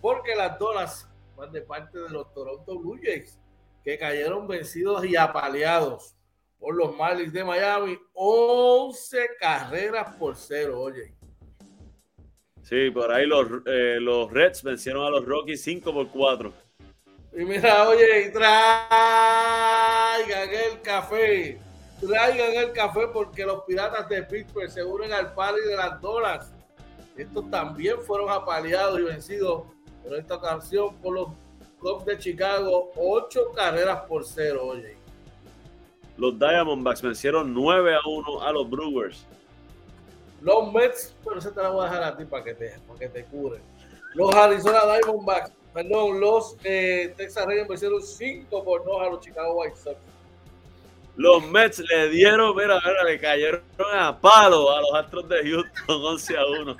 porque 0.00 0.34
las 0.34 0.58
donas 0.58 1.06
van 1.36 1.52
de 1.52 1.60
parte 1.60 1.98
de 1.98 2.08
los 2.08 2.32
Toronto 2.32 2.78
Blue 2.78 2.98
Jays 3.02 3.38
que 3.84 3.98
cayeron 3.98 4.48
vencidos 4.48 5.04
y 5.04 5.16
apaleados 5.16 6.16
por 6.58 6.74
los 6.74 6.96
Marlins 6.96 7.32
de 7.32 7.44
Miami. 7.44 7.98
11 8.14 9.18
carreras 9.38 10.14
por 10.16 10.36
cero, 10.36 10.80
oye. 10.80 11.14
Sí, 12.62 12.90
por 12.90 13.10
ahí 13.10 13.26
los, 13.26 13.46
eh, 13.64 13.96
los 13.98 14.30
Reds 14.30 14.62
vencieron 14.62 15.06
a 15.06 15.10
los 15.10 15.24
Rockies 15.24 15.62
5 15.62 15.90
por 15.92 16.08
4. 16.08 16.52
Y 17.32 17.44
mira, 17.44 17.88
oye, 17.88 18.30
traigan 18.30 18.50
el 20.50 20.82
café. 20.82 21.58
Traigan 21.98 22.54
el 22.54 22.72
café 22.72 23.08
porque 23.12 23.46
los 23.46 23.64
piratas 23.64 24.06
de 24.08 24.22
Pittsburgh 24.22 24.70
se 24.70 24.84
unen 24.84 25.12
al 25.12 25.32
pali 25.32 25.62
de 25.62 25.76
las 25.76 25.98
dólares. 26.00 26.48
Estos 27.16 27.50
también 27.50 28.02
fueron 28.02 28.28
apaleados 28.28 29.00
y 29.00 29.04
vencidos 29.04 29.62
por 30.04 30.18
esta 30.18 30.34
ocasión 30.34 30.94
por 30.96 31.14
los 31.14 31.28
Cubs 31.80 32.04
de 32.04 32.18
Chicago. 32.18 32.90
8 32.96 33.52
carreras 33.54 34.02
por 34.02 34.26
cero, 34.26 34.66
oye. 34.66 34.97
Los 36.18 36.36
Diamondbacks 36.38 37.00
vencieron 37.00 37.54
9 37.54 37.94
a 37.94 38.00
1 38.06 38.42
a 38.42 38.52
los 38.52 38.68
Brewers. 38.68 39.24
Los 40.40 40.72
Mets, 40.72 41.14
pero 41.24 41.40
se 41.40 41.50
te 41.50 41.62
la 41.62 41.70
voy 41.70 41.86
a 41.86 41.90
dejar 41.90 42.02
a 42.02 42.16
ti 42.16 42.24
para 42.24 42.44
que 42.44 42.54
te, 42.54 42.78
para 42.86 42.98
que 42.98 43.08
te 43.08 43.24
curen. 43.24 43.62
Los 44.14 44.34
Arizona 44.34 44.80
Diamondbacks, 44.84 45.52
perdón, 45.72 46.20
los 46.20 46.56
eh, 46.64 47.14
Texas 47.16 47.46
Rangers 47.46 47.68
vencieron 47.68 48.02
5 48.02 48.64
por 48.64 48.84
2 48.84 49.00
a 49.00 49.10
los 49.10 49.20
Chicago 49.20 49.60
White 49.60 49.76
Sox. 49.76 49.96
Los 51.16 51.44
Mets 51.46 51.78
le 51.78 52.10
dieron, 52.10 52.54
mira, 52.54 52.80
mira, 52.84 53.04
le 53.04 53.18
cayeron 53.18 53.62
a 53.92 54.16
palo 54.18 54.70
a 54.74 54.80
los 54.80 54.94
Astros 54.94 55.28
de 55.28 55.50
Houston 55.50 55.72
11 56.04 56.36
a 56.36 56.46
1. 56.46 56.76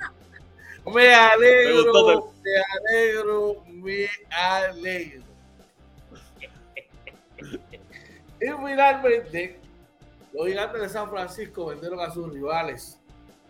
Me 0.93 1.13
alegro, 1.13 2.33
me, 2.41 2.93
alegro, 2.93 3.63
me 3.67 4.09
alegro. 4.31 5.23
Y 8.41 8.45
finalmente, 8.45 9.59
los 10.33 10.47
gigantes 10.47 10.81
de 10.81 10.89
San 10.89 11.09
Francisco 11.09 11.67
vendieron 11.67 11.99
a 11.99 12.11
sus 12.11 12.31
rivales 12.31 12.99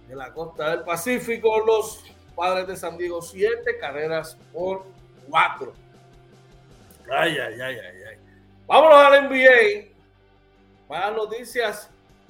de 0.07 0.15
la 0.15 0.33
costa 0.33 0.71
del 0.71 0.83
Pacífico, 0.83 1.63
los 1.65 2.03
padres 2.35 2.67
de 2.67 2.75
San 2.75 2.97
Diego, 2.97 3.21
siete 3.21 3.77
carreras 3.77 4.37
por 4.51 4.85
cuatro. 5.29 5.73
Ay, 7.11 7.37
ay, 7.37 7.53
ay, 7.61 7.75
ay, 7.75 8.03
ay. 8.09 8.17
Vámonos 8.65 8.97
al 8.97 9.29
NBA. 9.29 9.89
Malas 10.87 11.15
noticias 11.15 11.89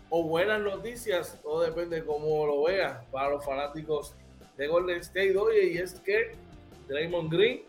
o 0.10 0.24
buenas 0.24 0.60
noticias, 0.60 1.38
todo 1.44 1.62
depende 1.62 1.98
de 1.98 2.06
cómo 2.06 2.46
lo 2.46 2.64
veas 2.64 3.06
para 3.12 3.30
los 3.30 3.46
fanáticos 3.46 4.16
de 4.58 4.68
Golden 4.68 5.00
State. 5.00 5.38
Oye, 5.38 5.74
y 5.74 5.78
es 5.78 5.94
que 6.00 6.36
Draymond 6.88 7.32
Green 7.32 7.64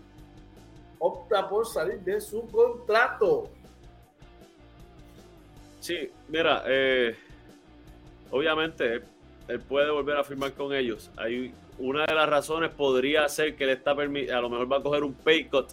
opta 0.98 1.48
por 1.48 1.66
salir 1.66 2.00
de 2.00 2.20
su 2.20 2.48
contrato. 2.48 3.50
Sí, 5.80 6.10
mira, 6.28 6.62
eh, 6.66 7.16
obviamente 8.30 9.02
él 9.48 9.60
puede 9.60 9.90
volver 9.90 10.16
a 10.16 10.24
firmar 10.24 10.52
con 10.52 10.74
ellos. 10.74 11.10
Hay 11.16 11.52
una 11.78 12.04
de 12.04 12.14
las 12.14 12.28
razones 12.28 12.70
podría 12.70 13.28
ser 13.28 13.56
que 13.56 13.64
él 13.64 13.70
está 13.70 13.92
a 13.92 13.94
lo 13.94 14.50
mejor 14.50 14.70
va 14.70 14.76
a 14.76 14.82
coger 14.82 15.02
un 15.02 15.14
pay 15.14 15.44
cut 15.44 15.68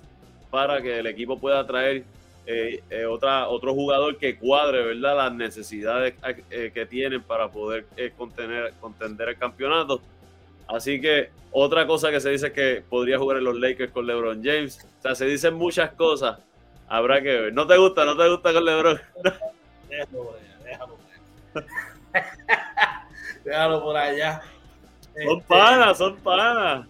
para 0.50 0.82
que 0.82 1.00
el 1.00 1.08
equipo 1.08 1.38
pueda 1.38 1.66
traer 1.68 2.04
eh, 2.50 2.82
eh, 2.90 3.06
otro 3.06 3.74
jugador 3.74 4.18
que 4.18 4.38
cuadre, 4.38 4.82
¿verdad? 4.82 5.18
Las 5.18 5.34
necesidades 5.34 6.14
eh, 6.50 6.72
que 6.74 6.86
tienen 6.86 7.22
para 7.22 7.52
poder 7.52 7.86
contener, 8.18 8.74
contender 8.80 9.30
el 9.30 9.38
campeonato. 9.38 10.02
Así 10.66 11.02
que 11.02 11.30
otra 11.52 11.86
cosa 11.86 12.10
que 12.10 12.22
se 12.22 12.30
dice 12.30 12.48
es 12.48 12.54
que 12.54 12.84
podría 12.90 13.18
jugar 13.18 13.38
en 13.38 13.44
los 13.44 13.60
Lakers 13.60 13.92
con 13.92 14.08
LeBron 14.08 14.42
James. 14.42 14.80
O 15.00 15.02
sea, 15.02 15.14
se 15.14 15.26
dicen 15.26 15.56
muchas 15.56 15.92
cosas. 15.92 16.40
Habrá 16.88 17.22
que 17.22 17.42
ver. 17.42 17.54
¿No 17.54 17.68
te 17.68 17.76
gusta? 17.78 18.06
¿No 18.06 18.16
te 18.16 18.30
gusta 18.30 18.54
con 18.54 18.64
LeBron? 18.64 19.02
déjalo 19.90 20.24
por 20.24 20.36
allá, 20.36 20.58
déjalo 20.64 20.96
por 20.96 21.06
allá. 21.64 22.28
déjalo 23.44 23.84
por 23.84 23.98
allá. 23.98 24.42
Son 25.14 25.38
este, 25.38 25.48
panas, 25.48 25.98
son 25.98 26.18
panas. 26.18 26.88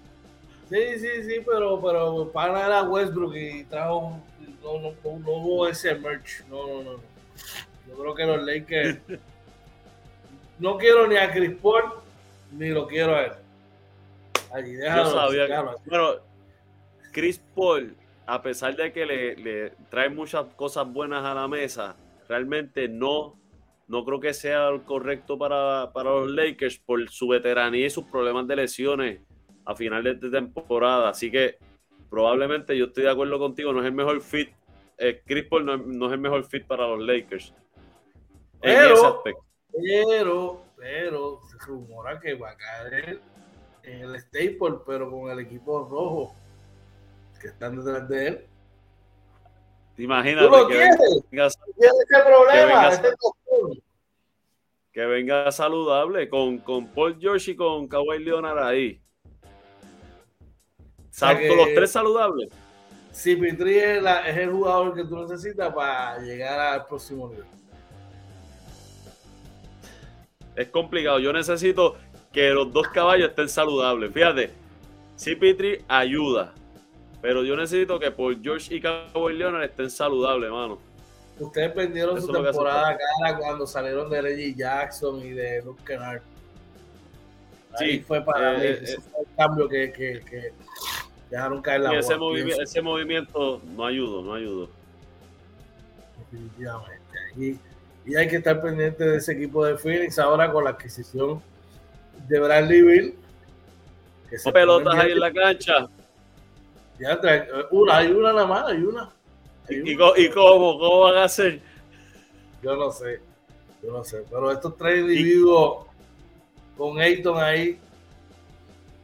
Sí, 0.70 1.00
sí, 1.00 1.24
sí, 1.24 1.44
pero, 1.46 1.82
pero 1.82 2.30
pana 2.32 2.66
era 2.66 2.84
Westbrook 2.84 3.36
y 3.36 3.64
trajo 3.66 4.22
no, 4.62 4.80
no, 4.80 5.20
no, 5.20 5.32
hubo 5.32 5.68
ese 5.68 5.96
merch. 5.96 6.44
No, 6.50 6.68
no, 6.68 6.84
no. 6.84 6.92
Yo 7.88 7.98
creo 7.98 8.16
que 8.16 8.26
los 8.26 8.44
Lakers. 8.44 9.00
no 10.60 10.78
quiero 10.78 11.08
ni 11.08 11.16
a 11.16 11.32
Chris 11.32 11.56
Paul, 11.62 11.84
ni 12.52 12.70
lo 12.70 12.88
quiero 12.88 13.16
a 13.16 13.24
él. 13.24 13.32
Allí, 14.54 14.74
déjalo, 14.74 15.04
Yo 15.04 15.12
sabía 15.12 15.62
bueno, 15.86 16.16
Chris 17.12 17.42
Paul, 17.56 17.96
a 18.26 18.42
pesar 18.42 18.76
de 18.76 18.92
que 18.92 19.06
le, 19.06 19.36
le, 19.36 19.70
trae 19.90 20.10
muchas 20.10 20.46
cosas 20.56 20.88
buenas 20.92 21.24
a 21.24 21.34
la 21.34 21.48
mesa, 21.48 21.96
realmente 22.28 22.88
no, 22.88 23.40
no 23.88 24.04
creo 24.06 24.20
que 24.20 24.34
sea 24.34 24.70
el 24.70 24.84
correcto 24.84 25.38
para, 25.38 25.92
para 25.94 26.12
los 26.12 26.30
Lakers 26.30 26.80
por 26.80 27.10
su 27.10 27.30
veteranía 27.30 27.86
y 27.86 27.90
sus 27.90 28.06
problemas 28.06 28.48
de 28.48 28.56
lesiones 28.56 29.22
a 29.66 29.76
final 29.76 30.04
de 30.04 30.30
temporada. 30.30 31.10
Así 31.10 31.30
que 31.32 31.58
probablemente 32.10 32.78
yo 32.78 32.86
estoy 32.86 33.04
de 33.04 33.12
acuerdo 33.12 33.40
contigo, 33.40 33.74
no 33.74 33.82
es 33.82 33.86
el 33.86 33.94
mejor 33.94 34.22
fit. 34.22 34.50
Eh, 34.98 35.22
Chris 35.26 35.46
Paul 35.46 35.66
no, 35.66 36.08
es 36.08 36.14
el 36.14 36.20
mejor 36.20 36.44
fit 36.46 36.66
para 36.66 36.88
los 36.88 37.00
Lakers. 37.00 37.54
Pero, 38.60 39.22
pero, 39.72 40.64
pero, 40.76 41.40
se 41.44 41.66
rumora 41.66 42.20
que 42.20 42.34
va 42.34 42.52
a 42.52 42.58
caer 42.58 43.22
en 43.84 44.02
el 44.02 44.20
Staple, 44.20 44.80
pero 44.86 45.12
con 45.12 45.30
el 45.30 45.40
equipo 45.40 45.88
rojo 45.88 46.36
que 47.40 47.50
están 47.50 47.78
detrás 47.78 48.10
de 48.10 48.28
él. 48.28 48.46
Imagínate 49.98 50.48
¿Tú 50.48 50.56
lo 50.56 50.68
que 50.68 50.76
quieres? 50.76 50.98
Venga, 51.32 51.48
ese 51.48 51.58
problema? 52.26 52.90
Que 52.92 53.02
venga, 53.02 53.82
que 54.92 55.06
venga 55.06 55.52
saludable 55.52 56.30
con, 56.30 56.60
con 56.60 56.88
Paul 56.88 57.18
George 57.20 57.52
y 57.52 57.56
con 57.56 57.88
Kawhi 57.88 58.20
Leonard 58.24 58.60
ahí 58.60 59.02
los 61.22 61.74
tres 61.74 61.92
saludables. 61.92 62.50
Si 63.12 63.36
Pitri 63.36 63.78
es, 63.78 64.04
el 64.38 64.52
jugador 64.52 64.94
que 64.94 65.04
tú 65.04 65.18
necesitas 65.18 65.74
para 65.74 66.20
llegar 66.20 66.60
al 66.60 66.86
próximo 66.86 67.30
nivel. 67.30 67.46
Es 70.56 70.68
complicado. 70.70 71.20
Yo 71.20 71.34
necesito 71.34 71.98
que 72.32 72.50
los 72.50 72.72
dos 72.72 72.88
caballos 72.90 73.30
estén 73.30 73.50
saludables. 73.50 74.12
Fíjate, 74.14 74.52
si 75.16 75.36
Pitri 75.36 75.84
ayuda, 75.88 76.54
pero 77.22 77.44
yo 77.44 77.56
necesito 77.56 78.00
que 78.00 78.12
por 78.12 78.42
George 78.42 78.76
y 78.76 78.82
Cowboy 78.82 79.36
Leonard 79.36 79.64
estén 79.64 79.90
saludables, 79.90 80.52
mano. 80.52 80.80
Ustedes 81.40 81.72
perdieron 81.72 82.20
su 82.22 82.32
temporada 82.32 82.98
cara 82.98 83.38
cuando 83.38 83.68
salieron 83.68 84.10
de 84.10 84.22
Reggie 84.22 84.56
Jackson 84.56 85.20
y 85.20 85.32
de 85.32 85.62
Luke 85.64 85.84
Kennard. 85.86 86.22
sí, 87.78 88.00
fue 88.00 88.22
para 88.22 88.56
eh, 88.56 88.58
mí. 88.58 88.66
Eh, 88.66 88.80
ese 88.82 89.02
fue 89.02 89.22
el 89.22 89.28
cambio 89.36 89.70
que, 89.70 89.92
que 89.92 90.54
Dejaron 91.30 91.62
caer 91.62 91.82
la 91.82 91.98
ese, 91.98 92.16
ese, 92.62 92.82
movimiento 92.82 93.62
no 93.76 93.86
ayudó, 93.86 94.22
no 94.22 94.34
ayudó. 94.34 94.70
Definitivamente. 96.20 97.18
Y, 97.36 97.60
y, 98.10 98.16
hay 98.16 98.30
que 98.30 98.38
estar 98.38 98.62
pendiente 98.62 99.04
de 99.04 99.18
ese 99.18 99.34
equipo 99.34 99.66
de 99.66 99.78
Phoenix 99.78 100.18
ahora 100.20 100.52
con 100.52 100.64
la 100.64 100.72
adquisición 100.72 101.42
de 102.30 102.40
Bradley 102.40 102.82
Bill. 102.82 103.16
Que 104.30 104.52
pelotas 104.52 104.96
ahí 104.96 105.12
en 105.12 105.20
la 105.20 105.34
cancha. 105.34 105.90
Ya, 107.00 107.20
una, 107.72 107.98
hay 107.98 108.12
una 108.12 108.34
nada 108.34 108.48
más, 108.48 108.66
hay 108.66 108.82
una. 108.82 109.10
¿Y, 109.70 109.92
¿Y, 109.92 110.30
cómo? 110.30 110.80
¿Cómo 110.80 111.02
van 111.02 111.18
a 111.18 111.24
hacer? 111.26 111.60
Yo 112.64 112.76
no 112.76 112.92
sé, 112.92 113.20
yo 113.84 113.92
no 113.92 114.04
sé. 114.04 114.24
Pero 114.30 114.52
estos 114.52 114.76
tres 114.78 115.02
individuos 115.02 115.86
con 116.78 117.00
Ayton 117.00 117.38
ahí. 117.38 117.80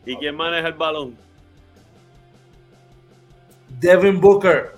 ¿Y 0.06 0.16
quién 0.18 0.36
maneja 0.36 0.68
el 0.68 0.74
balón? 0.74 1.16
Devin 3.80 4.20
Booker. 4.20 4.74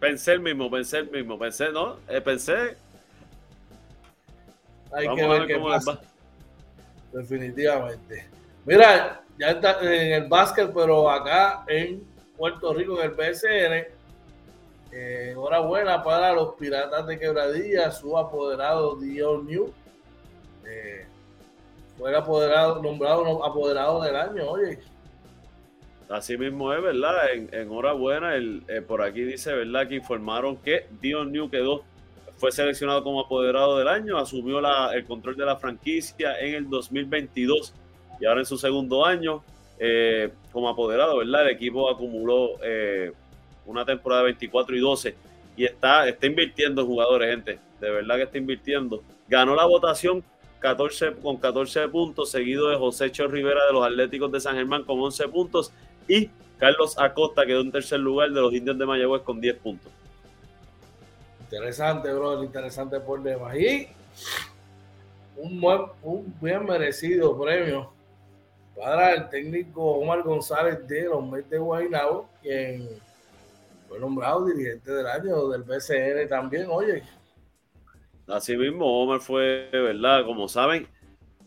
Pensé 0.00 0.32
el 0.32 0.40
mismo, 0.40 0.70
pensé 0.70 0.98
el 0.98 1.10
mismo, 1.10 1.38
pensé, 1.38 1.70
¿no? 1.70 1.98
Eh, 2.08 2.22
pensé. 2.22 2.76
Hay 4.92 5.14
que 5.14 5.28
ver, 5.28 5.46
qué 5.46 5.58
pasa. 5.58 6.00
Definitivamente. 7.12 8.39
Mira, 8.64 9.22
ya 9.38 9.50
está 9.52 9.78
en 9.80 10.12
el 10.22 10.28
básquet, 10.28 10.70
pero 10.74 11.10
acá 11.10 11.64
en 11.66 12.04
Puerto 12.36 12.74
Rico, 12.74 13.00
en 13.00 13.10
el 13.10 13.16
PSN, 13.16 14.00
eh, 14.92 15.30
enhorabuena 15.32 16.02
para 16.02 16.32
los 16.32 16.54
Piratas 16.54 17.06
de 17.06 17.18
Quebradilla, 17.18 17.90
su 17.90 18.16
apoderado 18.18 18.96
Dion 18.96 19.46
New. 19.46 19.72
Eh, 20.66 21.06
fue 21.96 22.14
apoderado, 22.14 22.82
nombrado 22.82 23.44
apoderado 23.44 24.02
del 24.02 24.16
año, 24.16 24.50
oye. 24.50 24.78
Así 26.08 26.36
mismo 26.36 26.72
es, 26.74 26.82
¿verdad? 26.82 27.32
En, 27.32 27.48
enhorabuena, 27.52 28.34
el, 28.34 28.64
eh, 28.68 28.82
por 28.82 29.00
aquí 29.00 29.22
dice, 29.22 29.52
¿verdad? 29.54 29.88
Que 29.88 29.94
informaron 29.94 30.56
que 30.56 30.86
Dion 31.00 31.32
New 31.32 31.48
quedó, 31.48 31.84
fue 32.36 32.52
seleccionado 32.52 33.04
como 33.04 33.20
apoderado 33.20 33.78
del 33.78 33.88
año, 33.88 34.18
asumió 34.18 34.60
la, 34.60 34.92
el 34.92 35.04
control 35.04 35.36
de 35.36 35.46
la 35.46 35.56
franquicia 35.56 36.38
en 36.40 36.54
el 36.54 36.68
2022 36.68 37.74
y 38.20 38.26
ahora 38.26 38.40
en 38.40 38.46
su 38.46 38.58
segundo 38.58 39.04
año 39.04 39.42
eh, 39.78 40.30
como 40.52 40.68
apoderado, 40.68 41.16
¿verdad? 41.16 41.48
El 41.48 41.56
equipo 41.56 41.88
acumuló 41.90 42.50
eh, 42.62 43.12
una 43.64 43.84
temporada 43.84 44.22
de 44.22 44.26
24 44.26 44.76
y 44.76 44.80
12 44.80 45.14
y 45.56 45.64
está, 45.64 46.06
está 46.06 46.26
invirtiendo 46.26 46.82
en 46.82 46.86
jugadores, 46.86 47.30
gente, 47.30 47.58
de 47.80 47.90
verdad 47.90 48.16
que 48.16 48.22
está 48.24 48.38
invirtiendo. 48.38 49.02
Ganó 49.26 49.54
la 49.54 49.64
votación 49.64 50.22
14, 50.58 51.14
con 51.22 51.38
14 51.38 51.88
puntos, 51.88 52.30
seguido 52.30 52.68
de 52.68 52.76
José 52.76 53.10
Cho 53.10 53.26
Rivera 53.26 53.64
de 53.66 53.72
los 53.72 53.84
Atléticos 53.84 54.30
de 54.30 54.40
San 54.40 54.54
Germán 54.54 54.84
con 54.84 55.00
11 55.00 55.28
puntos 55.28 55.72
y 56.06 56.28
Carlos 56.58 56.98
Acosta 56.98 57.46
quedó 57.46 57.62
en 57.62 57.72
tercer 57.72 58.00
lugar 58.00 58.30
de 58.30 58.40
los 58.40 58.52
indios 58.52 58.76
de 58.78 58.84
Mayagüez 58.84 59.22
con 59.22 59.40
10 59.40 59.56
puntos. 59.56 59.90
Interesante, 61.40 62.12
bro, 62.12 62.44
interesante 62.44 63.00
por 63.00 63.22
demás. 63.22 63.56
Y 63.56 63.88
un, 65.36 65.90
un 66.02 66.34
bien 66.40 66.66
merecido 66.66 67.40
premio 67.40 67.90
para 68.76 69.14
el 69.14 69.28
técnico 69.28 69.82
Omar 69.82 70.22
González 70.22 70.86
de 70.86 71.04
los 71.04 71.26
Mets 71.26 71.50
de 71.50 71.58
Guaynabo, 71.58 72.28
quien 72.42 72.88
fue 73.88 73.98
nombrado 73.98 74.46
dirigente 74.46 74.90
del 74.92 75.06
año 75.06 75.48
del 75.48 75.62
BCN 75.62 76.28
también, 76.28 76.66
oye. 76.70 77.02
Así 78.26 78.56
mismo, 78.56 79.02
Omar 79.02 79.20
fue, 79.20 79.68
¿verdad? 79.72 80.24
Como 80.24 80.48
saben, 80.48 80.86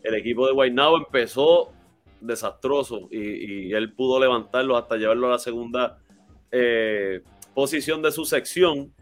el 0.02 0.14
equipo 0.14 0.46
de 0.46 0.52
Guaynabo 0.52 0.98
empezó 0.98 1.72
desastroso 2.20 3.08
y, 3.10 3.72
él 3.72 3.92
pudo 3.94 4.20
levantarlo 4.20 4.76
hasta 4.76 4.96
llevarlo 4.96 5.28
a 5.28 5.32
la 5.32 5.38
segunda 5.38 5.98
eh, 6.50 7.22
posición 7.54 8.02
de 8.02 8.12
su 8.12 8.24
sección. 8.24 8.94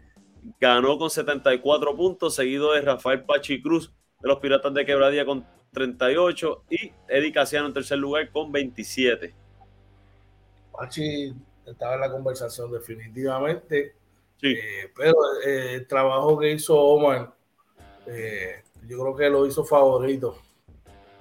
ganó 0.59 0.97
con 0.97 1.09
74 1.09 1.95
puntos, 1.95 2.35
seguido 2.35 2.73
de 2.73 2.81
Rafael 2.81 3.23
Pachi 3.23 3.61
Cruz 3.61 3.93
de 4.21 4.29
los 4.29 4.39
Piratas 4.39 4.73
de 4.73 4.85
Quebradía 4.85 5.25
con 5.25 5.45
38 5.73 6.63
y 6.69 6.91
Eddie 7.07 7.33
Casiano 7.33 7.67
en 7.67 7.73
tercer 7.73 7.97
lugar 7.97 8.29
con 8.31 8.51
27. 8.51 9.33
Pachi 10.71 11.33
estaba 11.65 11.95
en 11.95 12.01
la 12.01 12.11
conversación 12.11 12.71
definitivamente, 12.71 13.95
sí. 14.39 14.53
Eh, 14.53 14.91
pero 14.95 15.15
eh, 15.45 15.75
el 15.75 15.87
trabajo 15.87 16.37
que 16.39 16.51
hizo 16.51 16.79
Omar, 16.79 17.33
eh, 18.07 18.63
yo 18.87 18.99
creo 18.99 19.15
que 19.15 19.29
lo 19.29 19.45
hizo 19.45 19.63
favorito 19.63 20.37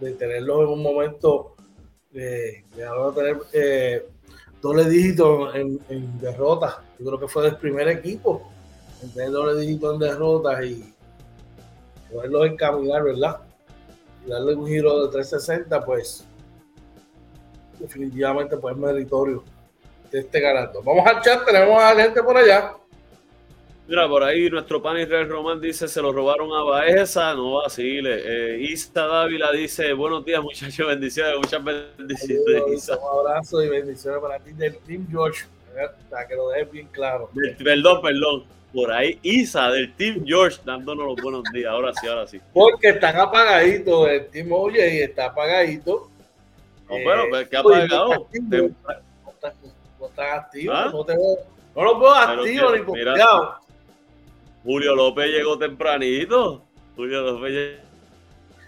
de 0.01 0.13
tenerlo 0.13 0.63
en 0.63 0.69
un 0.69 0.83
momento 0.83 1.55
de, 2.11 2.65
de 2.75 3.13
tener 3.15 4.07
doble 4.61 4.85
dígito 4.89 5.55
en, 5.55 5.79
en 5.89 6.19
derrotas. 6.19 6.77
Yo 6.99 7.07
creo 7.07 7.21
que 7.21 7.29
fue 7.29 7.45
del 7.45 7.57
primer 7.57 7.89
equipo 7.89 8.51
en 9.03 9.13
tener 9.13 9.31
doble 9.31 9.61
dígito 9.61 9.93
en 9.93 10.01
derrotas 10.01 10.65
y 10.65 10.95
poderlo 12.13 12.45
encaminar, 12.45 13.05
¿verdad? 13.05 13.41
Darle 14.27 14.55
un 14.55 14.67
giro 14.67 15.07
de 15.07 15.13
360, 15.13 15.85
pues 15.85 16.27
definitivamente 17.79 18.57
pues 18.57 18.77
meritorio 18.77 19.45
de 20.11 20.21
este 20.21 20.41
ganando. 20.41 20.83
Vamos 20.83 21.07
al 21.07 21.21
chat, 21.23 21.45
tenemos 21.45 21.83
a 21.83 21.95
gente 21.97 22.23
por 22.23 22.37
allá. 22.37 22.75
Mira, 23.89 24.09
por 24.09 24.23
ahí 24.23 24.49
nuestro 24.49 24.81
pan 24.81 24.99
Israel 24.99 25.29
Román 25.29 25.61
dice, 25.61 25.89
se 25.89 26.01
lo 26.01 26.13
robaron 26.13 26.53
a 26.53 26.63
Baeza, 26.63 27.35
no 27.35 27.55
vacile. 27.55 28.23
Eh, 28.25 28.63
Isa 28.63 29.07
Dávila 29.07 29.51
dice, 29.51 29.93
buenos 29.93 30.25
días 30.25 30.41
muchachos, 30.43 30.87
bendiciones, 30.89 31.37
muchas 31.37 31.63
bendiciones. 31.65 32.89
Un 32.89 33.21
abrazo 33.29 33.63
y 33.63 33.69
bendiciones 33.69 34.21
para 34.21 34.39
ti 34.39 34.53
del 34.53 34.79
Team 34.79 35.09
George, 35.11 35.45
para 36.11 36.29
que 36.29 36.35
lo 36.35 36.49
dejes 36.51 36.71
bien 36.71 36.89
claro. 36.89 37.31
Perdón, 37.63 38.03
perdón. 38.03 38.45
Por 38.73 38.91
ahí 38.91 39.19
Isa 39.23 39.71
del 39.71 39.95
Team 39.97 40.25
George 40.25 40.59
dándonos 40.65 41.07
los 41.07 41.17
buenos 41.23 41.43
días, 41.53 41.71
ahora 41.71 41.93
sí, 41.93 42.07
ahora 42.07 42.27
sí. 42.27 42.41
Porque 42.55 42.89
están 42.89 43.17
apagaditos, 43.17 44.09
el 44.09 44.27
Team 44.29 44.51
Oye 44.51 44.97
y 44.97 45.01
está 45.03 45.27
apagadito. 45.27 46.11
No, 46.89 46.97
pero, 46.97 47.25
pero 47.31 47.49
¿qué 47.51 47.57
apagado? 47.59 48.29
No 50.01 50.07
están 50.07 50.39
activos, 50.39 50.77
¿Ah? 50.77 50.91
no, 50.91 51.05
te 51.05 51.13
veo, 51.13 51.37
no 51.77 51.85
los 51.85 52.01
veo 52.01 52.15
activos 52.15 52.73
ni. 52.73 52.85
Julio 54.65 54.95
López 54.95 55.27
llegó 55.27 55.59
tempranito. 55.59 56.63
Julio 56.97 57.21
López 57.23 57.79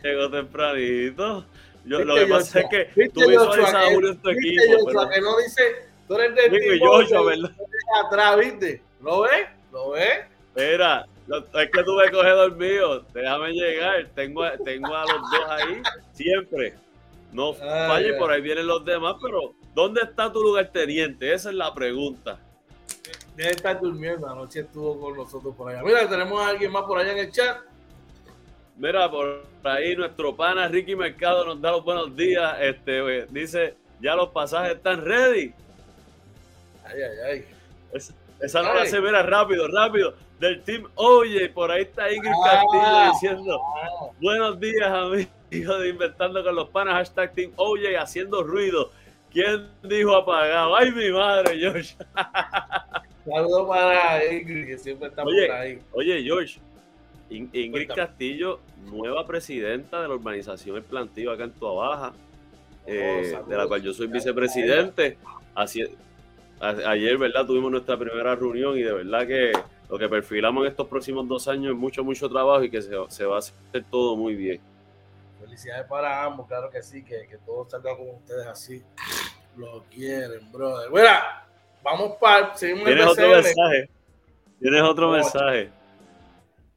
llegó 0.02 0.30
tempranito. 0.30 1.44
Yo, 1.84 2.04
lo 2.04 2.14
que 2.14 2.26
pasa 2.26 2.60
es 2.60 2.66
que 2.68 3.08
tú 3.08 3.28
visualizas 3.28 3.74
a 3.74 3.92
Julio 3.92 4.10
en 4.10 4.18
tu 4.18 4.30
equipo. 4.30 4.86
Pero... 4.86 5.08
que 5.08 5.20
no 5.20 5.38
dice, 5.38 5.62
tú 6.08 6.14
eres 6.16 6.34
de 6.34 6.58
Digo, 6.58 7.02
yo, 7.02 7.24
¿verdad? 7.24 7.50
atrás, 8.06 8.38
¿viste? 8.38 8.82
¿Lo 9.00 9.22
ves? 9.22 9.46
¿Lo 9.72 9.90
ves? 9.90 10.24
Mira, 10.56 11.06
es 11.28 11.70
que 11.70 11.82
tú 11.82 11.94
me 11.96 12.10
coges 12.10 12.34
dormido. 12.34 13.00
Déjame 13.12 13.52
llegar. 13.52 14.08
Tengo, 14.14 14.44
tengo 14.64 14.94
a 14.94 15.02
los 15.02 15.30
dos 15.30 15.48
ahí 15.48 15.82
siempre. 16.12 16.74
No 17.32 17.52
falle, 17.52 18.14
por 18.14 18.30
ahí 18.30 18.40
vienen 18.40 18.66
los 18.66 18.84
demás, 18.84 19.16
pero 19.20 19.54
¿dónde 19.74 20.02
está 20.02 20.32
tu 20.32 20.40
lugar 20.40 20.70
teniente? 20.72 21.32
Esa 21.32 21.50
es 21.50 21.56
la 21.56 21.74
pregunta. 21.74 22.38
Debe 23.34 23.50
estar 23.50 23.80
durmiendo, 23.80 24.28
anoche 24.28 24.60
estuvo 24.60 25.00
con 25.00 25.16
nosotros 25.16 25.52
por 25.56 25.68
allá. 25.68 25.82
Mira, 25.82 26.08
tenemos 26.08 26.40
a 26.40 26.50
alguien 26.50 26.70
más 26.70 26.84
por 26.84 26.98
allá 26.98 27.10
en 27.10 27.18
el 27.18 27.32
chat. 27.32 27.58
Mira, 28.76 29.10
por 29.10 29.44
ahí 29.64 29.96
nuestro 29.96 30.36
pana 30.36 30.68
Ricky 30.68 30.94
Mercado 30.94 31.44
nos 31.44 31.60
da 31.60 31.72
los 31.72 31.84
buenos 31.84 32.14
días. 32.14 32.56
Este 32.60 33.26
dice, 33.30 33.74
ya 34.00 34.14
los 34.14 34.28
pasajes 34.28 34.76
están 34.76 35.04
ready. 35.04 35.52
Ay, 36.84 37.02
ay, 37.02 37.18
ay. 37.26 37.44
esa 38.40 38.62
no 38.62 38.74
la 38.74 38.86
se 38.86 39.00
mira 39.00 39.22
rápido, 39.22 39.68
rápido. 39.68 40.14
Del 40.38 40.62
team 40.62 40.84
Oye, 40.96 41.48
por 41.48 41.70
ahí 41.70 41.82
está 41.82 42.12
Ingrid 42.12 42.32
Castillo 42.44 42.82
ah. 42.82 43.10
diciendo, 43.12 43.60
buenos 44.20 44.60
días 44.60 44.90
amigos 44.90 45.80
de 45.80 45.88
Inventando 45.88 46.42
con 46.42 46.54
los 46.54 46.68
panas, 46.68 46.94
hashtag 46.94 47.32
Team 47.32 47.52
Oye, 47.56 47.96
haciendo 47.96 48.42
ruido. 48.42 48.90
¿Quién 49.30 49.68
dijo 49.82 50.14
apagado? 50.14 50.76
Ay, 50.76 50.92
mi 50.92 51.10
madre, 51.10 51.58
George. 51.58 51.96
Saludos 53.24 53.68
para 53.68 54.32
Ingrid, 54.32 54.66
que 54.66 54.78
siempre 54.78 55.08
está 55.08 55.24
oye, 55.24 55.46
por 55.46 55.56
ahí. 55.56 55.78
Oye, 55.92 56.22
George, 56.22 56.60
Ingrid 57.30 57.88
Castillo, 57.88 58.60
nueva 58.84 59.26
presidenta 59.26 60.02
de 60.02 60.08
la 60.08 60.14
urbanización 60.14 60.76
El 60.76 60.82
Plantío 60.82 61.32
acá 61.32 61.44
en 61.44 61.52
Tuabaja, 61.52 62.12
oh, 62.12 62.86
eh, 62.86 63.38
de 63.48 63.56
la 63.56 63.66
cual 63.66 63.82
yo 63.82 63.92
soy 63.92 64.08
vicepresidente. 64.08 65.16
Así, 65.54 65.82
ayer, 66.60 67.18
¿verdad? 67.18 67.46
Tuvimos 67.46 67.70
nuestra 67.70 67.98
primera 67.98 68.34
reunión 68.34 68.78
y 68.78 68.82
de 68.82 68.92
verdad 68.92 69.26
que 69.26 69.52
lo 69.88 69.98
que 69.98 70.08
perfilamos 70.08 70.64
en 70.64 70.70
estos 70.70 70.88
próximos 70.88 71.28
dos 71.28 71.46
años 71.48 71.72
es 71.72 71.78
mucho, 71.78 72.02
mucho 72.04 72.28
trabajo 72.28 72.64
y 72.64 72.70
que 72.70 72.82
se, 72.82 72.90
se 73.08 73.24
va 73.24 73.36
a 73.36 73.38
hacer 73.38 73.84
todo 73.90 74.16
muy 74.16 74.34
bien. 74.34 74.60
Felicidades 75.40 75.86
para 75.86 76.24
ambos, 76.24 76.46
claro 76.46 76.70
que 76.70 76.82
sí, 76.82 77.04
que, 77.04 77.26
que 77.28 77.38
todo 77.38 77.68
salga 77.68 77.96
como 77.96 78.12
ustedes 78.12 78.46
así 78.46 78.82
lo 79.56 79.84
quieren, 79.90 80.50
brother. 80.50 80.90
Mira, 80.90 81.44
Vamos 81.84 82.16
para. 82.18 82.54
Tienes 82.54 83.06
otro 83.06 83.28
mensaje. 83.28 83.90
Tienes 84.58 84.82
otro 84.82 85.10
mensaje. 85.10 85.70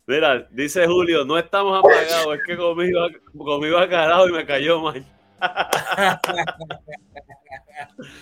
Mira, 0.06 0.48
dice 0.52 0.86
Julio, 0.86 1.26
no 1.26 1.38
estamos 1.38 1.80
apagados, 1.80 2.36
es 2.36 2.44
que 2.46 2.56
conmigo, 2.56 3.08
conmigo 3.38 3.78
carajo 3.90 4.28
y 4.30 4.34
me 4.34 4.46
cayó 4.46 4.82
mal. 4.82 5.06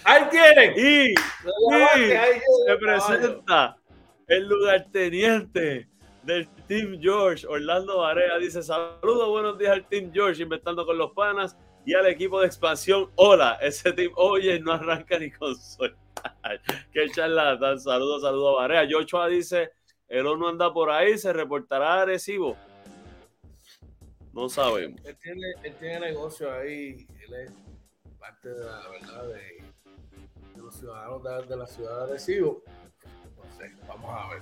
Ahí 0.04 0.24
tienen. 0.32 0.74
Y, 0.76 1.12
y 1.12 1.16
se 2.66 2.78
presenta 2.80 3.78
el 4.28 4.48
lugarteniente 4.48 5.88
del 6.24 6.48
Team 6.68 7.00
George, 7.00 7.46
Orlando 7.48 8.00
Varea, 8.00 8.38
dice 8.40 8.64
saludos, 8.64 9.30
buenos 9.30 9.58
días 9.60 9.74
al 9.74 9.88
Team 9.88 10.12
George, 10.12 10.42
inventando 10.42 10.86
con 10.86 10.98
los 10.98 11.12
panas 11.12 11.56
y 11.86 11.94
al 11.94 12.08
equipo 12.08 12.42
de 12.42 12.48
expansión. 12.48 13.12
Hola, 13.16 13.60
ese 13.62 13.94
team, 13.94 14.12
oye, 14.16 14.60
no 14.60 14.74
arranca 14.74 15.20
ni 15.20 15.30
con 15.32 15.56
suerte. 15.56 15.98
Qué 16.92 17.10
charlatán. 17.12 17.80
Saludos, 17.80 18.24
saludos 18.24 18.56
a 18.58 18.62
Varea. 18.62 18.88
Joshua 18.90 19.28
dice: 19.28 19.72
el 20.08 20.26
horno 20.26 20.48
anda 20.48 20.74
por 20.74 20.90
ahí, 20.90 21.18
se 21.18 21.32
reportará 21.32 22.02
agresivo. 22.02 22.58
No 24.36 24.50
sabemos. 24.50 25.00
Él 25.06 25.16
tiene, 25.24 25.48
él 25.64 25.74
tiene 25.80 26.00
negocio 26.02 26.54
ahí. 26.54 27.08
Él 27.26 27.34
es 27.36 27.52
parte 28.20 28.50
de 28.50 28.66
la 28.66 28.90
verdad 28.90 29.28
de, 29.30 29.64
los 30.58 30.76
ciudadanos 30.76 31.48
de, 31.48 31.56
la 31.56 31.66
ciudad 31.66 32.00
de 32.00 32.12
Arecibo. 32.12 32.62
No 33.38 33.58
sé, 33.58 33.72
vamos 33.88 34.12
a 34.12 34.30
ver. 34.34 34.42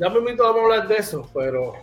ya 0.00 0.08
me 0.08 0.18
invito 0.18 0.44
a 0.44 0.48
hablar 0.48 0.88
de 0.88 0.96
eso, 0.96 1.30
pero 1.32 1.74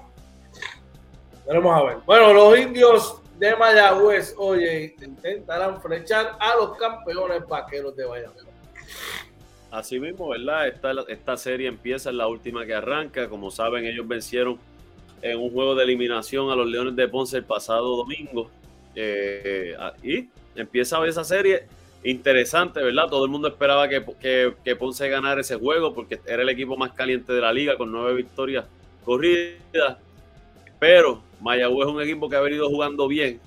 vamos 1.47 1.73
a 1.73 1.83
ver. 1.85 1.97
Bueno, 2.05 2.33
los 2.33 2.59
indios 2.59 3.21
de 3.39 3.55
Mayagüez, 3.55 4.35
oye, 4.37 4.93
intentarán 5.01 5.81
flechar 5.81 6.35
a 6.37 6.53
los 6.57 6.77
campeones 6.77 7.47
vaqueros 7.47 7.95
de 7.95 8.09
Mayagüez. 8.09 8.45
Así 9.71 10.01
mismo, 10.01 10.27
¿verdad? 10.29 10.67
Esta, 10.67 10.91
esta 11.07 11.37
serie 11.37 11.69
empieza 11.69 12.09
en 12.09 12.17
la 12.17 12.27
última 12.27 12.65
que 12.65 12.73
arranca. 12.73 13.29
Como 13.29 13.51
saben, 13.51 13.85
ellos 13.85 14.05
vencieron 14.05 14.59
en 15.21 15.39
un 15.39 15.51
juego 15.51 15.75
de 15.75 15.83
eliminación 15.83 16.49
a 16.49 16.55
los 16.55 16.67
Leones 16.67 16.95
de 16.95 17.07
Ponce 17.07 17.37
el 17.37 17.43
pasado 17.43 17.95
domingo. 17.95 18.49
Eh, 18.95 19.75
y 20.03 20.27
empieza 20.55 21.05
esa 21.05 21.23
serie 21.23 21.65
interesante, 22.03 22.81
¿verdad? 22.81 23.07
Todo 23.09 23.25
el 23.25 23.31
mundo 23.31 23.47
esperaba 23.47 23.87
que, 23.87 24.03
que, 24.19 24.53
que, 24.63 24.75
Ponce 24.75 25.09
ganara 25.09 25.41
ese 25.41 25.55
juego 25.55 25.93
porque 25.93 26.19
era 26.25 26.43
el 26.43 26.49
equipo 26.49 26.77
más 26.77 26.93
caliente 26.93 27.33
de 27.33 27.41
la 27.41 27.51
liga 27.51 27.77
con 27.77 27.91
nueve 27.91 28.13
victorias 28.15 28.65
corridas. 29.03 29.97
Pero 30.79 31.21
Mayagüez 31.41 31.87
es 31.87 31.93
un 31.93 32.01
equipo 32.01 32.29
que 32.29 32.35
ha 32.35 32.41
venido 32.41 32.69
jugando 32.69 33.07
bien 33.07 33.39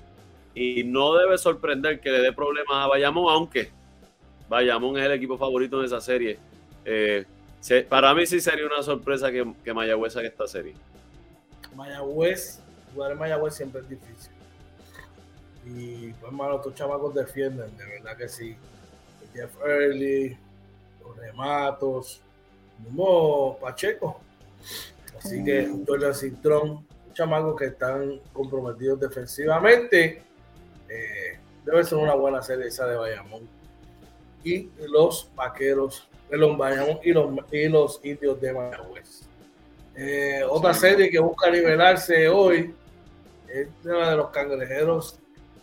y 0.53 0.83
no 0.83 1.15
debe 1.15 1.37
sorprender 1.37 1.99
que 2.01 2.11
le 2.11 2.19
dé 2.19 2.33
problemas 2.33 2.75
a 2.75 2.87
Bayamón, 2.87 3.31
aunque 3.31 3.69
Bayamón 4.49 4.97
es 4.97 5.05
el 5.05 5.13
equipo 5.13 5.37
favorito 5.37 5.79
de 5.79 5.85
esa 5.85 6.01
serie. 6.01 6.37
Eh, 6.83 7.25
para 7.87 8.13
mí 8.13 8.25
sí 8.25 8.41
sería 8.41 8.65
una 8.65 8.83
sorpresa 8.83 9.31
que, 9.31 9.45
que 9.63 9.73
Mayagüez 9.73 10.15
haga 10.17 10.27
esta 10.27 10.47
serie. 10.47 10.73
Mayagüez, 11.75 12.59
jugar 12.93 13.11
en 13.11 13.19
Mayagüez 13.19 13.55
siempre 13.55 13.81
es 13.81 13.89
difícil. 13.89 14.31
Y 15.65 16.13
pues, 16.13 16.31
malo, 16.31 16.57
estos 16.57 16.73
chamacos 16.73 17.13
defienden, 17.13 17.75
de 17.77 17.85
verdad 17.85 18.17
que 18.17 18.27
sí. 18.27 18.55
Jeff 19.33 19.55
Early, 19.65 20.37
los 21.01 21.17
rematos, 21.17 22.21
mismo 22.79 23.57
Pacheco. 23.59 24.19
Así 25.17 25.43
que. 25.43 25.71
Jordan 25.87 26.13
Cintrón, 26.13 26.85
chamacos 27.13 27.55
que 27.57 27.65
están 27.65 28.19
comprometidos 28.33 28.99
defensivamente. 28.99 30.23
Eh, 30.89 31.39
debe 31.63 31.83
ser 31.83 31.99
una 31.99 32.15
buena 32.15 32.41
serie 32.41 32.67
esa 32.67 32.87
de 32.87 32.95
Bayamón 32.95 33.47
y 34.43 34.69
los 34.89 35.29
vaqueros 35.35 36.09
los 36.37 36.57
Bayamón 36.57 36.99
y 37.03 37.11
los, 37.11 37.29
y 37.51 37.67
los 37.67 37.99
indios 38.03 38.39
de 38.39 38.53
Mayagüez. 38.53 39.23
Eh, 39.95 40.41
otra 40.49 40.73
serie 40.73 41.09
que 41.09 41.19
busca 41.19 41.49
nivelarse 41.49 42.29
hoy 42.29 42.73
es 43.47 43.67
la 43.83 44.11
de 44.11 44.17
los 44.17 44.29
cangrejeros 44.29 45.19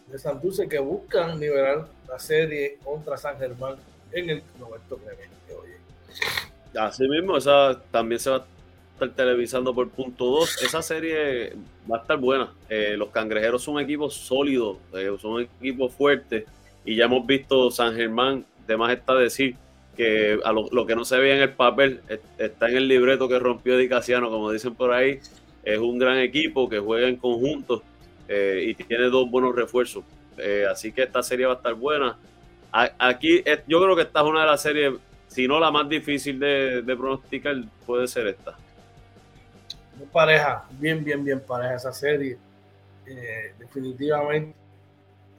de 0.06 0.18
Santurce 0.18 0.68
que 0.68 0.78
buscan 0.78 1.38
nivelar 1.40 1.86
la 2.06 2.18
serie 2.18 2.78
contra 2.84 3.16
San 3.16 3.38
Germán 3.38 3.76
en 4.12 4.30
el 4.30 4.42
Roberto 4.58 4.96
Clemente. 4.96 5.38
Así 6.78 7.08
mismo, 7.08 7.36
esa 7.36 7.80
también 7.90 8.20
se 8.20 8.30
va, 8.30 8.44
estar 8.94 9.10
televisando 9.10 9.74
por 9.74 9.88
punto 9.90 10.26
2. 10.26 10.62
Esa 10.62 10.82
serie 10.82 11.54
va 11.90 11.98
a 11.98 12.00
estar 12.00 12.18
buena. 12.18 12.52
Eh, 12.68 12.94
los 12.96 13.08
cangrejeros 13.10 13.62
son 13.62 13.80
equipos 13.80 14.14
sólidos, 14.14 14.78
eh, 14.94 15.14
son 15.20 15.42
equipos 15.42 15.92
fuertes. 15.94 16.44
Y 16.84 16.96
ya 16.96 17.04
hemos 17.04 17.26
visto 17.26 17.70
San 17.70 17.94
Germán, 17.94 18.44
de 18.66 18.76
más 18.76 18.92
está 18.92 19.14
decir 19.14 19.56
que 19.98 20.40
a 20.42 20.52
lo, 20.52 20.86
que 20.86 20.96
no 20.96 21.04
se 21.04 21.18
ve 21.18 21.34
en 21.34 21.42
el 21.42 21.52
papel 21.52 22.00
está 22.38 22.70
en 22.70 22.76
el 22.78 22.88
libreto 22.88 23.28
que 23.28 23.38
rompió 23.38 23.76
Dicasiano, 23.76 24.30
como 24.30 24.50
dicen 24.50 24.74
por 24.74 24.92
ahí. 24.92 25.20
Es 25.62 25.78
un 25.78 25.98
gran 25.98 26.16
equipo 26.18 26.68
que 26.68 26.78
juega 26.78 27.08
en 27.08 27.16
conjunto 27.16 27.82
eh, 28.28 28.64
y 28.68 28.74
tiene 28.74 29.10
dos 29.10 29.30
buenos 29.30 29.54
refuerzos. 29.54 30.04
así 30.70 30.92
que 30.92 31.02
esta 31.02 31.22
serie 31.22 31.44
va 31.44 31.54
a 31.54 31.56
estar 31.56 31.74
buena. 31.74 32.16
aquí 32.72 33.42
yo 33.66 33.82
creo 33.82 33.94
que 33.94 34.02
esta 34.02 34.20
es 34.20 34.26
una 34.26 34.40
de 34.40 34.46
las 34.46 34.62
series 34.62 34.94
si 35.28 35.46
no 35.46 35.60
la 35.60 35.70
más 35.70 35.88
difícil 35.88 36.40
de, 36.40 36.82
pronosticar, 36.98 37.56
puede 37.86 38.08
ser 38.08 38.26
esta. 38.28 38.56
Pareja, 40.12 40.64
bien, 40.72 41.04
bien, 41.04 41.24
bien 41.24 41.40
pareja 41.40 41.74
esa 41.74 41.92
serie, 41.92 42.38
eh, 43.06 43.52
definitivamente. 43.58 44.56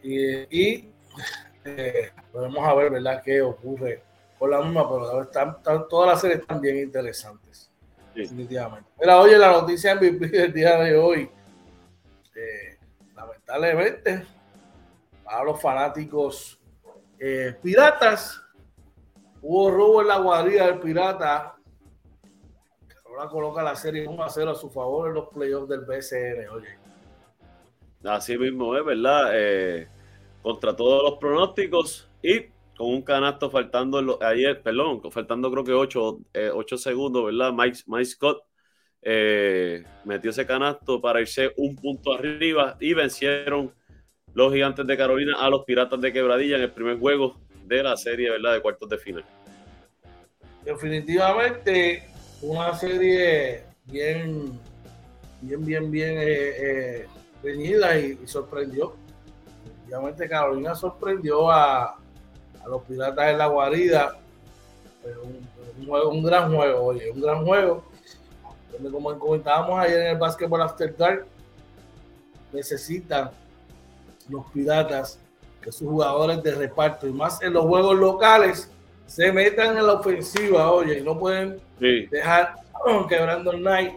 Y, 0.04 0.86
eh, 1.66 2.12
podemos 2.32 2.66
a 2.66 2.74
ver, 2.76 2.92
¿verdad?, 2.92 3.22
qué 3.24 3.42
ocurre 3.42 4.02
con 4.40 4.50
la 4.50 4.62
misma, 4.62 4.90
pero 4.90 5.22
están, 5.22 5.58
todas 5.88 6.10
las 6.10 6.22
series 6.22 6.40
están 6.40 6.60
bien 6.60 6.78
interesantes. 6.78 7.70
Definitivamente. 8.16 8.90
Mira, 9.00 9.20
oye, 9.20 9.38
la 9.38 9.52
noticia 9.52 9.96
MVP 9.96 10.28
del 10.30 10.54
día 10.54 10.78
de 10.78 10.98
hoy, 10.98 11.30
eh, 12.36 12.78
lamentablemente, 13.16 14.26
para 15.24 15.44
los 15.44 15.62
fanáticos 15.62 16.60
piratas, 17.62 18.42
Hubo 19.42 19.72
robo 19.72 20.02
en 20.02 20.08
la 20.08 20.18
guarida 20.18 20.68
del 20.68 20.80
Pirata. 20.80 21.56
Ahora 23.06 23.30
coloca 23.30 23.64
la 23.64 23.76
serie 23.76 24.08
1 24.08 24.24
a 24.24 24.30
0 24.30 24.52
a 24.52 24.56
su 24.56 24.70
favor 24.70 25.10
en 25.10 25.16
los 25.16 25.30
playoffs 25.30 25.70
del 25.70 25.82
BCN. 25.82 26.50
Oye. 26.50 26.78
Así 28.04 28.38
mismo 28.38 28.76
es, 28.76 28.86
¿verdad? 28.86 29.32
Eh, 29.34 29.88
contra 30.42 30.76
todos 30.76 31.04
los 31.04 31.20
pronósticos 31.20 32.10
y 32.22 32.48
con 32.80 32.94
un 32.94 33.02
canasto 33.02 33.52
faltando 33.52 34.18
ayer, 34.24 34.62
perdón, 34.62 35.02
faltando 35.12 35.52
creo 35.52 35.66
que 35.66 35.74
8, 35.74 36.20
eh, 36.34 36.78
segundos, 36.78 37.26
¿verdad? 37.26 37.52
Mike, 37.52 37.80
Mike 37.88 38.06
Scott 38.06 38.42
eh, 39.02 39.84
metió 40.06 40.30
ese 40.30 40.46
canasto 40.46 41.02
para 41.02 41.20
irse 41.20 41.52
un 41.58 41.76
punto 41.76 42.14
arriba 42.14 42.78
y 42.80 42.94
vencieron 42.94 43.74
los 44.34 44.54
gigantes 44.54 44.88
de 44.88 44.96
Carolina 44.96 45.36
a 45.42 45.50
los 45.50 45.66
piratas 45.66 46.00
de 46.00 46.14
Quebradilla 46.14 46.56
en 46.56 46.62
el 46.62 46.72
primer 46.72 46.98
juego 46.98 47.36
de 47.66 47.84
la 47.84 47.98
serie, 47.98 48.30
¿verdad? 48.30 48.54
De 48.54 48.62
cuartos 48.62 48.88
de 48.88 48.98
final. 48.98 49.26
Definitivamente 50.64 52.08
una 52.42 52.74
serie 52.76 53.66
bien, 53.88 54.58
bien, 55.42 55.66
bien, 55.66 55.92
bien 55.92 56.18
eh, 56.18 57.06
eh 57.44 58.18
y, 58.24 58.26
sorprendió. 58.26 58.96
Definitivamente 59.66 60.30
Carolina 60.30 60.76
sorprendió 60.76 61.52
a, 61.52 61.99
a 62.70 62.72
los 62.72 62.84
Piratas 62.84 63.26
de 63.26 63.34
la 63.34 63.48
Guarida. 63.48 64.18
Un, 65.24 65.86
juego, 65.88 66.10
un 66.10 66.24
gran 66.24 66.54
juego, 66.54 66.84
oye, 66.84 67.12
un 67.12 67.22
gran 67.22 67.46
juego. 67.46 67.84
Donde 68.72 68.92
como 68.92 69.18
comentábamos 69.18 69.80
ayer 69.80 70.02
en 70.02 70.08
el 70.08 70.18
Basketball 70.18 70.62
After 70.62 70.96
Dark, 70.96 71.26
necesitan 72.54 73.32
los 74.30 74.46
Piratas 74.52 75.20
que 75.62 75.72
sus 75.72 75.88
jugadores 75.88 76.42
de 76.44 76.56
reparto 76.56 77.08
y 77.08 77.12
más 77.12 77.42
en 77.42 77.54
los 77.54 77.66
juegos 77.66 77.98
locales 77.98 78.70
se 79.08 79.32
metan 79.32 79.76
en 79.76 79.88
la 79.88 79.94
ofensiva, 79.94 80.72
oye, 80.72 81.00
y 81.00 81.02
no 81.02 81.18
pueden 81.18 81.60
dejar 81.80 82.56
quebrando 83.10 83.52
el 83.52 83.64
night 83.64 83.94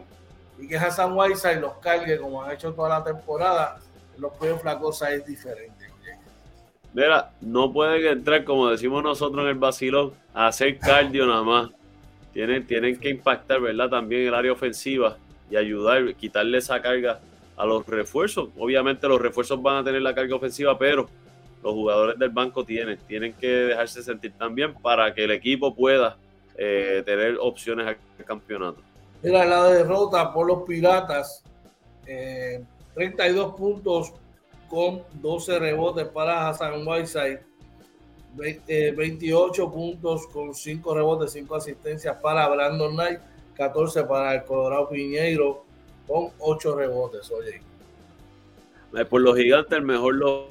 y 0.59 0.67
que 0.67 0.77
Hassan 0.77 1.17
Whiteside 1.17 1.61
los 1.61 1.75
cargue 1.75 2.19
como 2.19 2.43
han 2.43 2.53
hecho 2.53 2.73
toda 2.73 2.89
la 2.89 3.05
temporada. 3.05 3.79
Los 4.17 4.33
playoffs 4.35 4.65
la 4.65 4.79
cosa 4.79 5.11
es 5.11 5.27
diferente. 5.27 5.82
Mira, 6.95 7.31
no 7.41 7.73
pueden 7.73 8.05
entrar, 8.07 8.45
como 8.45 8.69
decimos 8.69 9.03
nosotros 9.03 9.43
en 9.45 9.51
el 9.51 9.55
vacilón, 9.55 10.13
a 10.35 10.49
hacer 10.49 10.79
cardio 10.79 11.27
nada 11.27 11.43
más. 11.43 11.71
Tienen, 12.33 12.67
tienen 12.67 12.99
que 12.99 13.11
impactar, 13.11 13.61
¿verdad? 13.61 13.89
También 13.89 14.29
el 14.29 14.35
área 14.35 14.53
ofensiva 14.53 15.17
y 15.51 15.57
ayudar, 15.57 16.15
quitarle 16.15 16.59
esa 16.59 16.81
carga 16.81 17.21
a 17.57 17.67
los 17.67 17.87
refuerzos. 17.87 18.49
Obviamente 18.59 19.07
los 19.09 19.21
refuerzos 19.21 19.61
van 19.63 19.77
a 19.77 19.85
tener 19.85 20.03
la 20.03 20.15
carga 20.15 20.37
ofensiva, 20.37 20.79
pero 20.79 21.09
los 21.63 21.73
jugadores 21.73 22.19
del 22.19 22.31
banco 22.31 22.65
tienen, 22.65 22.99
tienen 23.07 23.35
que 23.35 23.47
dejarse 23.47 24.03
sentir 24.03 24.33
también 24.33 24.75
para 24.75 25.15
que 25.15 25.25
el 25.25 25.31
equipo 25.31 25.75
pueda 25.75 26.17
eh, 26.57 27.03
tener 27.05 27.37
opciones 27.41 27.87
al 27.87 28.25
campeonato. 28.25 28.81
Mira 29.23 29.45
la 29.45 29.65
derrota 29.71 30.33
por 30.33 30.47
los 30.47 30.63
Piratas, 30.65 31.45
32 32.05 33.47
eh, 33.47 33.55
puntos 33.57 34.13
con 34.73 35.03
12 35.21 35.59
rebotes 35.59 36.07
para 36.07 36.49
Hassan 36.49 36.89
Whiteside, 36.89 37.43
28 38.35 39.63
eh, 39.63 39.67
puntos 39.71 40.27
con 40.29 40.55
5 40.55 40.95
rebotes, 40.95 41.33
5 41.33 41.57
asistencias 41.57 42.17
para 42.23 42.49
Brandon 42.49 42.95
Knight, 42.95 43.21
14 43.55 44.05
para 44.05 44.35
el 44.35 44.45
Colorado 44.45 44.89
Piñeiro 44.89 45.63
con 46.09 46.31
8 46.39 46.75
rebotes. 46.75 47.31
Oye. 47.31 47.61
Por 49.11 49.21
los 49.21 49.37
gigantes, 49.37 49.77
el 49.77 49.85
mejor 49.85 50.15
lo 50.15 50.47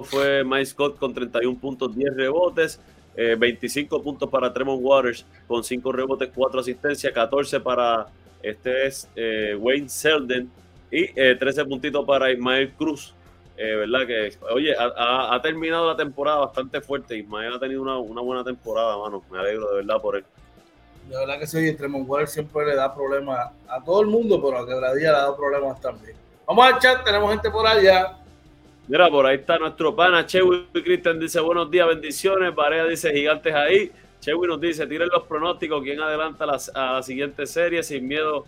fue 0.00 0.44
Mike 0.44 0.66
Scott 0.66 0.98
con 0.98 1.14
31 1.14 1.58
puntos, 1.58 1.96
10 1.96 2.16
rebotes, 2.16 2.78
25 3.16 3.96
eh, 3.96 4.00
puntos 4.02 4.28
para 4.28 4.52
Tremont 4.52 4.82
Waters 4.84 5.24
con 5.48 5.64
5 5.64 5.90
rebotes, 5.90 6.28
4 6.34 6.60
asistencias, 6.60 7.10
14 7.14 7.60
para 7.60 8.08
este 8.42 8.88
es 8.88 9.08
eh, 9.16 9.56
Wayne 9.58 9.88
Selden 9.88 10.50
y 10.90 11.06
13 11.14 11.62
eh, 11.62 11.64
puntitos 11.64 12.04
para 12.04 12.30
Ismael 12.30 12.70
Cruz. 12.72 13.13
¿Verdad? 13.56 14.06
Que, 14.06 14.36
oye, 14.50 14.74
ha, 14.76 15.40
terminado 15.42 15.88
la 15.88 15.96
temporada 15.96 16.38
bastante 16.38 16.80
fuerte. 16.80 17.16
Ismael 17.16 17.54
ha 17.54 17.58
tenido 17.58 17.82
una, 17.82 18.20
buena 18.20 18.44
temporada, 18.44 18.98
mano. 18.98 19.22
Me 19.30 19.38
alegro 19.38 19.70
de 19.70 19.76
verdad 19.76 20.00
por 20.00 20.16
él. 20.16 20.24
De 21.08 21.16
verdad 21.16 21.38
que 21.38 21.46
sí, 21.46 21.74
Tremont 21.76 22.08
Waters 22.08 22.32
siempre 22.32 22.64
le 22.66 22.74
da 22.74 22.94
problemas 22.94 23.50
a 23.68 23.84
todo 23.84 24.00
el 24.00 24.06
mundo, 24.06 24.42
pero 24.42 24.58
a 24.58 24.66
Quebradilla 24.66 25.12
le 25.12 25.18
da 25.18 25.36
problemas 25.36 25.80
también. 25.80 26.16
Vamos 26.46 26.66
al 26.66 26.78
chat, 26.78 27.04
tenemos 27.04 27.30
gente 27.30 27.50
por 27.50 27.66
allá. 27.66 28.18
Mira, 28.86 29.08
por 29.08 29.24
ahí 29.26 29.36
está 29.36 29.58
nuestro 29.58 29.96
pana 29.96 30.26
Chewy 30.26 30.66
Cristian 30.72 31.18
dice 31.18 31.40
buenos 31.40 31.70
días, 31.70 31.88
bendiciones. 31.88 32.54
Varea 32.54 32.84
dice 32.84 33.12
gigantes 33.12 33.54
ahí. 33.54 33.92
Chewy 34.20 34.46
nos 34.46 34.60
dice, 34.60 34.86
tiren 34.86 35.08
los 35.10 35.24
pronósticos, 35.24 35.82
quién 35.82 36.00
adelanta 36.00 36.44
a 36.44 36.92
la 36.94 37.02
siguiente 37.02 37.46
serie 37.46 37.82
sin 37.82 38.06
miedo 38.08 38.46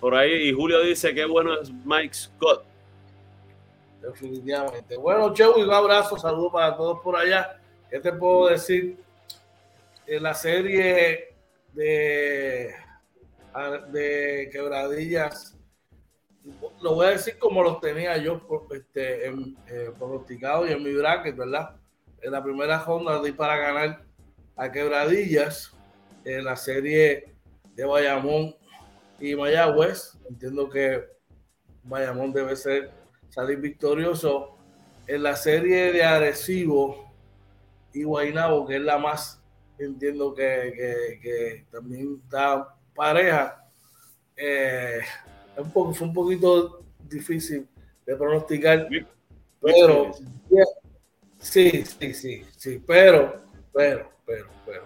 por 0.00 0.14
ahí. 0.14 0.48
Y 0.48 0.52
Julio 0.52 0.80
dice, 0.80 1.14
qué 1.14 1.24
bueno 1.24 1.58
es 1.60 1.70
Mike 1.70 2.14
Scott. 2.14 2.64
Definitivamente. 4.06 4.96
Bueno, 4.96 5.32
Chewy, 5.34 5.62
un 5.62 5.72
abrazo, 5.72 6.16
saludos 6.16 6.52
para 6.52 6.76
todos 6.76 7.00
por 7.00 7.16
allá. 7.16 7.60
¿Qué 7.90 7.98
te 8.00 8.12
puedo 8.12 8.48
decir? 8.48 8.98
En 10.06 10.22
la 10.22 10.34
serie 10.34 11.34
de, 11.72 12.74
de 13.90 14.48
quebradillas 14.52 15.56
lo 16.80 16.94
voy 16.94 17.06
a 17.06 17.10
decir 17.10 17.38
como 17.38 17.62
los 17.62 17.80
tenía 17.80 18.16
yo 18.18 18.40
este, 18.70 19.28
eh, 19.28 19.92
pronosticado 19.98 20.66
y 20.66 20.72
en 20.72 20.82
mi 20.82 20.92
bracket, 20.92 21.36
¿verdad? 21.36 21.74
En 22.22 22.32
la 22.32 22.42
primera 22.42 22.78
ronda 22.78 23.20
di 23.20 23.32
para 23.32 23.56
ganar 23.56 24.04
a 24.56 24.70
Quebradillas 24.70 25.72
en 26.24 26.44
la 26.44 26.56
serie 26.56 27.34
de 27.74 27.84
Bayamón 27.84 28.54
y 29.18 29.34
Mayagüez. 29.34 30.16
Entiendo 30.28 30.68
que 30.70 31.04
Bayamón 31.82 32.32
debe 32.32 32.56
ser 32.56 32.90
salir 33.36 33.58
victorioso. 33.58 34.56
En 35.06 35.22
la 35.22 35.36
serie 35.36 35.92
de 35.92 36.02
Arecibo 36.02 37.12
y 37.92 38.02
Guaynabo, 38.02 38.66
que 38.66 38.76
es 38.76 38.82
la 38.82 38.98
más, 38.98 39.40
entiendo 39.78 40.34
que, 40.34 40.72
que, 40.74 41.20
que 41.20 41.64
también 41.70 42.20
está 42.24 42.74
pareja. 42.94 43.62
Eh, 44.36 45.00
un 45.56 45.94
fue 45.94 46.08
un 46.08 46.14
poquito 46.14 46.82
difícil 47.08 47.68
de 48.04 48.16
pronosticar, 48.16 48.88
pero 49.60 50.12
sí, 51.38 51.84
sí, 51.84 52.14
sí, 52.14 52.44
sí, 52.56 52.82
pero, 52.86 53.42
pero, 53.72 54.10
pero, 54.26 54.46
pero, 54.64 54.84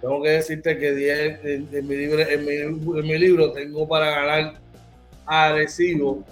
tengo 0.00 0.22
que 0.22 0.30
decirte 0.30 0.78
que 0.78 1.38
en, 1.42 1.88
mi 1.88 1.96
libro, 1.96 2.20
en, 2.20 3.06
mi, 3.06 3.18
libro 3.18 3.52
tengo 3.52 3.88
para 3.88 4.10
ganar 4.10 4.60
a 5.26 5.44
Arecibo, 5.46 6.24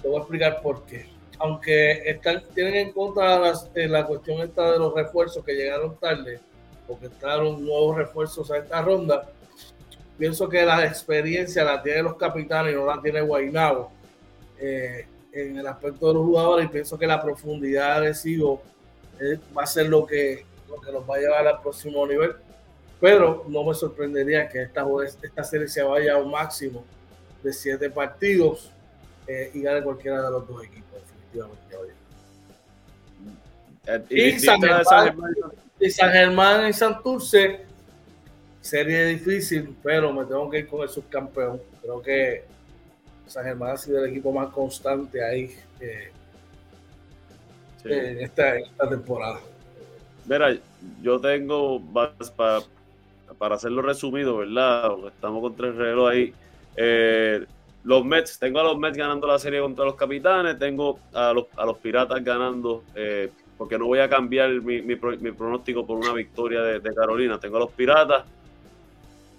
te 0.00 0.08
voy 0.08 0.16
a 0.16 0.20
explicar 0.20 0.60
por 0.62 0.84
qué. 0.84 1.06
Aunque 1.38 2.02
están, 2.08 2.42
tienen 2.54 2.74
en 2.74 2.92
contra 2.92 3.38
la, 3.38 3.52
la 3.74 4.06
cuestión 4.06 4.40
esta 4.40 4.72
de 4.72 4.78
los 4.78 4.92
refuerzos 4.94 5.44
que 5.44 5.54
llegaron 5.54 5.96
tarde, 5.96 6.40
porque 6.86 7.06
entraron 7.06 7.64
nuevos 7.64 7.96
refuerzos 7.96 8.50
a 8.50 8.58
esta 8.58 8.82
ronda, 8.82 9.28
pienso 10.16 10.48
que 10.48 10.64
la 10.64 10.84
experiencia 10.84 11.62
la 11.62 11.82
tiene 11.82 12.02
los 12.02 12.16
capitanes 12.16 12.72
y 12.72 12.76
no 12.76 12.86
la 12.86 13.00
tiene 13.00 13.20
Guaynabo 13.20 13.92
eh, 14.58 15.06
en 15.32 15.58
el 15.58 15.66
aspecto 15.66 16.08
de 16.08 16.14
los 16.14 16.24
jugadores 16.24 16.66
y 16.66 16.68
pienso 16.68 16.98
que 16.98 17.06
la 17.06 17.22
profundidad 17.22 18.00
de 18.00 18.14
Sigo 18.14 18.62
eh, 19.20 19.38
va 19.56 19.62
a 19.62 19.66
ser 19.66 19.88
lo 19.88 20.04
que, 20.04 20.44
lo 20.68 20.80
que 20.80 20.90
nos 20.90 21.08
va 21.08 21.16
a 21.16 21.18
llevar 21.20 21.46
al 21.46 21.60
próximo 21.60 22.04
nivel. 22.06 22.32
Pero 23.00 23.44
no 23.46 23.62
me 23.62 23.74
sorprendería 23.74 24.48
que 24.48 24.62
esta, 24.62 24.84
esta 25.22 25.44
serie 25.44 25.68
se 25.68 25.82
vaya 25.82 26.14
a 26.14 26.16
un 26.16 26.32
máximo 26.32 26.84
de 27.44 27.52
siete 27.52 27.88
partidos 27.90 28.72
eh, 29.28 29.50
y 29.54 29.60
gane 29.60 29.82
cualquiera 29.82 30.22
de 30.22 30.30
los 30.30 30.48
dos 30.48 30.64
equipos, 30.64 31.00
definitivamente. 31.00 31.68
Eh, 33.86 34.04
y, 34.10 34.38
San 34.38 34.60
Germán, 34.60 35.14
y 35.80 35.90
San 35.90 36.12
Germán 36.12 36.68
y 36.68 36.72
Santurce, 36.72 37.60
serie 38.60 39.06
difícil, 39.06 39.74
pero 39.82 40.12
me 40.12 40.24
tengo 40.24 40.50
que 40.50 40.58
ir 40.58 40.68
con 40.68 40.82
el 40.82 40.88
subcampeón. 40.88 41.60
Creo 41.80 42.02
que 42.02 42.44
San 43.26 43.44
Germán 43.44 43.70
ha 43.70 43.76
sido 43.76 44.04
el 44.04 44.10
equipo 44.10 44.32
más 44.32 44.48
constante 44.50 45.24
ahí 45.24 45.54
eh, 45.80 46.10
en, 47.84 48.20
esta, 48.20 48.54
temporada. 48.88 49.40
Mira, 50.26 50.54
yo 51.02 51.18
tengo 51.20 51.80
para, 52.36 52.60
para 53.38 53.54
hacerlo 53.54 53.80
resumido, 53.80 54.38
¿verdad? 54.38 54.90
Estamos 55.06 55.40
con 55.40 55.56
tres 55.56 55.74
relojes 55.74 56.14
ahí. 56.14 56.34
Eh, 56.76 57.46
los 57.84 58.04
Mets, 58.04 58.38
tengo 58.38 58.60
a 58.60 58.64
los 58.64 58.78
Mets 58.78 58.96
ganando 58.96 59.26
la 59.26 59.38
serie 59.38 59.60
contra 59.60 59.84
los 59.84 59.94
Capitanes, 59.94 60.58
tengo 60.58 60.98
a 61.12 61.32
los, 61.32 61.46
a 61.56 61.64
los 61.64 61.78
Piratas 61.78 62.22
ganando, 62.22 62.84
eh, 62.94 63.30
porque 63.56 63.78
no 63.78 63.86
voy 63.86 64.00
a 64.00 64.08
cambiar 64.08 64.50
mi, 64.60 64.82
mi, 64.82 64.96
pronóstico 64.96 65.86
por 65.86 65.98
una 65.98 66.12
victoria 66.12 66.62
de, 66.62 66.94
Carolina. 66.94 67.38
Tengo 67.38 67.56
a 67.56 67.60
los 67.60 67.70
Piratas, 67.72 68.24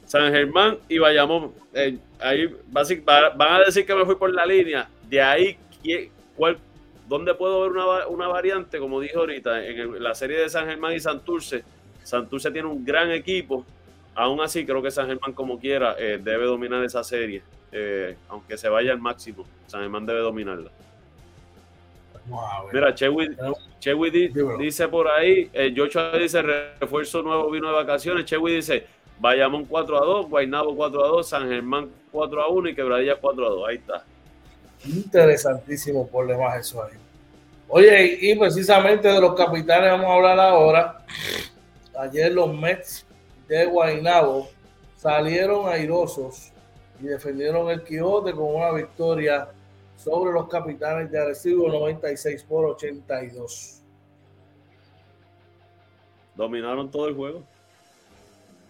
San 0.06 0.32
Germán 0.32 0.78
y 0.88 0.98
Bayamón. 0.98 1.52
Eh, 1.74 1.98
ahí 2.20 2.48
van 2.72 3.54
a 3.54 3.60
decir 3.66 3.86
que 3.86 3.96
me 3.96 4.06
fui 4.06 4.16
por 4.16 4.34
la 4.34 4.46
línea. 4.46 4.90
De 5.08 5.22
ahí, 5.22 5.58
¿cuál, 6.36 6.58
¿dónde 7.08 7.34
puedo 7.34 7.62
ver 7.62 7.72
una, 7.72 8.08
una 8.08 8.28
variante? 8.28 8.80
Como 8.80 9.00
dije 9.00 9.16
ahorita, 9.16 9.66
en 9.66 10.02
la 10.02 10.16
serie 10.16 10.38
de 10.38 10.50
San 10.50 10.66
Germán 10.66 10.94
y 10.94 11.00
Santurce. 11.00 11.64
Santurce 12.04 12.52
tiene 12.52 12.68
un 12.68 12.84
gran 12.84 13.12
equipo. 13.12 13.66
Aún 14.16 14.42
así, 14.42 14.66
creo 14.66 14.82
que 14.82 14.92
San 14.92 15.08
Germán, 15.08 15.34
como 15.34 15.60
quiera, 15.60 15.94
debe 15.96 16.46
dominar 16.46 16.84
esa 16.84 17.04
serie. 17.04 17.42
Eh, 17.72 18.18
aunque 18.30 18.58
se 18.58 18.68
vaya 18.70 18.92
al 18.92 19.00
máximo, 19.00 19.46
San 19.68 19.82
Germán 19.82 20.06
debe 20.06 20.20
dominarla. 20.20 20.72
Mira, 22.72 22.94
Chewy, 22.94 23.36
dice 24.60 24.88
por 24.88 25.08
ahí, 25.08 25.50
eh, 25.54 25.74
Joshua 25.76 26.12
dice 26.18 26.42
refuerzo 26.42 27.22
nuevo 27.24 27.50
vino 27.50 27.68
de 27.68 27.74
vacaciones, 27.74 28.26
Chewy 28.26 28.56
dice 28.56 28.86
Bayamón 29.20 29.66
4 29.66 29.98
a 29.98 30.06
2, 30.06 30.30
Guaynabo 30.30 30.76
4 30.76 31.06
a 31.06 31.08
2, 31.08 31.28
San 31.28 31.50
Germán 31.50 31.90
4 32.12 32.42
a 32.42 32.50
1 32.50 32.70
y 32.70 32.76
Quebradilla 32.76 33.16
4 33.16 33.46
a 33.46 33.50
2. 33.50 33.68
Ahí 33.68 33.76
está. 33.78 34.04
Interesantísimo 34.86 36.08
por 36.08 36.28
demás 36.28 36.60
eso 36.60 36.84
ahí. 36.84 36.94
Oye, 37.68 38.18
y 38.22 38.36
precisamente 38.36 39.08
de 39.08 39.20
los 39.22 39.36
capitanes 39.36 39.92
vamos 39.92 40.08
a 40.08 40.14
hablar 40.14 40.40
ahora. 40.40 41.06
Ayer 42.00 42.32
los 42.32 42.54
Mets 42.54 43.06
de 43.48 43.66
Guaynabo 43.66 44.50
salieron 44.96 45.68
airosos 45.68 46.52
y 47.02 47.06
defendieron 47.06 47.70
el 47.70 47.84
Quijote 47.84 48.34
con 48.34 48.56
una 48.56 48.72
victoria 48.72 49.50
sobre 49.96 50.32
los 50.32 50.48
capitanes 50.48 51.12
de 51.12 51.20
Arecibo 51.20 51.68
96 51.68 52.44
por 52.44 52.66
82. 52.66 53.82
Dominaron 56.36 56.90
todo 56.90 57.08
el 57.08 57.16
juego. 57.16 57.44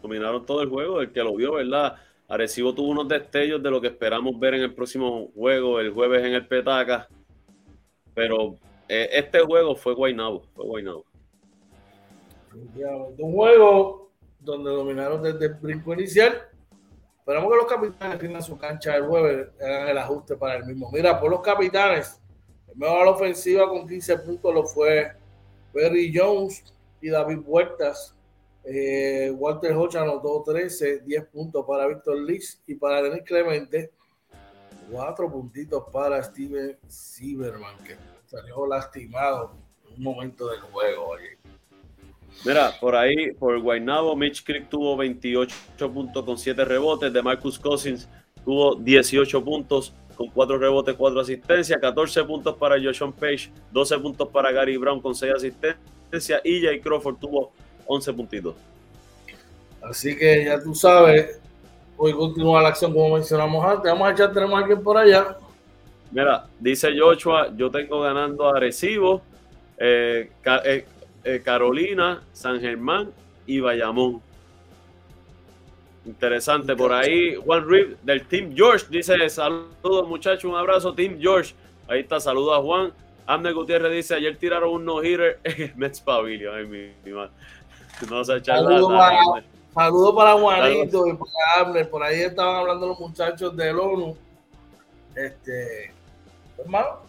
Dominaron 0.01 0.45
todo 0.45 0.61
el 0.61 0.69
juego. 0.69 1.01
El 1.01 1.11
que 1.11 1.23
lo 1.23 1.35
vio, 1.35 1.53
¿verdad? 1.53 1.95
Arecibo 2.27 2.73
tuvo 2.73 2.89
unos 2.89 3.07
destellos 3.07 3.61
de 3.61 3.71
lo 3.71 3.81
que 3.81 3.87
esperamos 3.87 4.39
ver 4.39 4.55
en 4.55 4.61
el 4.61 4.73
próximo 4.73 5.29
juego, 5.35 5.79
el 5.79 5.91
jueves 5.91 6.23
en 6.23 6.33
el 6.33 6.47
Petaca. 6.47 7.07
Pero 8.13 8.55
eh, 8.87 9.09
este 9.13 9.39
juego 9.39 9.75
fue 9.75 9.93
Guaynabo. 9.93 10.43
Fue 10.55 10.65
Guaynabo. 10.65 11.05
Un 13.17 13.33
juego 13.33 14.11
donde 14.39 14.71
dominaron 14.71 15.21
desde 15.21 15.45
el 15.47 15.53
brinco 15.55 15.93
inicial 15.93 16.48
Esperamos 17.29 17.51
que 17.51 17.57
los 17.57 17.67
capitanes 17.67 18.17
tengan 18.17 18.41
su 18.41 18.57
cancha 18.57 18.95
el 18.95 19.05
jueves, 19.05 19.49
hagan 19.61 19.89
el 19.89 19.97
ajuste 19.99 20.35
para 20.35 20.55
el 20.55 20.65
mismo. 20.65 20.89
Mira, 20.91 21.19
por 21.19 21.29
los 21.29 21.41
capitanes, 21.41 22.19
el 22.67 22.75
mejor 22.75 23.03
a 23.03 23.05
la 23.05 23.11
ofensiva 23.11 23.69
con 23.69 23.87
15 23.87 24.17
puntos 24.17 24.51
lo 24.51 24.63
fue 24.65 25.11
Perry 25.71 26.11
Jones 26.11 26.63
y 26.99 27.09
David 27.09 27.41
Huertas. 27.45 28.15
Eh, 28.63 29.31
Walter 29.37 29.73
Hodge 29.73 29.97
anotó 29.97 30.41
13, 30.41 31.01
10 31.01 31.25
puntos 31.27 31.63
para 31.67 31.85
Víctor 31.85 32.19
Liz 32.19 32.63
y 32.65 32.73
para 32.73 32.99
Denis 32.99 33.21
Clemente, 33.23 33.91
4 34.91 35.31
puntitos 35.31 35.83
para 35.93 36.23
Steven 36.23 36.79
Sieberman, 36.87 37.77
que 37.83 37.95
salió 38.25 38.65
lastimado 38.65 39.55
en 39.85 39.97
un 39.97 40.03
momento 40.03 40.49
del 40.49 40.61
juego. 40.61 41.09
Oye. 41.09 41.38
Mira, 42.45 42.71
por 42.79 42.95
ahí, 42.95 43.33
por 43.33 43.59
Guaynabo, 43.59 44.15
Mitch 44.15 44.43
Creek 44.43 44.69
tuvo 44.69 44.95
28 44.95 45.53
puntos 45.91 46.23
con 46.23 46.37
7 46.37 46.63
rebotes. 46.63 47.11
De 47.11 47.21
Marcus 47.21 47.59
Cousins 47.59 48.07
tuvo 48.45 48.75
18 48.75 49.43
puntos 49.43 49.93
con 50.15 50.29
4 50.29 50.57
rebotes, 50.57 50.95
4 50.95 51.19
asistencias. 51.19 51.79
14 51.79 52.23
puntos 52.23 52.55
para 52.55 52.81
Joshua 52.81 53.11
Page, 53.11 53.51
12 53.71 53.99
puntos 53.99 54.27
para 54.29 54.51
Gary 54.51 54.77
Brown 54.77 55.01
con 55.01 55.13
6 55.13 55.33
asistencias. 55.33 56.41
Y 56.43 56.61
Jay 56.61 56.79
Crawford 56.79 57.17
tuvo 57.17 57.51
11 57.87 58.13
puntitos. 58.13 58.55
Así 59.81 60.17
que 60.17 60.45
ya 60.45 60.61
tú 60.61 60.73
sabes, 60.75 61.39
hoy 61.97 62.13
continúa 62.13 62.61
la 62.61 62.69
acción 62.69 62.93
como 62.93 63.15
mencionamos 63.15 63.65
antes. 63.65 63.91
Vamos 63.91 64.07
a 64.07 64.11
echar, 64.11 64.33
tenemos 64.33 64.55
a 64.55 64.59
alguien 64.59 64.81
por 64.81 64.97
allá. 64.97 65.37
Mira, 66.11 66.47
dice 66.59 66.89
Joshua, 66.97 67.53
yo 67.55 67.69
tengo 67.69 68.01
ganando 68.01 68.47
a. 68.47 68.59
Eh, 68.65 70.31
eh, 70.65 70.85
eh, 71.23 71.41
Carolina, 71.43 72.23
San 72.31 72.59
Germán 72.59 73.11
y 73.45 73.59
Bayamón. 73.59 74.21
Interesante 76.05 76.75
por 76.75 76.93
ahí. 76.93 77.35
Juan 77.35 77.69
Reed 77.69 77.97
del 78.03 78.25
Team 78.25 78.53
George 78.55 78.85
dice: 78.89 79.29
Saludos, 79.29 80.07
muchachos, 80.07 80.45
un 80.45 80.55
abrazo, 80.55 80.93
Team 80.93 81.17
George. 81.19 81.53
Ahí 81.87 82.01
está, 82.01 82.19
saludos 82.19 82.57
a 82.57 82.61
Juan. 82.61 82.93
Amner 83.27 83.53
Gutiérrez 83.53 83.91
dice: 83.91 84.15
Ayer 84.15 84.37
tiraron 84.37 84.69
un 84.69 84.85
no-hitter 84.85 85.39
en 85.43 85.73
Mets 85.75 85.99
Pavilion. 85.99 86.55
Ay, 86.55 86.65
mi, 86.65 87.11
No 88.09 88.23
se 88.23 88.43
Saludos 88.43 88.91
para, 88.91 89.43
saludo 89.73 90.15
para 90.15 90.33
Juanito 90.33 91.05
y 91.05 91.13
para 91.13 91.67
Amner. 91.67 91.89
Por 91.89 92.01
ahí 92.01 92.21
estaban 92.21 92.55
hablando 92.55 92.87
los 92.87 92.99
muchachos 92.99 93.55
del 93.55 93.77
ONU. 93.77 94.17
Este, 95.15 95.93
hermano, 96.57 97.01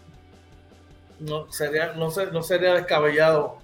no 1.20 1.50
sería, 1.52 1.92
no, 1.92 2.08
no 2.32 2.42
sería 2.42 2.74
descabellado 2.74 3.59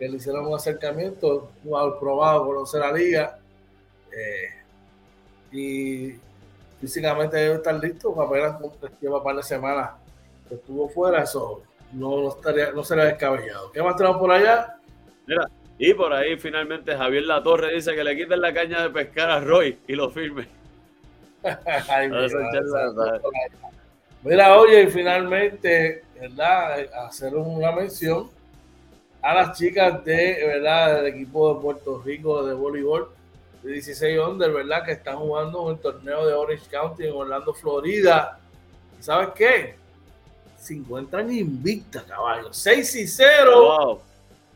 que 0.00 0.08
le 0.08 0.16
hicieron 0.16 0.46
un 0.46 0.54
acercamiento, 0.54 1.50
un 1.62 2.00
probado 2.00 2.46
conocer 2.46 2.80
la 2.80 2.90
liga 2.90 3.38
eh, 4.10 4.48
y 5.52 6.14
físicamente 6.80 7.36
debe 7.36 7.56
estar 7.56 7.74
listo, 7.74 8.18
apenas 8.18 8.56
lleva 8.98 9.18
un 9.18 9.24
par 9.24 9.36
de 9.36 9.42
semanas 9.42 9.90
que 10.48 10.54
estuvo 10.54 10.88
fuera, 10.88 11.22
eso 11.22 11.62
no, 11.92 12.22
no, 12.22 12.30
estaría, 12.30 12.72
no 12.72 12.82
sería 12.82 13.04
descabellado. 13.04 13.70
¿Qué 13.72 13.82
más 13.82 13.94
tenemos 13.94 14.16
por 14.16 14.32
allá? 14.32 14.78
Mira, 15.26 15.46
y 15.76 15.92
por 15.92 16.14
ahí 16.14 16.38
finalmente 16.38 16.96
Javier 16.96 17.24
Latorre 17.24 17.74
dice 17.74 17.94
que 17.94 18.02
le 18.02 18.16
quiten 18.16 18.40
la 18.40 18.54
caña 18.54 18.82
de 18.82 18.88
pescar 18.88 19.30
a 19.30 19.40
Roy 19.40 19.80
y 19.86 19.92
lo 19.92 20.08
firme. 20.08 20.48
mira, 24.22 24.58
oye, 24.58 24.84
y 24.84 24.86
finalmente, 24.86 26.04
¿verdad? 26.18 26.86
Hacer 27.06 27.34
una 27.34 27.70
mención 27.72 28.39
a 29.22 29.34
las 29.34 29.58
chicas 29.58 30.04
de, 30.04 30.46
¿verdad? 30.46 30.96
Del 30.96 31.14
equipo 31.14 31.54
de 31.54 31.60
Puerto 31.60 32.02
Rico 32.04 32.44
de 32.44 32.54
voleibol 32.54 33.10
de 33.62 33.72
16 33.72 34.18
under, 34.20 34.50
¿verdad? 34.52 34.84
Que 34.84 34.92
están 34.92 35.16
jugando 35.16 35.66
en 35.66 35.76
el 35.76 35.80
torneo 35.80 36.26
de 36.26 36.32
Orange 36.32 36.66
County 36.70 37.04
en 37.04 37.12
Orlando, 37.12 37.52
Florida. 37.52 38.38
¿Y 38.98 39.02
sabes 39.02 39.30
qué? 39.34 39.74
Se 40.58 40.74
encuentran 40.74 41.30
invictas, 41.32 42.04
caballos. 42.04 42.56
6 42.56 42.94
y 42.96 43.06
0. 43.06 44.00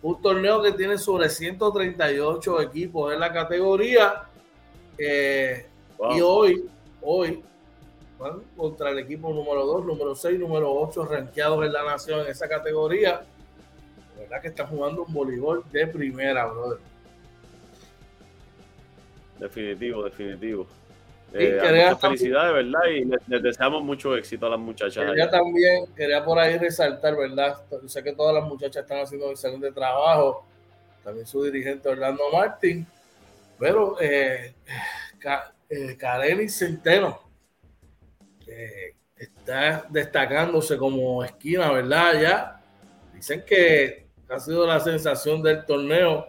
Un 0.03 0.23
torneo 0.23 0.63
que 0.63 0.73
tiene 0.73 0.99
sobre 0.99 1.29
138 1.29 2.61
equipos 2.63 3.13
en 3.13 3.21
la 3.21 3.33
categoría. 3.33 4.23
Eh, 4.97 5.67
y 6.15 6.21
hoy, 6.21 6.69
hoy, 7.03 7.43
contra 8.57 8.91
el 8.91 9.01
equipo 9.01 9.33
número 9.33 9.67
2, 9.67 9.85
número 9.85 10.15
6, 10.15 10.39
número 10.39 10.73
8, 10.73 11.05
rankeados 11.05 11.65
en 11.65 11.73
la 11.73 11.85
nación 11.85 12.21
en 12.21 12.29
esa 12.29 12.49
categoría 12.49 13.25
verdad 14.25 14.43
que 14.43 14.49
está 14.49 14.67
jugando 14.67 15.05
un 15.05 15.13
voleibol 15.13 15.65
de 15.71 15.87
primera, 15.87 16.47
brother. 16.47 16.79
Definitivo, 19.39 20.05
definitivo. 20.05 20.67
Eh, 21.37 21.97
felicidades, 22.01 22.55
¿verdad? 22.55 22.89
Y 22.91 23.05
les, 23.05 23.43
deseamos 23.43 23.83
mucho 23.83 24.17
éxito 24.17 24.47
a 24.47 24.51
las 24.51 24.59
muchachas. 24.59 25.05
Quería 25.05 25.29
también, 25.29 25.87
quería 25.97 26.25
por 26.25 26.39
ahí 26.39 26.57
resaltar, 26.59 27.17
¿verdad? 27.17 27.57
Yo 27.71 27.89
sé 27.89 28.05
que 28.05 28.13
todas 28.13 28.35
las 28.35 28.45
muchachas 28.45 28.85
están 28.85 29.01
haciendo 29.01 29.27
un 29.27 29.33
excelente 29.33 29.73
trabajo. 29.73 30.47
También 31.03 31.27
su 31.27 31.43
dirigente 31.43 31.89
Orlando 31.89 32.23
Martín. 32.33 32.87
Pero 33.59 34.01
eh, 34.01 34.55
eh 35.69 36.49
Centeno 36.49 37.21
eh, 38.47 38.95
está 39.17 39.87
destacándose 39.91 40.77
como 40.77 41.25
esquina, 41.25 41.73
¿verdad? 41.73 42.21
Ya 42.21 42.61
dicen 43.13 43.45
que 43.45 44.04
ha 44.35 44.41
sido 44.41 44.67
la 44.67 44.81
sensación 44.81 45.43
del 45.43 45.65
torneo. 45.65 46.27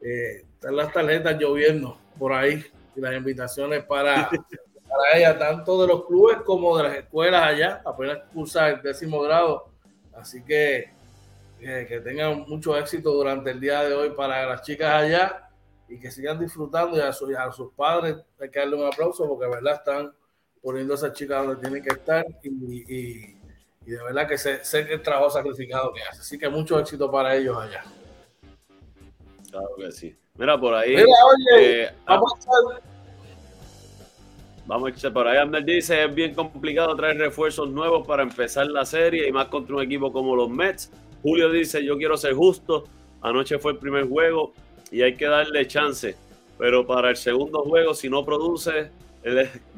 Eh, 0.00 0.44
están 0.54 0.76
las 0.76 0.92
tarjetas 0.92 1.36
lloviendo 1.38 1.98
por 2.18 2.32
ahí 2.32 2.64
y 2.94 3.00
las 3.00 3.14
invitaciones 3.14 3.84
para, 3.84 4.28
para 4.88 5.16
ella, 5.18 5.38
tanto 5.38 5.80
de 5.82 5.88
los 5.88 6.06
clubes 6.06 6.38
como 6.44 6.76
de 6.76 6.84
las 6.84 6.96
escuelas 6.96 7.42
allá, 7.42 7.82
apenas 7.84 8.18
cursa 8.32 8.70
el 8.70 8.82
décimo 8.82 9.20
grado. 9.20 9.68
Así 10.14 10.42
que 10.44 10.90
que 11.62 12.00
tengan 12.02 12.40
mucho 12.48 12.76
éxito 12.76 13.12
durante 13.12 13.50
el 13.50 13.60
día 13.60 13.84
de 13.84 13.94
hoy 13.94 14.10
para 14.10 14.46
las 14.46 14.62
chicas 14.62 14.90
allá 14.90 15.48
y 15.88 15.98
que 15.98 16.10
sigan 16.10 16.38
disfrutando 16.40 16.96
y 16.96 17.00
a, 17.00 17.08
a 17.08 17.52
sus 17.52 17.72
padres 17.74 18.16
hay 18.40 18.50
que 18.50 18.58
darle 18.58 18.76
un 18.76 18.86
aplauso 18.86 19.28
porque 19.28 19.46
verdad 19.46 19.74
están 19.74 20.12
poniendo 20.60 20.94
a 20.94 20.96
esas 20.96 21.12
chicas 21.12 21.46
donde 21.46 21.60
tienen 21.60 21.82
que 21.82 21.90
estar 21.90 22.26
y, 22.42 23.36
de 23.90 24.02
verdad 24.02 24.28
que 24.28 24.38
sé, 24.38 24.64
sé 24.64 24.86
que 24.86 24.94
el 24.94 25.02
trabajo 25.02 25.30
sacrificado 25.30 25.92
que 25.92 26.02
hace. 26.02 26.20
Así 26.20 26.38
que 26.38 26.48
mucho 26.48 26.78
éxito 26.78 27.10
para 27.10 27.34
ellos 27.34 27.56
allá. 27.56 27.82
Claro 29.50 29.68
que 29.76 29.92
sí. 29.92 30.16
Mira, 30.36 30.58
por 30.58 30.74
ahí. 30.74 30.96
Mira, 30.96 31.06
oye, 31.06 31.82
eh, 31.82 31.90
vamos 32.06 32.32
a 32.46 32.92
Vamos 34.64 34.86
a 34.86 34.90
echar 34.94 35.12
por 35.12 35.26
ahí. 35.26 35.38
Ander 35.38 35.64
dice: 35.64 36.04
es 36.04 36.14
bien 36.14 36.34
complicado 36.34 36.94
traer 36.94 37.18
refuerzos 37.18 37.68
nuevos 37.68 38.06
para 38.06 38.22
empezar 38.22 38.66
la 38.68 38.84
serie 38.84 39.28
y 39.28 39.32
más 39.32 39.46
contra 39.46 39.76
un 39.76 39.82
equipo 39.82 40.12
como 40.12 40.36
los 40.36 40.48
Mets. 40.48 40.90
Julio 41.22 41.50
dice: 41.50 41.84
Yo 41.84 41.96
quiero 41.98 42.16
ser 42.16 42.34
justo. 42.34 42.84
Anoche 43.20 43.58
fue 43.58 43.72
el 43.72 43.78
primer 43.78 44.08
juego 44.08 44.52
y 44.90 45.02
hay 45.02 45.16
que 45.16 45.26
darle 45.26 45.66
chance. 45.66 46.16
Pero 46.58 46.86
para 46.86 47.10
el 47.10 47.16
segundo 47.16 47.62
juego, 47.62 47.94
si 47.94 48.08
no 48.08 48.24
produce, 48.24 48.90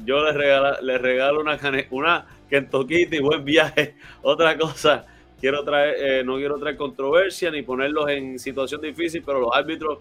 yo 0.05 0.23
le 0.23 0.31
regalo, 0.31 0.81
le 0.81 0.97
regalo 0.97 1.41
una, 1.41 1.59
una 1.91 2.25
Kentucky 2.49 3.07
y 3.11 3.19
buen 3.19 3.43
viaje. 3.43 3.95
Otra 4.21 4.57
cosa, 4.57 5.05
quiero 5.39 5.63
traer, 5.63 5.95
eh, 5.99 6.23
no 6.23 6.37
quiero 6.37 6.57
traer 6.57 6.77
controversia 6.77 7.51
ni 7.51 7.61
ponerlos 7.61 8.09
en 8.09 8.39
situación 8.39 8.81
difícil, 8.81 9.23
pero 9.25 9.39
los 9.39 9.49
árbitros 9.53 9.99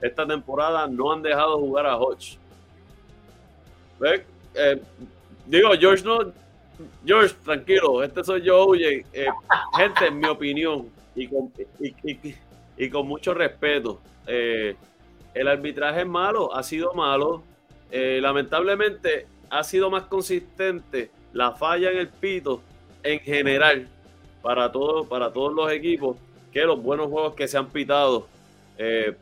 esta 0.00 0.26
temporada 0.26 0.86
no 0.86 1.12
han 1.12 1.22
dejado 1.22 1.58
jugar 1.58 1.86
a 1.86 1.96
Hodge. 1.96 2.38
Eh, 4.54 4.80
digo, 5.46 5.70
George 5.78 6.04
no. 6.04 6.32
George, 7.04 7.34
tranquilo, 7.44 8.02
este 8.02 8.24
soy 8.24 8.42
yo, 8.42 8.64
oye. 8.66 9.04
Eh, 9.12 9.26
gente, 9.76 10.06
en 10.06 10.18
mi 10.18 10.26
opinión, 10.26 10.88
y 11.14 11.28
con, 11.28 11.52
y, 12.76 12.88
con 12.88 13.06
mucho 13.06 13.34
respeto, 13.34 14.00
eh, 14.26 14.74
el 15.34 15.48
arbitraje 15.48 16.00
es 16.00 16.06
malo, 16.06 16.54
ha 16.54 16.62
sido 16.62 16.94
malo. 16.94 17.42
lamentablemente, 17.92 19.26
ha 19.50 19.64
sido 19.64 19.90
más 19.90 20.04
consistente 20.04 21.10
la 21.32 21.52
falla 21.52 21.90
en 21.90 21.98
el 21.98 22.08
pito 22.08 22.60
en 23.02 23.20
general 23.20 23.88
para, 24.42 24.70
todo, 24.70 25.04
para 25.04 25.32
todos 25.32 25.52
los 25.52 25.70
equipos 25.70 26.16
que 26.52 26.62
los 26.62 26.82
buenos 26.82 27.08
juegos 27.08 27.34
que 27.34 27.48
se 27.48 27.56
han 27.56 27.68
pitado. 27.68 28.26
Eh, 28.78 29.14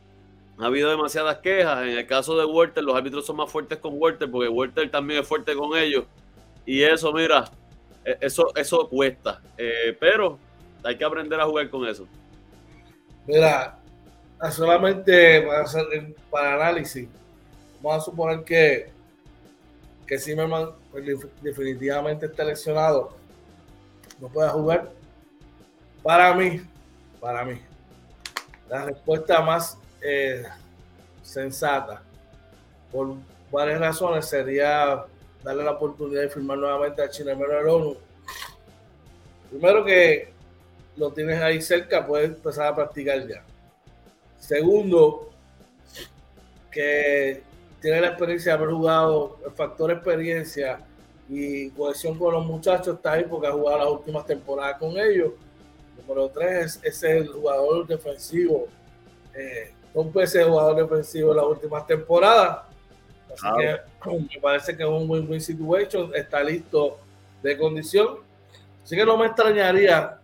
ha 0.58 0.66
habido 0.66 0.90
demasiadas 0.90 1.38
quejas. 1.38 1.82
En 1.82 1.98
el 1.98 2.06
caso 2.06 2.36
de 2.36 2.44
Walter, 2.44 2.82
los 2.82 2.96
árbitros 2.96 3.26
son 3.26 3.36
más 3.36 3.50
fuertes 3.50 3.78
con 3.78 3.94
Walter 3.96 4.30
porque 4.30 4.48
Walter 4.48 4.90
también 4.90 5.20
es 5.20 5.28
fuerte 5.28 5.54
con 5.54 5.76
ellos. 5.76 6.04
Y 6.66 6.82
eso, 6.82 7.12
mira, 7.12 7.50
e, 8.04 8.18
eso, 8.20 8.52
eso 8.56 8.88
cuesta. 8.88 9.40
Eh, 9.56 9.96
pero 9.98 10.38
hay 10.82 10.96
que 10.96 11.04
aprender 11.04 11.40
a 11.40 11.46
jugar 11.46 11.68
con 11.70 11.86
eso. 11.86 12.06
Mira, 13.26 13.78
solamente 14.50 15.42
para, 15.42 15.60
hacer, 15.60 16.14
para 16.30 16.54
análisis, 16.54 17.08
vamos 17.82 18.02
a 18.02 18.04
suponer 18.04 18.44
que, 18.44 18.90
que 20.08 20.18
Zimmerman 20.18 20.70
pues, 20.90 21.04
definitivamente 21.42 22.26
está 22.26 22.42
lesionado. 22.42 23.12
No 24.18 24.28
puede 24.28 24.48
jugar. 24.48 24.90
Para 26.02 26.34
mí, 26.34 26.62
para 27.20 27.44
mí, 27.44 27.60
la 28.70 28.86
respuesta 28.86 29.42
más 29.42 29.76
eh, 30.00 30.44
sensata, 31.22 32.02
por 32.90 33.16
varias 33.52 33.80
razones, 33.80 34.26
sería 34.26 35.04
darle 35.44 35.64
la 35.64 35.72
oportunidad 35.72 36.22
de 36.22 36.30
firmar 36.30 36.56
nuevamente 36.56 37.02
a 37.02 37.10
Chinemero 37.10 37.52
del 37.58 37.68
ONU. 37.68 37.96
Primero 39.50 39.84
que 39.84 40.32
lo 40.96 41.12
tienes 41.12 41.40
ahí 41.42 41.60
cerca, 41.60 42.06
puedes 42.06 42.30
empezar 42.30 42.68
a 42.68 42.74
practicar 42.74 43.26
ya. 43.26 43.42
Segundo, 44.38 45.30
que 46.70 47.42
tiene 47.80 48.00
la 48.00 48.08
experiencia 48.08 48.52
de 48.52 48.58
haber 48.58 48.74
jugado, 48.74 49.38
el 49.44 49.52
factor 49.52 49.90
experiencia 49.90 50.80
y 51.28 51.70
cohesión 51.70 52.18
con 52.18 52.32
los 52.34 52.46
muchachos 52.46 52.96
está 52.96 53.12
ahí 53.12 53.24
porque 53.24 53.46
ha 53.46 53.52
jugado 53.52 53.78
las 53.78 53.88
últimas 53.88 54.26
temporadas 54.26 54.78
con 54.78 54.98
ellos. 54.98 55.32
Número 55.96 56.28
tres 56.28 56.80
es, 56.82 57.02
el 57.02 57.28
jugador 57.28 57.86
defensivo 57.86 58.66
eh, 59.34 59.72
un 59.94 60.12
veces 60.12 60.46
jugador 60.46 60.76
defensivo 60.76 61.30
en 61.30 61.36
las 61.36 61.46
últimas 61.46 61.86
temporadas. 61.86 62.60
Así 63.32 63.46
que 63.58 64.10
me 64.34 64.40
parece 64.40 64.76
que 64.76 64.82
es 64.82 64.88
un 64.88 65.08
win-win 65.08 65.40
situation, 65.40 66.10
está 66.14 66.42
listo 66.42 66.98
de 67.42 67.56
condición. 67.56 68.18
Así 68.82 68.96
que 68.96 69.04
no 69.04 69.16
me 69.16 69.26
extrañaría, 69.26 70.18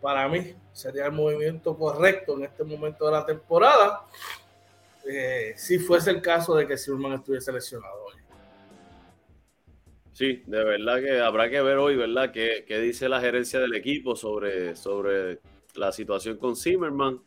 para 0.00 0.28
mí 0.28 0.54
sería 0.72 1.06
el 1.06 1.12
movimiento 1.12 1.76
correcto 1.76 2.36
en 2.36 2.44
este 2.44 2.64
momento 2.64 3.06
de 3.06 3.12
la 3.12 3.24
temporada, 3.24 4.02
eh, 5.08 5.54
si 5.56 5.78
fuese 5.78 6.10
el 6.10 6.22
caso 6.22 6.54
de 6.54 6.66
que 6.66 6.76
Silman 6.76 7.12
estuviese 7.12 7.52
lesionado 7.52 8.04
hoy. 8.04 8.14
Sí, 10.12 10.42
de 10.46 10.64
verdad 10.64 11.00
que 11.00 11.20
habrá 11.20 11.50
que 11.50 11.60
ver 11.60 11.78
hoy, 11.78 11.96
¿verdad? 11.96 12.30
¿Qué, 12.30 12.64
qué 12.66 12.78
dice 12.78 13.08
la 13.08 13.20
gerencia 13.20 13.58
del 13.58 13.74
equipo 13.74 14.14
sobre, 14.14 14.76
sobre 14.76 15.40
la 15.74 15.90
situación 15.90 16.36
con 16.36 16.54
Zimmerman? 16.54 17.20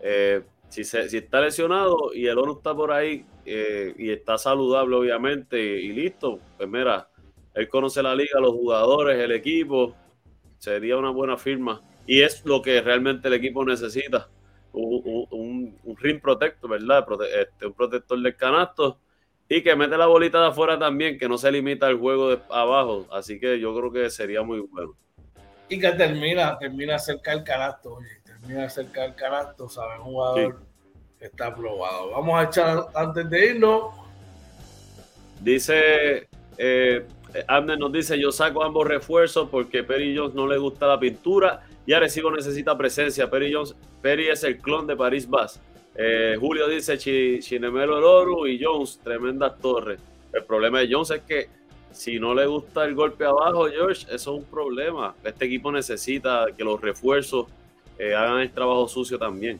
Eh, 0.00 0.42
si, 0.68 0.84
si 0.84 1.16
está 1.16 1.40
lesionado 1.40 2.12
y 2.12 2.26
el 2.26 2.38
ONU 2.38 2.56
está 2.56 2.74
por 2.74 2.92
ahí 2.92 3.24
eh, 3.44 3.94
y 3.96 4.10
está 4.10 4.38
saludable, 4.38 4.96
obviamente, 4.96 5.80
y, 5.80 5.92
listo, 5.92 6.40
pues 6.56 6.68
mira, 6.68 7.08
él 7.54 7.68
conoce 7.68 8.02
la 8.02 8.14
liga, 8.14 8.40
los 8.40 8.50
jugadores, 8.50 9.18
el 9.18 9.32
equipo, 9.32 9.94
sería 10.58 10.96
una 10.96 11.10
buena 11.10 11.36
firma. 11.36 11.82
Y 12.06 12.22
es 12.22 12.44
lo 12.44 12.60
que 12.62 12.80
realmente 12.80 13.28
el 13.28 13.34
equipo 13.34 13.64
necesita. 13.64 14.28
Un, 14.72 15.55
ring 15.98 16.20
protector, 16.20 16.70
¿verdad? 16.70 17.06
este, 17.40 17.66
un 17.66 17.72
protector 17.72 18.20
del 18.20 18.36
canasto 18.36 18.98
y 19.48 19.62
que 19.62 19.76
mete 19.76 19.96
la 19.96 20.06
bolita 20.06 20.40
de 20.40 20.48
afuera 20.48 20.78
también, 20.78 21.18
que 21.18 21.28
no 21.28 21.38
se 21.38 21.50
limita 21.52 21.86
al 21.86 21.98
juego 21.98 22.30
de 22.30 22.40
abajo. 22.50 23.06
Así 23.12 23.38
que 23.38 23.60
yo 23.60 23.76
creo 23.76 23.92
que 23.92 24.10
sería 24.10 24.42
muy 24.42 24.60
bueno. 24.60 24.94
Y 25.68 25.78
que 25.78 25.92
termina, 25.92 26.58
termina 26.58 26.98
cerca 26.98 27.32
del 27.32 27.44
canasto, 27.44 27.94
oye 27.94 28.20
termina 28.24 28.68
cerca 28.68 29.02
del 29.02 29.14
canasto, 29.14 29.68
saben, 29.68 30.00
jugador 30.02 30.60
está 31.20 31.48
aprobado. 31.48 32.10
Vamos 32.10 32.38
a 32.38 32.44
echar 32.44 32.86
antes 32.94 33.28
de 33.28 33.46
irnos. 33.46 33.94
Dice, 35.40 36.28
eh, 36.56 37.06
Abner 37.48 37.78
nos 37.78 37.92
dice, 37.92 38.18
yo 38.18 38.30
saco 38.32 38.62
ambos 38.62 38.86
refuerzos 38.86 39.48
porque 39.50 39.82
Perry 39.82 40.16
Jones 40.16 40.34
no 40.34 40.46
le 40.46 40.58
gusta 40.58 40.86
la 40.86 40.98
pintura 40.98 41.66
y 41.86 41.92
Arecibo 41.92 42.30
necesita 42.30 42.76
presencia. 42.76 43.30
Perry 43.30 43.52
Jones, 43.52 43.74
Perry 44.02 44.28
es 44.28 44.42
el 44.44 44.58
clon 44.58 44.86
de 44.86 44.96
París 44.96 45.28
Bas. 45.28 45.60
Eh, 45.94 46.36
Julio 46.38 46.68
dice 46.68 46.98
Chinemelo 46.98 48.00
Loru 48.00 48.46
y 48.46 48.62
Jones, 48.62 49.00
tremendas 49.02 49.58
torres. 49.58 50.00
El 50.32 50.44
problema 50.44 50.80
de 50.80 50.88
Jones 50.92 51.10
es 51.12 51.22
que 51.22 51.48
si 51.92 52.20
no 52.20 52.34
le 52.34 52.46
gusta 52.46 52.84
el 52.84 52.94
golpe 52.94 53.24
abajo, 53.24 53.68
George, 53.70 54.02
eso 54.02 54.14
es 54.14 54.26
un 54.26 54.44
problema. 54.44 55.14
Este 55.24 55.46
equipo 55.46 55.72
necesita 55.72 56.46
que 56.54 56.62
los 56.62 56.78
refuerzos 56.78 57.46
eh, 57.98 58.14
hagan 58.14 58.40
el 58.40 58.50
trabajo 58.50 58.86
sucio 58.86 59.18
también. 59.18 59.58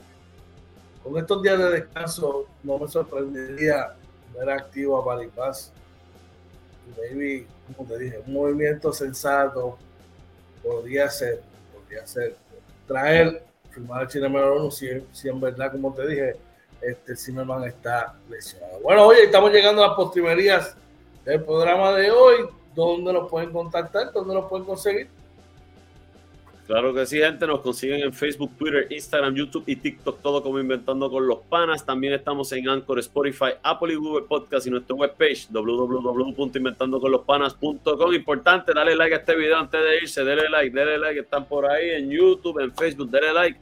Con 1.03 1.17
estos 1.17 1.43
días 1.43 1.59
de 1.59 1.71
descanso, 1.71 2.47
no 2.63 2.79
me 2.79 2.89
sorprendería 2.89 3.95
ver 4.37 4.51
activo 4.51 4.99
a 4.99 5.05
Paripaz. 5.05 5.73
Maybe, 6.99 7.47
como 7.75 7.89
te 7.89 7.99
dije, 7.99 8.21
un 8.27 8.35
movimiento 8.35 8.93
sensato 8.93 9.79
podría 10.63 11.09
ser, 11.09 11.41
podría 11.87 12.07
ser 12.07 12.37
traer, 12.87 13.43
firmar 13.71 14.03
al 14.03 14.09
Chile 14.09 14.29
Menor 14.29 14.73
si, 14.73 14.89
si 15.13 15.29
en 15.29 15.41
verdad, 15.41 15.73
como 15.73 15.95
te 15.95 16.07
dije, 16.07 16.37
este 16.81 17.17
Zimmerman 17.17 17.65
está 17.65 18.15
lesionado. 18.29 18.81
Bueno, 18.81 19.07
oye, 19.07 19.25
estamos 19.25 19.51
llegando 19.53 19.83
a 19.83 19.89
las 19.89 19.97
postrimerías 19.97 20.77
del 21.25 21.43
programa 21.43 21.93
de 21.93 22.11
hoy. 22.11 22.49
¿Dónde 22.75 23.13
nos 23.13 23.31
pueden 23.31 23.53
contactar? 23.53 24.13
¿Dónde 24.13 24.35
nos 24.35 24.49
pueden 24.49 24.67
conseguir? 24.67 25.09
Claro 26.67 26.93
que 26.93 27.07
sí, 27.07 27.19
gente. 27.19 27.47
Nos 27.47 27.61
consiguen 27.61 28.03
en 28.03 28.13
Facebook, 28.13 28.51
Twitter, 28.59 28.89
Instagram, 28.91 29.37
YouTube 29.37 29.63
y 29.69 29.77
TikTok, 29.77 30.21
todo 30.21 30.43
como 30.43 30.59
Inventando 30.59 31.09
con 31.09 31.25
los 31.25 31.39
Panas. 31.49 31.87
También 31.87 32.15
estamos 32.15 32.51
en 32.53 32.69
Anchor, 32.69 32.99
Spotify, 32.99 33.51
Apple 33.63 33.93
y 33.93 33.97
Google 33.97 34.27
Podcast 34.27 34.67
y 34.67 34.71
nuestra 34.71 34.97
webpage 34.97 35.47
www.inventandoconlospanas.com. 35.51 38.13
Importante, 38.13 38.73
dale 38.75 38.97
like 38.97 39.15
a 39.15 39.19
este 39.19 39.37
video 39.37 39.59
antes 39.59 39.81
de 39.81 39.99
irse. 39.99 40.25
Dale 40.25 40.49
like, 40.49 40.77
dale 40.77 40.99
like. 40.99 41.21
Están 41.21 41.47
por 41.47 41.67
ahí 41.67 41.91
en 41.91 42.11
YouTube, 42.11 42.59
en 42.59 42.75
Facebook, 42.75 43.09
dale 43.11 43.33
like. 43.33 43.61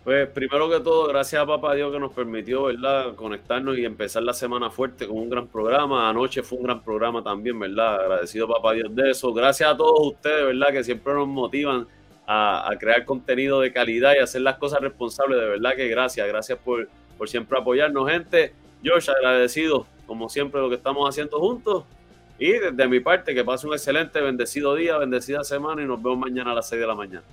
Pues 0.03 0.27
primero 0.29 0.67
que 0.69 0.79
todo, 0.79 1.07
gracias 1.07 1.39
a 1.41 1.45
Papá 1.45 1.75
Dios 1.75 1.91
que 1.91 1.99
nos 1.99 2.13
permitió, 2.13 2.63
¿verdad?, 2.63 3.13
conectarnos 3.15 3.77
y 3.77 3.83
empezar 3.83 4.23
la 4.23 4.31
semana 4.33 4.71
fuerte 4.71 5.05
con 5.05 5.17
un 5.17 5.29
gran 5.29 5.47
programa. 5.47 6.09
Anoche 6.09 6.43
fue 6.43 6.59
un 6.59 6.63
gran 6.63 6.81
programa 6.81 7.21
también, 7.21 7.59
¿verdad? 7.59 7.99
Agradecido 8.01 8.47
Papá 8.47 8.71
Dios 8.73 8.95
de 8.95 9.11
eso. 9.11 9.33
Gracias 9.33 9.69
a 9.69 9.75
todos 9.75 10.13
ustedes, 10.13 10.45
¿verdad?, 10.45 10.71
que 10.71 10.81
siempre 10.83 11.13
nos 11.13 11.27
motivan 11.27 11.85
a, 12.27 12.69
crear 12.77 13.05
contenido 13.05 13.61
de 13.61 13.71
calidad 13.71 14.13
y 14.15 14.19
hacer 14.19 14.41
las 14.41 14.57
cosas 14.57 14.81
responsables. 14.81 15.39
De 15.39 15.47
verdad 15.47 15.75
que 15.75 15.87
gracias, 15.87 16.27
gracias 16.27 16.59
por, 16.59 16.89
por 17.17 17.29
siempre 17.29 17.57
apoyarnos, 17.57 18.09
gente. 18.09 18.53
George, 18.83 19.09
agradecido, 19.09 19.87
como 20.05 20.29
siempre, 20.29 20.61
lo 20.61 20.69
que 20.69 20.75
estamos 20.75 21.07
haciendo 21.09 21.39
juntos. 21.39 21.85
Y 22.37 22.51
desde 22.51 22.87
mi 22.87 22.99
parte, 22.99 23.33
que 23.33 23.43
pase 23.43 23.65
un 23.65 23.73
excelente, 23.73 24.21
bendecido 24.21 24.75
día, 24.75 24.97
bendecida 24.97 25.43
semana 25.43 25.81
y 25.81 25.85
nos 25.85 26.03
vemos 26.03 26.19
mañana 26.19 26.51
a 26.51 26.55
las 26.55 26.69
6 26.69 26.81
de 26.81 26.87
la 26.87 26.93
mañana. 26.93 27.23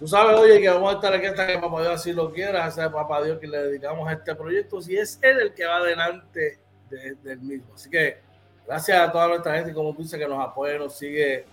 Tú 0.00 0.08
sabes, 0.08 0.36
oye, 0.36 0.60
que 0.60 0.68
vamos 0.68 0.92
a 0.92 0.96
estar 0.96 1.12
aquí 1.12 1.26
hasta 1.26 1.46
que 1.46 1.58
Papá 1.58 1.82
Dios 1.82 1.94
así 1.94 2.12
lo 2.12 2.32
quiera, 2.32 2.68
sea 2.72 2.90
Papá 2.90 3.22
Dios 3.22 3.38
que 3.38 3.46
le 3.46 3.58
dedicamos 3.58 4.08
a 4.08 4.14
este 4.14 4.34
proyecto, 4.34 4.80
si 4.80 4.96
es 4.96 5.16
él 5.22 5.38
el 5.40 5.54
que 5.54 5.64
va 5.64 5.76
adelante 5.76 6.58
del 6.90 7.38
mismo. 7.38 7.74
Así 7.74 7.88
que 7.88 8.18
gracias 8.66 8.98
a 9.00 9.12
toda 9.12 9.28
nuestra 9.28 9.54
gente, 9.54 9.72
como 9.72 9.94
tú 9.94 10.02
dices, 10.02 10.18
que 10.18 10.26
nos 10.26 10.44
apoya, 10.44 10.76
nos 10.76 10.98
sigue 10.98 11.44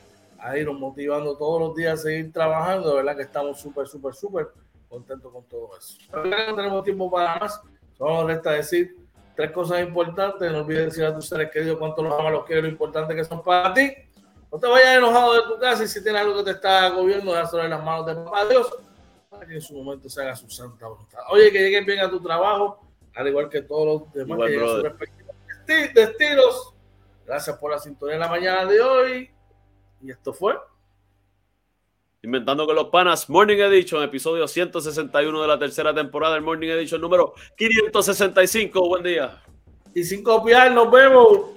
ahí, 0.42 0.64
nos 0.64 0.80
motivando 0.80 1.38
todos 1.38 1.62
los 1.62 1.76
días 1.76 2.00
a 2.00 2.04
seguir 2.04 2.32
trabajando. 2.32 2.90
De 2.90 2.96
verdad 2.96 3.16
que 3.16 3.24
estamos 3.24 3.60
súper, 3.60 3.88
súper, 3.88 4.14
súper 4.14 4.50
contentos 4.88 5.32
con 5.32 5.44
todo 5.46 5.70
eso. 5.78 5.98
Pero 6.12 6.26
no 6.26 6.56
tenemos 6.56 6.84
tiempo 6.84 7.12
para 7.12 7.40
más. 7.40 7.62
Solo 7.98 8.28
resta 8.28 8.52
decir 8.52 8.96
tres 9.36 9.52
cosas 9.52 9.82
importantes. 9.82 10.52
No 10.52 10.60
olvides 10.60 10.86
decir 10.86 11.06
a 11.06 11.14
tus 11.14 11.28
seres 11.28 11.52
queridos 11.52 11.78
cuánto 11.78 12.02
los 12.02 12.18
amas, 12.18 12.32
los 12.32 12.46
quieres, 12.46 12.64
lo 12.64 12.70
importante 12.70 13.16
que 13.16 13.24
son 13.24 13.44
para 13.44 13.74
ti. 13.74 13.92
No 14.52 14.58
te 14.58 14.68
vayas 14.68 14.98
enojado 14.98 15.34
de 15.36 15.42
tu 15.44 15.60
casa 15.60 15.84
y 15.84 15.88
si 15.88 16.02
tienes 16.02 16.22
algo 16.22 16.38
que 16.38 16.44
te 16.46 16.52
está 16.52 16.86
agobiando, 16.88 17.34
déjalo 17.34 17.64
en 17.64 17.70
las 17.70 17.84
manos 17.84 18.06
de 18.08 18.16
papá 18.16 18.46
Dios 18.46 18.80
para 19.30 19.46
que 19.46 19.54
en 19.54 19.62
su 19.62 19.76
momento 19.76 20.10
se 20.10 20.22
haga 20.22 20.36
su 20.36 20.50
santa 20.50 20.88
voluntad. 20.88 21.20
Oye, 21.30 21.52
que 21.52 21.60
lleguen 21.60 21.86
bien 21.86 22.00
a 22.00 22.10
tu 22.10 22.20
trabajo, 22.20 22.80
al 23.14 23.28
igual 23.28 23.48
que 23.48 23.62
todos 23.62 23.86
los 23.86 24.14
demás 24.14 24.36
igual, 24.36 24.50
que 24.50 24.56
lleguen 24.56 24.70
sus 24.70 24.84
respectivos 24.84 25.30
destinos. 25.94 26.74
Gracias 27.26 27.58
por 27.58 27.72
la 27.72 27.80
sintonía 27.80 28.16
en 28.16 28.22
la 28.22 28.28
mañana 28.28 28.66
de 28.66 28.82
hoy. 28.82 29.32
Y 30.02 30.12
esto 30.12 30.34
fue 30.34 30.56
Inventando 32.22 32.66
con 32.66 32.76
los 32.76 32.90
Panas, 32.90 33.30
Morning 33.30 33.58
Edition, 33.58 34.04
episodio 34.04 34.46
161 34.46 35.42
de 35.42 35.48
la 35.48 35.58
tercera 35.58 35.94
temporada 35.94 36.34
del 36.34 36.44
Morning 36.44 36.68
Edition 36.68 37.00
número 37.00 37.34
565. 37.56 38.90
Buen 38.90 39.04
día. 39.04 39.42
Y 39.96 40.04
sin 40.04 40.22
copiar, 40.22 40.74
nos 40.74 40.92
vemos. 40.92 41.52